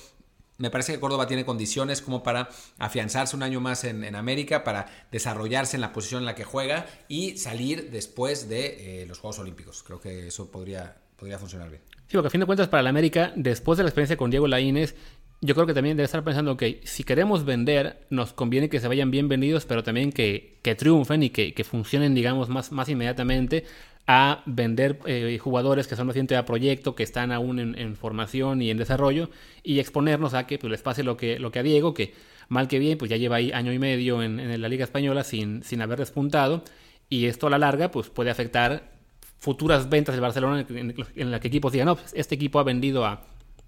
me 0.59 0.70
parece 0.70 0.92
que 0.92 1.00
Córdoba 1.00 1.26
tiene 1.26 1.44
condiciones 1.44 2.00
como 2.00 2.22
para 2.22 2.48
afianzarse 2.79 3.37
un 3.37 3.42
año 3.42 3.61
más 3.61 3.85
en, 3.85 4.14
América, 4.14 4.64
para 4.64 4.87
desarrollarse 5.12 5.76
en 5.76 5.83
la 5.83 5.92
posición 5.92 6.22
en 6.22 6.26
la 6.26 6.35
que 6.35 6.44
juega 6.44 6.87
y 7.09 7.37
salir 7.37 7.90
después 7.90 8.48
de 8.48 9.02
eh, 9.02 9.07
los 9.07 9.18
Juegos 9.18 9.38
Olímpicos. 9.38 9.83
Creo 9.83 10.00
que 10.00 10.29
eso 10.29 10.50
podría, 10.50 10.96
podría 11.16 11.38
funcionar 11.38 11.68
bien. 11.68 11.83
Sí, 12.09 12.12
porque 12.16 12.29
a 12.29 12.31
fin 12.31 12.40
de 12.40 12.46
cuentas 12.46 12.68
para 12.68 12.83
la 12.83 12.90
América, 12.90 13.33
después 13.37 13.76
de 13.76 13.85
la 13.85 13.90
experiencia 13.90 14.16
con 14.16 14.31
Diego 14.31 14.46
Laínez, 14.46 14.94
yo 15.42 15.55
creo 15.55 15.66
que 15.66 15.74
también 15.74 15.98
debe 15.98 16.07
estar 16.07 16.24
pensando 16.24 16.57
que 16.57 16.81
si 16.85 17.05
queremos 17.05 17.44
vender, 17.44 18.07
nos 18.09 18.33
conviene 18.33 18.70
que 18.70 18.81
se 18.81 18.88
vayan 18.88 19.11
bien 19.11 19.29
vendidos, 19.29 19.66
pero 19.66 19.83
también 19.83 20.11
que, 20.11 20.59
que 20.62 20.74
triunfen 20.74 21.22
y 21.22 21.31
que, 21.31 21.52
que, 21.52 21.64
funcionen, 21.64 22.14
digamos, 22.14 22.48
más, 22.48 22.72
más 22.72 22.88
inmediatamente 22.88 23.64
a 24.07 24.42
vender 24.47 25.01
eh, 25.07 25.38
jugadores 25.40 25.88
que 25.88 25.97
son 25.97 26.07
recientes 26.07 26.38
a 26.38 26.45
proyecto, 26.45 26.95
que 26.95 27.03
están 27.03 27.33
aún 27.33 27.59
en, 27.59 27.97
formación 27.97 28.62
y 28.62 28.71
en 28.71 28.79
desarrollo, 28.79 29.31
y 29.62 29.81
exponernos 29.81 30.35
a 30.35 30.47
que 30.47 30.59
pues, 30.59 30.71
les 30.71 30.83
pase 30.83 31.03
lo 31.03 31.16
que, 31.16 31.38
lo 31.38 31.51
que 31.51 31.59
a 31.59 31.62
Diego, 31.62 31.92
que 31.92 32.14
mal 32.49 32.69
que 32.69 32.79
bien, 32.79 32.99
pues 32.99 33.11
ya 33.11 33.16
lleva 33.16 33.37
ahí 33.37 33.51
año 33.53 33.73
y 33.73 33.79
medio 33.79 34.23
en, 34.23 34.61
la 34.61 34.69
Liga 34.69 34.85
Española 34.85 35.25
sin, 35.25 35.62
sin 35.64 35.83
haber 35.83 35.99
despuntado, 35.99 36.62
y 37.09 37.27
esto 37.27 37.49
a 37.49 37.51
la 37.51 37.59
larga 37.59 37.90
pues, 37.90 38.09
puede 38.09 38.31
afectar 38.31 38.92
futuras 39.38 39.88
ventas 39.88 40.14
del 40.14 40.23
Barcelona 40.23 40.64
en, 40.69 40.95
en 41.16 41.31
la 41.31 41.40
que 41.40 41.49
equipos 41.49 41.73
digan, 41.73 41.87
no, 41.87 41.97
pues, 41.97 42.12
este 42.14 42.37
equipo 42.37 42.61
ha 42.61 42.64
vendido 42.64 43.05
a 43.05 43.23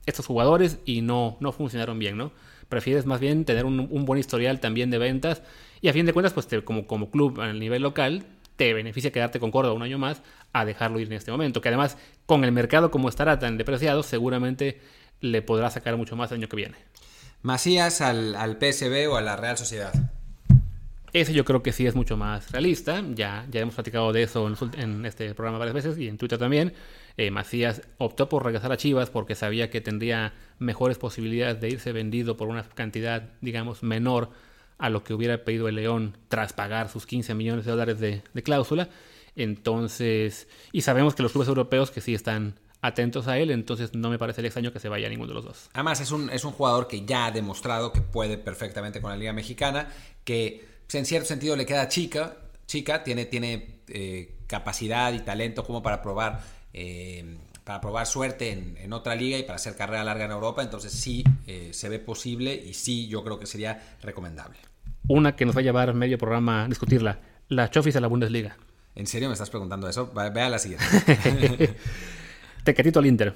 estos 0.07 0.27
jugadores 0.27 0.79
y 0.85 1.03
no, 1.03 1.37
no 1.40 1.53
funcionaron 1.53 1.98
bien, 1.98 2.16
¿no? 2.16 2.33
Prefieres 2.68 3.07
más 3.07 3.20
bien 3.20 3.44
tener 3.44 3.64
un, 3.64 4.05
buen 4.05 4.20
historial 4.20 4.61
también 4.61 4.90
de 4.90 4.98
ventas 4.98 5.42
y 5.81 5.88
a 5.88 5.92
fin 5.92 6.07
de 6.07 6.12
cuentas, 6.12 6.33
pues 6.33 6.48
como 6.64 7.11
club 7.11 7.40
a 7.40 7.53
nivel 7.53 7.83
local, 7.83 8.24
te 8.59 8.75
beneficia 8.75 9.12
quedarte 9.12 9.38
con 9.38 9.53
Córdoba 9.53 9.75
un 9.75 9.83
año 9.83 9.99
más 9.99 10.21
a 10.53 10.64
dejarlo 10.64 10.99
ir 10.99 11.07
en 11.07 11.14
este 11.14 11.31
momento. 11.31 11.61
Que 11.61 11.68
además, 11.68 11.97
con 12.27 12.44
el 12.44 12.53
mercado 12.53 12.90
como 12.90 13.09
estará 13.09 13.38
tan 13.38 13.57
depreciado, 13.57 14.03
seguramente 14.03 14.81
le 15.21 15.40
podrá 15.42 15.71
sacar 15.71 15.97
mucho 15.97 16.16
más 16.16 16.33
el 16.33 16.38
año 16.38 16.49
que 16.49 16.57
viene. 16.57 16.77
Macías 17.40 18.01
al, 18.01 18.35
al 18.35 18.59
PSB 18.59 19.09
o 19.11 19.16
a 19.16 19.23
la 19.23 19.37
Real 19.37 19.57
Sociedad. 19.57 19.92
Ese 21.12 21.33
yo 21.33 21.44
creo 21.44 21.62
que 21.62 21.73
sí 21.73 21.87
es 21.87 21.94
mucho 21.94 22.16
más 22.16 22.51
realista. 22.51 23.01
Ya, 23.14 23.47
ya 23.49 23.61
hemos 23.61 23.77
platicado 23.77 24.12
de 24.12 24.25
eso 24.25 24.53
en, 24.77 25.07
este 25.07 25.33
programa 25.35 25.59
varias 25.59 25.75
veces 25.75 25.97
y 25.97 26.09
en 26.09 26.18
Twitter 26.18 26.38
también. 26.38 26.75
Eh, 27.16 27.31
Macías 27.31 27.83
optó 27.99 28.29
por 28.29 28.44
regresar 28.44 28.73
a 28.73 28.77
Chivas 28.77 29.09
porque 29.09 29.37
sabía 29.37 29.71
que 29.71 29.81
tendría 29.81 30.35
mejores 30.59 30.99
posibilidades 30.99 31.61
de 31.61 31.68
irse 31.68 31.92
vendido 31.92 32.37
por 32.37 32.49
una 32.49 32.64
cantidad, 32.64 33.31
digamos, 33.40 33.85
menor 33.85 34.31
a 34.79 34.91
lo 34.91 35.03
que 35.03 35.12
hubiera 35.12 35.45
pedido 35.45 35.69
el 35.69 35.75
León 35.75 36.17
tras 36.29 36.53
pagar 36.53 36.88
sus 36.88 37.07
15 37.07 37.35
millones 37.35 37.64
de 37.64 37.71
dólares 37.73 38.01
de, 38.01 38.23
cláusula. 38.43 38.88
Entonces, 39.37 40.49
y 40.73 40.83
sabemos 40.83 41.14
que 41.14 41.23
los 41.23 41.33
clubes 41.33 41.49
europeos 41.49 41.91
que 41.91 42.01
sí 42.01 42.14
están 42.14 42.59
atentos 42.81 43.27
a 43.27 43.38
él, 43.38 43.51
entonces 43.51 43.95
no 43.95 44.09
me 44.09 44.19
parece 44.19 44.41
el 44.41 44.47
extraño 44.47 44.73
que 44.73 44.79
se 44.79 44.88
vaya 44.88 45.09
a 45.09 45.11
ninguno 45.11 45.29
de 45.29 45.35
los 45.35 45.45
dos. 45.45 45.71
Además, 45.73 46.01
es 46.01 46.12
un, 46.12 46.31
es 46.31 46.45
un 46.45 46.53
jugador 46.53 46.87
que 46.87 47.05
ya 47.05 47.27
ha 47.27 47.31
demostrado 47.31 47.93
que 47.93 48.01
puede 48.01 48.39
perfectamente 48.39 49.01
con 49.01 49.11
la 49.11 49.16
Liga 49.16 49.33
Mexicana, 49.33 49.89
que 50.24 50.64
en 50.93 51.05
cierto 51.05 51.29
sentido 51.29 51.57
le 51.57 51.66
queda 51.66 51.89
chica, 51.89 52.37
chica 52.66 53.03
tiene, 53.03 53.26
tiene 53.26 53.81
eh, 53.89 54.39
capacidad 54.47 55.12
y 55.12 55.20
talento 55.20 55.64
como 55.64 55.83
para 55.83 56.03
probar 56.03 56.41
eh, 56.72 57.37
para 57.69 57.83
probar 57.83 58.07
suerte 58.07 58.51
en, 58.83 58.93
otra 58.95 59.14
liga 59.14 59.37
y 59.37 59.43
para 59.43 59.57
hacer 59.57 59.77
carrera 59.77 60.03
larga 60.03 60.25
en 60.25 60.31
Europa, 60.31 60.62
entonces 60.62 60.91
sí 60.91 61.23
eh, 61.47 61.69
se 61.75 61.91
ve 61.91 61.99
posible 61.99 62.55
y 62.55 62.73
sí 62.73 63.09
yo 63.09 63.23
creo 63.23 63.39
que 63.39 63.45
sería 63.45 63.99
recomendable. 64.01 64.57
Una 65.07 65.37
que 65.37 65.45
nos 65.45 65.55
va 65.55 65.61
a 65.61 65.64
llevar 65.64 65.93
medio 65.93 66.16
programa 66.16 66.64
a 66.64 66.69
discutirla, 66.69 67.21
la 67.49 67.69
Chofis 67.69 67.95
a 67.97 68.01
la 68.01 68.07
Bundesliga. 68.07 68.57
¿En 68.95 69.07
serio 69.07 69.29
me 69.29 69.35
estás 69.35 69.51
preguntando 69.51 69.87
eso? 69.87 70.11
Ve 70.14 70.41
a 70.41 70.49
la 70.49 70.59
siguiente. 70.59 70.87
Tecatito 72.64 73.01
al 73.01 73.07
Inter. 73.07 73.35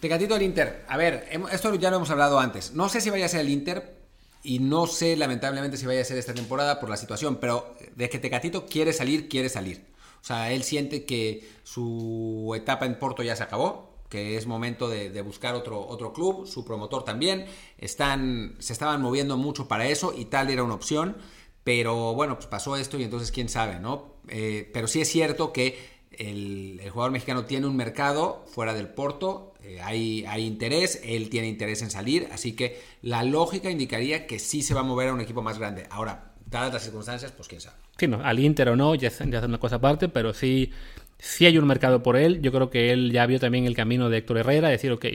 Tecatito 0.00 0.34
al 0.34 0.40
Inter. 0.40 0.86
A 0.88 0.96
ver, 0.96 1.28
esto 1.52 1.74
ya 1.74 1.90
lo 1.90 1.96
hemos 1.96 2.08
hablado 2.08 2.40
antes. 2.40 2.72
No 2.72 2.88
sé 2.88 3.02
si 3.02 3.10
vaya 3.10 3.26
a 3.26 3.28
ser 3.28 3.40
el 3.40 3.50
Inter. 3.50 3.94
y 4.42 4.60
no 4.60 4.86
sé 4.86 5.16
lamentablemente 5.16 5.76
si 5.76 5.84
vaya 5.84 6.00
a 6.00 6.04
ser 6.04 6.16
esta 6.16 6.32
temporada 6.32 6.80
por 6.80 6.88
la 6.88 6.96
situación, 6.96 7.36
pero 7.36 7.76
de 7.94 8.08
que 8.08 8.18
Tecatito 8.18 8.64
quiere 8.64 8.94
salir, 8.94 9.28
quiere 9.28 9.50
salir. 9.50 9.89
O 10.20 10.24
sea, 10.24 10.52
él 10.52 10.62
siente 10.62 11.04
que 11.04 11.48
su 11.62 12.52
etapa 12.56 12.86
en 12.86 12.98
Porto 12.98 13.22
ya 13.22 13.36
se 13.36 13.42
acabó, 13.42 13.90
que 14.10 14.36
es 14.36 14.46
momento 14.46 14.88
de, 14.88 15.22
buscar 15.22 15.54
otro, 15.54 15.86
otro 15.86 16.12
club, 16.12 16.46
su 16.46 16.64
promotor 16.64 17.04
también, 17.04 17.46
están, 17.78 18.56
se 18.58 18.72
estaban 18.72 19.00
moviendo 19.00 19.36
mucho 19.36 19.68
para 19.68 19.86
eso 19.86 20.12
y 20.16 20.26
tal 20.26 20.50
era 20.50 20.64
una 20.64 20.74
opción, 20.74 21.16
pero 21.62 22.14
bueno, 22.14 22.34
pues 22.34 22.46
pasó 22.46 22.76
esto 22.76 22.98
y 22.98 23.04
entonces 23.04 23.30
quién 23.30 23.48
sabe, 23.48 23.78
¿no? 23.78 24.16
Eh, 24.28 24.68
pero 24.74 24.88
sí 24.88 25.00
es 25.00 25.08
cierto 25.08 25.52
que 25.52 25.78
el, 26.10 26.80
jugador 26.90 27.12
mexicano 27.12 27.44
tiene 27.44 27.68
un 27.68 27.76
mercado 27.76 28.44
fuera 28.48 28.74
del 28.74 28.88
Porto, 28.88 29.54
eh, 29.62 29.80
hay, 29.80 30.24
hay, 30.26 30.44
interés, 30.44 31.00
él 31.04 31.30
tiene 31.30 31.48
interés 31.48 31.80
en 31.82 31.90
salir, 31.90 32.28
así 32.32 32.56
que 32.56 32.80
la 33.02 33.22
lógica 33.22 33.70
indicaría 33.70 34.26
que 34.26 34.40
sí 34.40 34.62
se 34.62 34.74
va 34.74 34.80
a 34.80 34.84
mover 34.84 35.10
a 35.10 35.14
un 35.14 35.20
equipo 35.20 35.40
más 35.40 35.58
grande. 35.58 35.86
Ahora, 35.90 36.29
dadas 36.50 36.72
las 36.72 36.82
circunstancias, 36.82 37.32
pues 37.32 37.48
quién 37.48 37.60
sabe. 37.60 37.76
Sí, 37.96 38.08
no, 38.08 38.22
al 38.22 38.38
Inter 38.38 38.68
o 38.70 38.76
no, 38.76 38.94
ya, 38.94 39.08
es 39.08 39.20
una 39.20 39.58
cosa 39.58 39.76
aparte, 39.76 40.08
pero 40.08 40.34
sí, 40.34 40.72
sí 41.18 41.46
hay 41.46 41.58
un 41.58 41.66
mercado 41.66 42.02
por 42.02 42.16
él. 42.16 42.42
Yo 42.42 42.52
creo 42.52 42.70
que 42.70 42.92
él 42.92 43.12
ya 43.12 43.26
vio 43.26 43.38
también 43.38 43.66
el 43.66 43.76
camino 43.76 44.08
de 44.08 44.18
Héctor 44.18 44.38
Herrera, 44.38 44.68
decir, 44.68 44.92
ok, 44.92 45.06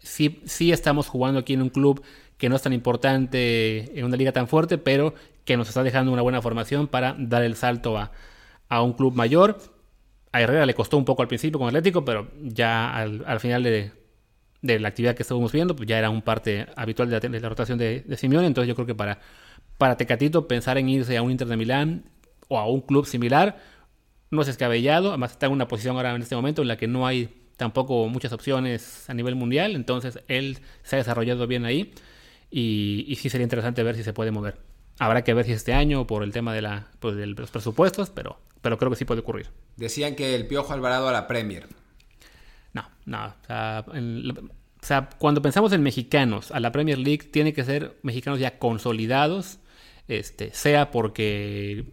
sí, 0.00 0.40
sí 0.44 0.72
estamos 0.72 1.08
jugando 1.08 1.40
aquí 1.40 1.54
en 1.54 1.62
un 1.62 1.70
club 1.70 2.02
que 2.38 2.48
no 2.48 2.56
es 2.56 2.62
tan 2.62 2.72
importante, 2.72 3.98
en 3.98 4.04
una 4.04 4.16
liga 4.16 4.32
tan 4.32 4.48
fuerte, 4.48 4.78
pero 4.78 5.14
que 5.44 5.56
nos 5.56 5.68
está 5.68 5.82
dejando 5.82 6.12
una 6.12 6.22
buena 6.22 6.42
formación 6.42 6.88
para 6.88 7.14
dar 7.18 7.42
el 7.44 7.54
salto 7.54 7.96
a, 7.96 8.10
a 8.68 8.82
un 8.82 8.94
club 8.94 9.14
mayor. 9.14 9.58
A 10.32 10.40
Herrera 10.40 10.66
le 10.66 10.74
costó 10.74 10.96
un 10.96 11.04
poco 11.04 11.22
al 11.22 11.28
principio 11.28 11.58
con 11.58 11.68
Atlético, 11.68 12.04
pero 12.04 12.28
ya 12.42 12.96
al, 12.96 13.38
final 13.38 13.62
de, 13.62 13.92
la 14.62 14.88
actividad 14.88 15.14
que 15.14 15.22
estábamos 15.22 15.52
viendo, 15.52 15.76
pues 15.76 15.88
ya 15.88 15.98
era 15.98 16.10
un 16.10 16.22
parte 16.22 16.66
habitual 16.74 17.08
de 17.08 17.40
la, 17.40 17.48
rotación 17.48 17.78
de, 17.78 18.00
de 18.00 18.16
Simeone. 18.16 18.46
Entonces 18.46 18.68
yo 18.68 18.74
creo 18.74 18.86
que 18.86 18.96
para, 18.96 19.20
para 19.78 19.96
Tecatito 19.96 20.48
pensar 20.48 20.78
en 20.78 20.88
irse 20.88 21.16
a 21.16 21.22
un 21.22 21.30
Inter 21.30 21.48
de 21.48 21.56
Milán 21.56 22.04
o 22.48 22.58
a 22.58 22.66
un 22.66 22.80
club 22.80 23.06
similar 23.06 23.58
no 24.30 24.40
es 24.40 24.46
descabellado. 24.46 25.10
Además 25.10 25.32
está 25.32 25.46
en 25.46 25.52
una 25.52 25.68
posición 25.68 25.96
ahora 25.96 26.14
en 26.14 26.22
este 26.22 26.36
momento 26.36 26.62
en 26.62 26.68
la 26.68 26.76
que 26.76 26.88
no 26.88 27.06
hay 27.06 27.48
tampoco 27.56 28.08
muchas 28.08 28.32
opciones 28.32 29.08
a 29.08 29.14
nivel 29.14 29.34
mundial. 29.34 29.74
Entonces 29.76 30.18
él 30.28 30.58
se 30.82 30.96
ha 30.96 30.98
desarrollado 30.98 31.46
bien 31.46 31.64
ahí 31.64 31.92
y, 32.50 33.04
y 33.08 33.16
sí 33.16 33.30
sería 33.30 33.44
interesante 33.44 33.82
ver 33.82 33.96
si 33.96 34.02
se 34.02 34.12
puede 34.12 34.30
mover. 34.30 34.58
Habrá 34.98 35.24
que 35.24 35.34
ver 35.34 35.44
si 35.44 35.52
este 35.52 35.74
año 35.74 36.06
por 36.06 36.22
el 36.22 36.32
tema 36.32 36.54
de, 36.54 36.62
la, 36.62 36.88
pues, 37.00 37.16
de 37.16 37.26
los 37.26 37.50
presupuestos, 37.50 38.10
pero, 38.10 38.38
pero 38.60 38.78
creo 38.78 38.90
que 38.90 38.96
sí 38.96 39.04
puede 39.04 39.20
ocurrir. 39.22 39.48
Decían 39.76 40.14
que 40.14 40.34
el 40.34 40.46
Piojo 40.46 40.72
Alvarado 40.72 41.08
a 41.08 41.12
la 41.12 41.26
Premier. 41.26 41.66
No, 42.72 42.88
no. 43.04 43.26
O 43.26 43.46
sea, 43.46 43.84
o 43.88 44.86
sea, 44.86 45.08
cuando 45.18 45.42
pensamos 45.42 45.72
en 45.72 45.82
mexicanos 45.82 46.52
a 46.52 46.60
la 46.60 46.70
Premier 46.70 46.98
League, 46.98 47.24
tiene 47.30 47.52
que 47.52 47.64
ser 47.64 47.96
mexicanos 48.02 48.38
ya 48.38 48.58
consolidados, 48.58 49.58
este, 50.08 50.52
sea 50.52 50.90
porque 50.90 51.84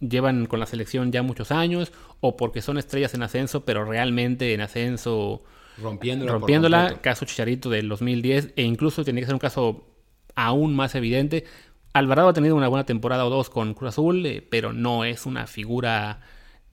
llevan 0.00 0.46
con 0.46 0.60
la 0.60 0.66
selección 0.66 1.12
ya 1.12 1.22
muchos 1.22 1.52
años 1.52 1.92
o 2.20 2.36
porque 2.36 2.62
son 2.62 2.78
estrellas 2.78 3.14
en 3.14 3.22
ascenso, 3.22 3.64
pero 3.64 3.84
realmente 3.84 4.54
en 4.54 4.60
ascenso 4.60 5.44
rompiéndola, 5.78 6.32
rompiéndola 6.32 7.00
caso 7.00 7.24
Chicharito 7.24 7.70
del 7.70 7.88
2010 7.88 8.52
e 8.56 8.62
incluso 8.62 9.04
tiene 9.04 9.20
que 9.20 9.26
ser 9.26 9.34
un 9.34 9.40
caso 9.40 9.86
aún 10.34 10.74
más 10.74 10.94
evidente 10.94 11.44
Alvarado 11.92 12.28
ha 12.28 12.32
tenido 12.32 12.56
una 12.56 12.68
buena 12.68 12.86
temporada 12.86 13.26
o 13.26 13.30
dos 13.30 13.50
con 13.50 13.74
Cruz 13.74 13.90
Azul, 13.90 14.24
eh, 14.24 14.46
pero 14.48 14.72
no 14.72 15.04
es 15.04 15.26
una 15.26 15.46
figura 15.46 16.20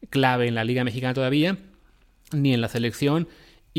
clave 0.10 0.48
en 0.48 0.56
la 0.56 0.64
Liga 0.64 0.84
Mexicana 0.84 1.14
todavía, 1.14 1.58
ni 2.32 2.54
en 2.54 2.62
la 2.62 2.70
selección. 2.70 3.28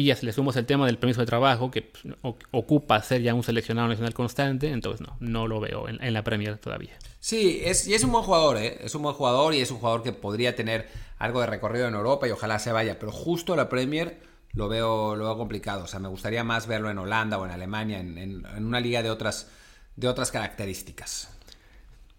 Y 0.01 0.05
ya 0.05 0.17
se 0.17 0.25
le 0.25 0.33
sumamos 0.33 0.57
el 0.57 0.67
tema 0.67 0.87
del 0.87 0.99
permiso 0.99 1.21
de 1.21 1.27
trabajo, 1.27 1.71
que 1.71 1.83
pues, 1.83 2.15
ocupa 2.51 3.03
ser 3.03 3.23
ya 3.23 3.35
un 3.35 3.43
seleccionado 3.43 3.89
nacional 3.89 4.15
constante, 4.15 4.71
entonces 4.71 5.07
no, 5.07 5.17
no 5.21 5.47
lo 5.47 5.61
veo 5.61 5.89
en, 5.89 6.13
la 6.13 6.25
Premier 6.25 6.57
todavía. 6.59 6.97
Sí, 7.19 7.61
es, 7.65 7.87
y 7.87 7.95
es 7.95 8.03
un 8.03 8.13
buen 8.13 8.25
jugador, 8.25 8.57
¿eh? 8.57 8.79
es 8.81 8.95
un 8.95 9.03
buen 9.03 9.15
jugador 9.15 9.55
y 9.55 9.61
es 9.61 9.71
un 9.71 9.79
jugador 9.79 10.03
que 10.03 10.13
podría 10.13 10.57
tener 10.57 10.89
algo 11.19 11.41
de 11.41 11.47
recorrido 11.47 11.87
en 11.87 11.95
Europa 11.95 12.27
y 12.27 12.31
ojalá 12.31 12.59
se 12.59 12.73
vaya, 12.73 12.99
pero 12.99 13.13
justo 13.13 13.57
la 13.57 13.69
Premier 13.69 14.19
lo 14.53 14.69
veo, 14.69 15.17
lo 15.17 15.25
veo 15.25 15.37
complicado, 15.37 15.85
o 15.85 15.87
sea, 15.87 16.01
me 16.01 16.09
gustaría 16.09 16.45
más 16.45 16.67
verlo 16.67 16.91
en 16.91 16.99
Holanda 16.99 17.39
o 17.39 17.45
en 17.45 17.53
Alemania, 17.53 18.01
en, 18.01 18.17
en 18.17 18.65
una 18.65 18.81
liga 18.81 19.03
de 19.03 19.11
otras 19.11 19.49
de 19.97 20.09
otras 20.09 20.31
características. 20.31 21.29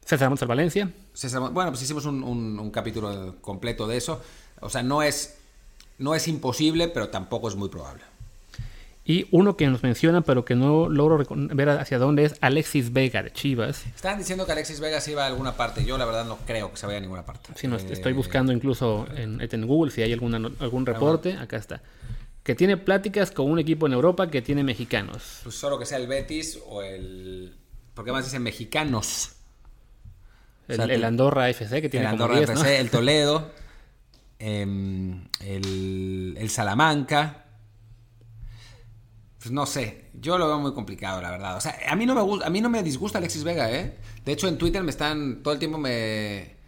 César 0.05 0.29
Montes 0.29 0.47
Valencia. 0.47 0.91
bueno, 1.51 1.71
pues 1.71 1.81
hicimos 1.81 2.05
un, 2.05 2.71
capítulo 2.71 3.37
completo 3.41 3.87
de 3.87 3.97
eso. 3.97 4.21
O 4.59 4.69
sea, 4.69 4.83
no 4.83 5.01
es, 5.01 5.37
no 6.01 6.15
es 6.15 6.27
imposible, 6.27 6.87
pero 6.87 7.09
tampoco 7.09 7.47
es 7.47 7.55
muy 7.55 7.69
probable. 7.69 8.03
Y 9.03 9.27
uno 9.31 9.57
que 9.57 9.65
nos 9.67 9.81
menciona, 9.81 10.21
pero 10.21 10.45
que 10.45 10.55
no 10.55 10.87
logro 10.87 11.25
ver 11.29 11.69
hacia 11.69 11.97
dónde 11.97 12.25
es 12.25 12.35
Alexis 12.41 12.93
Vega 12.93 13.23
de 13.23 13.31
Chivas. 13.31 13.85
Estaban 13.95 14.19
diciendo 14.19 14.45
que 14.45 14.51
Alexis 14.51 14.79
Vega 14.79 15.01
se 15.01 15.11
iba 15.11 15.23
a 15.23 15.27
alguna 15.27 15.57
parte. 15.57 15.83
Yo, 15.83 15.97
la 15.97 16.05
verdad, 16.05 16.25
no 16.25 16.37
creo 16.45 16.71
que 16.71 16.77
se 16.77 16.85
vaya 16.85 16.99
a 16.99 17.01
ninguna 17.01 17.25
parte. 17.25 17.49
Sí, 17.55 17.67
no, 17.67 17.77
estoy 17.77 18.13
buscando 18.13 18.53
incluso 18.53 19.07
en, 19.15 19.41
en, 19.41 19.67
Google 19.67 19.91
si 19.91 20.03
hay 20.03 20.13
alguna, 20.13 20.51
algún 20.59 20.85
reporte. 20.85 21.33
Acá 21.33 21.57
está 21.57 21.81
que 22.43 22.55
tiene 22.55 22.77
pláticas 22.77 23.31
con 23.31 23.49
un 23.49 23.59
equipo 23.59 23.87
en 23.87 23.93
Europa 23.93 24.29
que 24.29 24.41
tiene 24.41 24.63
mexicanos. 24.63 25.41
Pues 25.43 25.55
solo 25.55 25.77
que 25.77 25.85
sea 25.85 25.97
el 25.97 26.07
Betis 26.07 26.59
o 26.67 26.81
el... 26.81 27.55
¿Por 27.93 28.05
qué 28.05 28.11
más 28.11 28.25
dicen 28.25 28.41
mexicanos? 28.41 29.33
El, 30.67 31.03
Andorra 31.03 31.49
FC 31.49 31.81
que 31.81 31.89
tiene 31.89 32.05
el 32.05 32.13
Andorra 32.13 32.39
FC, 32.39 32.79
el 32.79 32.89
Toledo, 32.89 33.51
em, 34.41 35.27
el, 35.39 36.49
Salamanca. 36.49 37.45
Pues 39.39 39.51
no 39.51 39.65
sé, 39.65 40.09
yo 40.13 40.37
lo 40.37 40.47
veo 40.47 40.59
muy 40.59 40.73
complicado, 40.73 41.21
la 41.21 41.31
verdad. 41.31 41.57
O 41.57 41.61
sea, 41.61 41.77
a 41.87 41.95
mí 41.95 42.05
no 42.05 42.13
me 42.13 42.45
a 42.45 42.49
mí 42.49 42.61
no 42.61 42.69
me 42.69 42.83
disgusta 42.83 43.17
Alexis 43.17 43.43
Vega, 43.43 43.71
¿eh? 43.71 43.97
De 44.25 44.31
hecho, 44.31 44.47
en 44.47 44.57
Twitter 44.57 44.83
me 44.83 44.91
están 44.91 45.41
todo 45.41 45.53
el 45.53 45.59
tiempo 45.59 45.77
me 45.77 46.61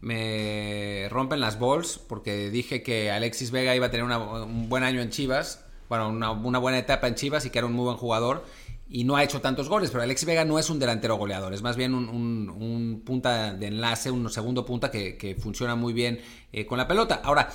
me 0.00 1.08
rompen 1.10 1.40
las 1.40 1.58
balls 1.58 1.98
porque 1.98 2.50
dije 2.50 2.82
que 2.82 3.10
Alexis 3.10 3.50
Vega 3.50 3.74
iba 3.76 3.86
a 3.86 3.90
tener 3.90 4.06
un 4.06 4.68
buen 4.68 4.82
año 4.82 5.00
en 5.00 5.10
Chivas, 5.10 5.64
bueno, 5.88 6.08
una, 6.08 6.58
buena 6.58 6.78
etapa 6.78 7.08
en 7.08 7.16
Chivas 7.16 7.44
y 7.46 7.50
que 7.50 7.58
era 7.58 7.66
un 7.66 7.74
muy 7.74 7.84
buen 7.84 7.96
jugador 7.96 8.44
y 8.90 9.04
no 9.04 9.16
ha 9.16 9.22
hecho 9.22 9.40
tantos 9.40 9.68
goles, 9.68 9.90
pero 9.90 10.02
Alexis 10.02 10.26
Vega 10.26 10.44
no 10.44 10.58
es 10.58 10.68
un 10.68 10.80
delantero 10.80 11.16
goleador, 11.16 11.54
es 11.54 11.62
más 11.62 11.76
bien 11.76 11.94
un, 11.94 13.02
punta 13.06 13.54
de 13.54 13.68
enlace, 13.68 14.10
un 14.10 14.28
segundo 14.30 14.66
punta 14.66 14.90
que, 14.90 15.36
funciona 15.38 15.76
muy 15.76 15.92
bien 15.92 16.20
eh, 16.52 16.66
con 16.66 16.76
la 16.76 16.88
pelota. 16.88 17.20
Ahora, 17.22 17.50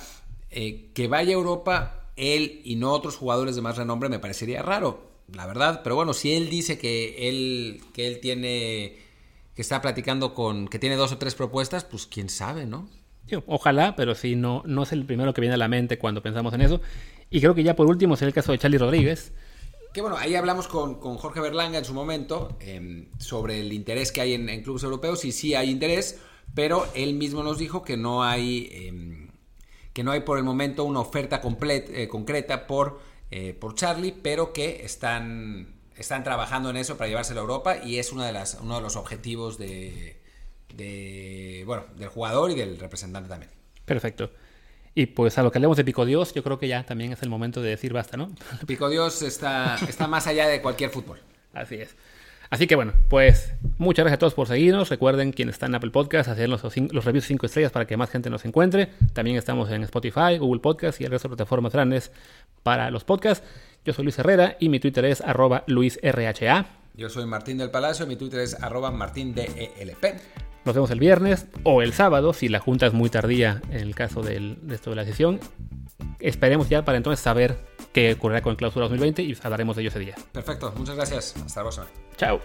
eh, 0.50 0.90
que 0.94 1.08
vaya 1.08 1.30
a 1.30 1.34
Europa 1.34 2.10
él 2.16 2.62
y 2.64 2.76
no 2.76 2.92
otros 2.92 3.16
jugadores 3.16 3.54
de 3.54 3.62
más 3.62 3.76
renombre 3.76 4.08
me 4.08 4.18
parecería 4.18 4.62
raro, 4.62 5.10
la 5.32 5.46
verdad, 5.46 5.82
pero 5.84 5.94
bueno, 5.94 6.14
si 6.14 6.32
él 6.32 6.48
dice 6.48 6.78
que 6.78 7.28
él, 7.28 7.82
que 7.92 8.06
él 8.06 8.20
tiene 8.20 8.96
que 9.54 9.62
está 9.62 9.80
platicando 9.80 10.34
con, 10.34 10.68
que 10.68 10.78
tiene 10.78 10.96
dos 10.96 11.12
o 11.12 11.18
tres 11.18 11.34
propuestas, 11.34 11.84
pues 11.84 12.06
quién 12.06 12.28
sabe, 12.28 12.66
¿no? 12.66 12.88
ojalá, 13.46 13.96
pero 13.96 14.14
sí, 14.14 14.36
no, 14.36 14.62
no 14.66 14.84
es 14.84 14.92
el 14.92 15.04
primero 15.04 15.34
que 15.34 15.40
viene 15.40 15.54
a 15.54 15.58
la 15.58 15.66
mente 15.66 15.98
cuando 15.98 16.22
pensamos 16.22 16.54
en 16.54 16.60
eso. 16.60 16.80
Y 17.28 17.40
creo 17.40 17.54
que 17.56 17.64
ya 17.64 17.74
por 17.74 17.88
último 17.88 18.14
es 18.14 18.22
el 18.22 18.32
caso 18.32 18.52
de 18.52 18.58
Charlie 18.58 18.78
Rodríguez. 18.78 19.32
Que 19.96 20.02
bueno, 20.02 20.18
ahí 20.18 20.34
hablamos 20.34 20.68
con, 20.68 20.96
Jorge 21.00 21.40
Berlanga 21.40 21.78
en 21.78 21.86
su 21.86 21.94
momento 21.94 22.54
em, 22.60 23.08
sobre 23.18 23.60
el 23.60 23.72
interés 23.72 24.12
que 24.12 24.20
hay 24.20 24.34
en, 24.34 24.62
clubes 24.62 24.82
europeos 24.82 25.24
y 25.24 25.32
sí 25.32 25.54
hay 25.54 25.70
interés, 25.70 26.20
pero 26.54 26.86
él 26.94 27.14
mismo 27.14 27.42
nos 27.42 27.56
dijo 27.56 27.82
que 27.82 27.96
no 27.96 28.22
hay, 28.22 28.68
em, 28.74 29.30
que 29.94 30.04
no 30.04 30.10
hay 30.10 30.20
por 30.20 30.36
el 30.36 30.44
momento 30.44 30.84
una 30.84 31.00
oferta 31.00 31.40
eh, 31.42 32.08
concreta 32.08 32.66
por, 32.66 33.00
eh, 33.30 33.56
por 33.58 33.74
Charlie, 33.74 34.12
pero 34.12 34.52
que 34.52 34.84
están 34.84 35.80
están 35.96 36.24
trabajando 36.24 36.68
en 36.68 36.76
eso 36.76 36.98
para 36.98 37.08
llevárselo 37.08 37.40
a 37.40 37.44
Europa 37.44 37.78
y 37.82 37.96
es 37.96 38.12
una 38.12 38.26
de 38.26 38.32
las, 38.32 38.58
uno 38.60 38.76
de 38.76 38.82
los 38.82 38.96
objetivos 38.96 39.56
de, 39.56 40.20
bueno, 41.64 41.84
del 41.96 42.10
jugador 42.10 42.50
y 42.50 42.54
del 42.54 42.78
representante 42.78 43.30
también. 43.30 43.50
Perfecto. 43.86 44.30
Y 44.98 45.04
pues 45.04 45.36
a 45.36 45.42
lo 45.42 45.52
que 45.52 45.58
hablemos 45.58 45.76
de 45.76 45.84
Pico 45.84 46.06
Dios, 46.06 46.32
yo 46.32 46.42
creo 46.42 46.58
que 46.58 46.68
ya 46.68 46.82
también 46.82 47.12
es 47.12 47.22
el 47.22 47.28
momento 47.28 47.60
de 47.60 47.68
decir 47.68 47.92
basta, 47.92 48.16
¿no? 48.16 48.30
Pico 48.66 48.88
Dios 48.88 49.20
está, 49.20 49.76
está 49.86 50.08
más 50.08 50.26
allá 50.26 50.48
de 50.48 50.62
cualquier 50.62 50.88
fútbol. 50.88 51.20
Así 51.52 51.74
es. 51.74 51.94
Así 52.48 52.66
que 52.66 52.76
bueno, 52.76 52.94
pues 53.10 53.52
muchas 53.76 54.04
gracias 54.04 54.16
a 54.16 54.20
todos 54.20 54.32
por 54.32 54.48
seguirnos. 54.48 54.88
Recuerden 54.88 55.32
quien 55.32 55.50
está 55.50 55.66
en 55.66 55.74
Apple 55.74 55.90
Podcast, 55.90 56.30
hacer 56.30 56.48
los, 56.48 56.62
los 56.62 57.04
reviews 57.04 57.26
5 57.26 57.44
estrellas 57.44 57.72
para 57.72 57.86
que 57.86 57.98
más 57.98 58.08
gente 58.08 58.30
nos 58.30 58.46
encuentre. 58.46 58.88
También 59.12 59.36
estamos 59.36 59.70
en 59.70 59.82
Spotify, 59.82 60.38
Google 60.38 60.62
Podcast 60.62 60.98
y 61.02 61.04
el 61.04 61.10
resto 61.10 61.28
de 61.28 61.36
plataformas 61.36 61.74
grandes 61.74 62.10
para 62.62 62.90
los 62.90 63.04
podcasts. 63.04 63.46
Yo 63.84 63.92
soy 63.92 64.04
Luis 64.04 64.18
Herrera 64.18 64.56
y 64.58 64.70
mi 64.70 64.80
Twitter 64.80 65.04
es 65.04 65.20
arroba 65.20 65.62
luisrha. 65.66 66.66
Yo 66.94 67.10
soy 67.10 67.26
Martín 67.26 67.58
del 67.58 67.70
Palacio 67.70 68.06
y 68.06 68.08
mi 68.08 68.16
Twitter 68.16 68.40
es 68.40 68.54
arroba 68.62 68.90
martindelp. 68.90 70.55
Nos 70.66 70.74
vemos 70.74 70.90
el 70.90 70.98
viernes 70.98 71.46
o 71.62 71.80
el 71.80 71.92
sábado, 71.92 72.32
si 72.32 72.48
la 72.48 72.58
junta 72.58 72.86
es 72.86 72.92
muy 72.92 73.08
tardía 73.08 73.62
en 73.70 73.78
el 73.78 73.94
caso 73.94 74.20
de 74.20 74.58
esto 74.68 74.90
de 74.90 74.96
la 74.96 75.04
sesión. 75.04 75.38
Esperemos 76.18 76.68
ya 76.68 76.84
para 76.84 76.98
entonces 76.98 77.22
saber 77.22 77.56
qué 77.92 78.14
ocurrirá 78.14 78.42
con 78.42 78.50
el 78.50 78.56
clausura 78.56 78.82
2020 78.86 79.22
y 79.22 79.36
hablaremos 79.44 79.76
de 79.76 79.82
ello 79.82 79.90
ese 79.90 80.00
día. 80.00 80.16
Perfecto, 80.32 80.74
muchas 80.76 80.96
gracias. 80.96 81.36
Hasta 81.36 81.60
la 81.62 81.70
próxima. 81.70 81.86
Chao. 82.16 82.40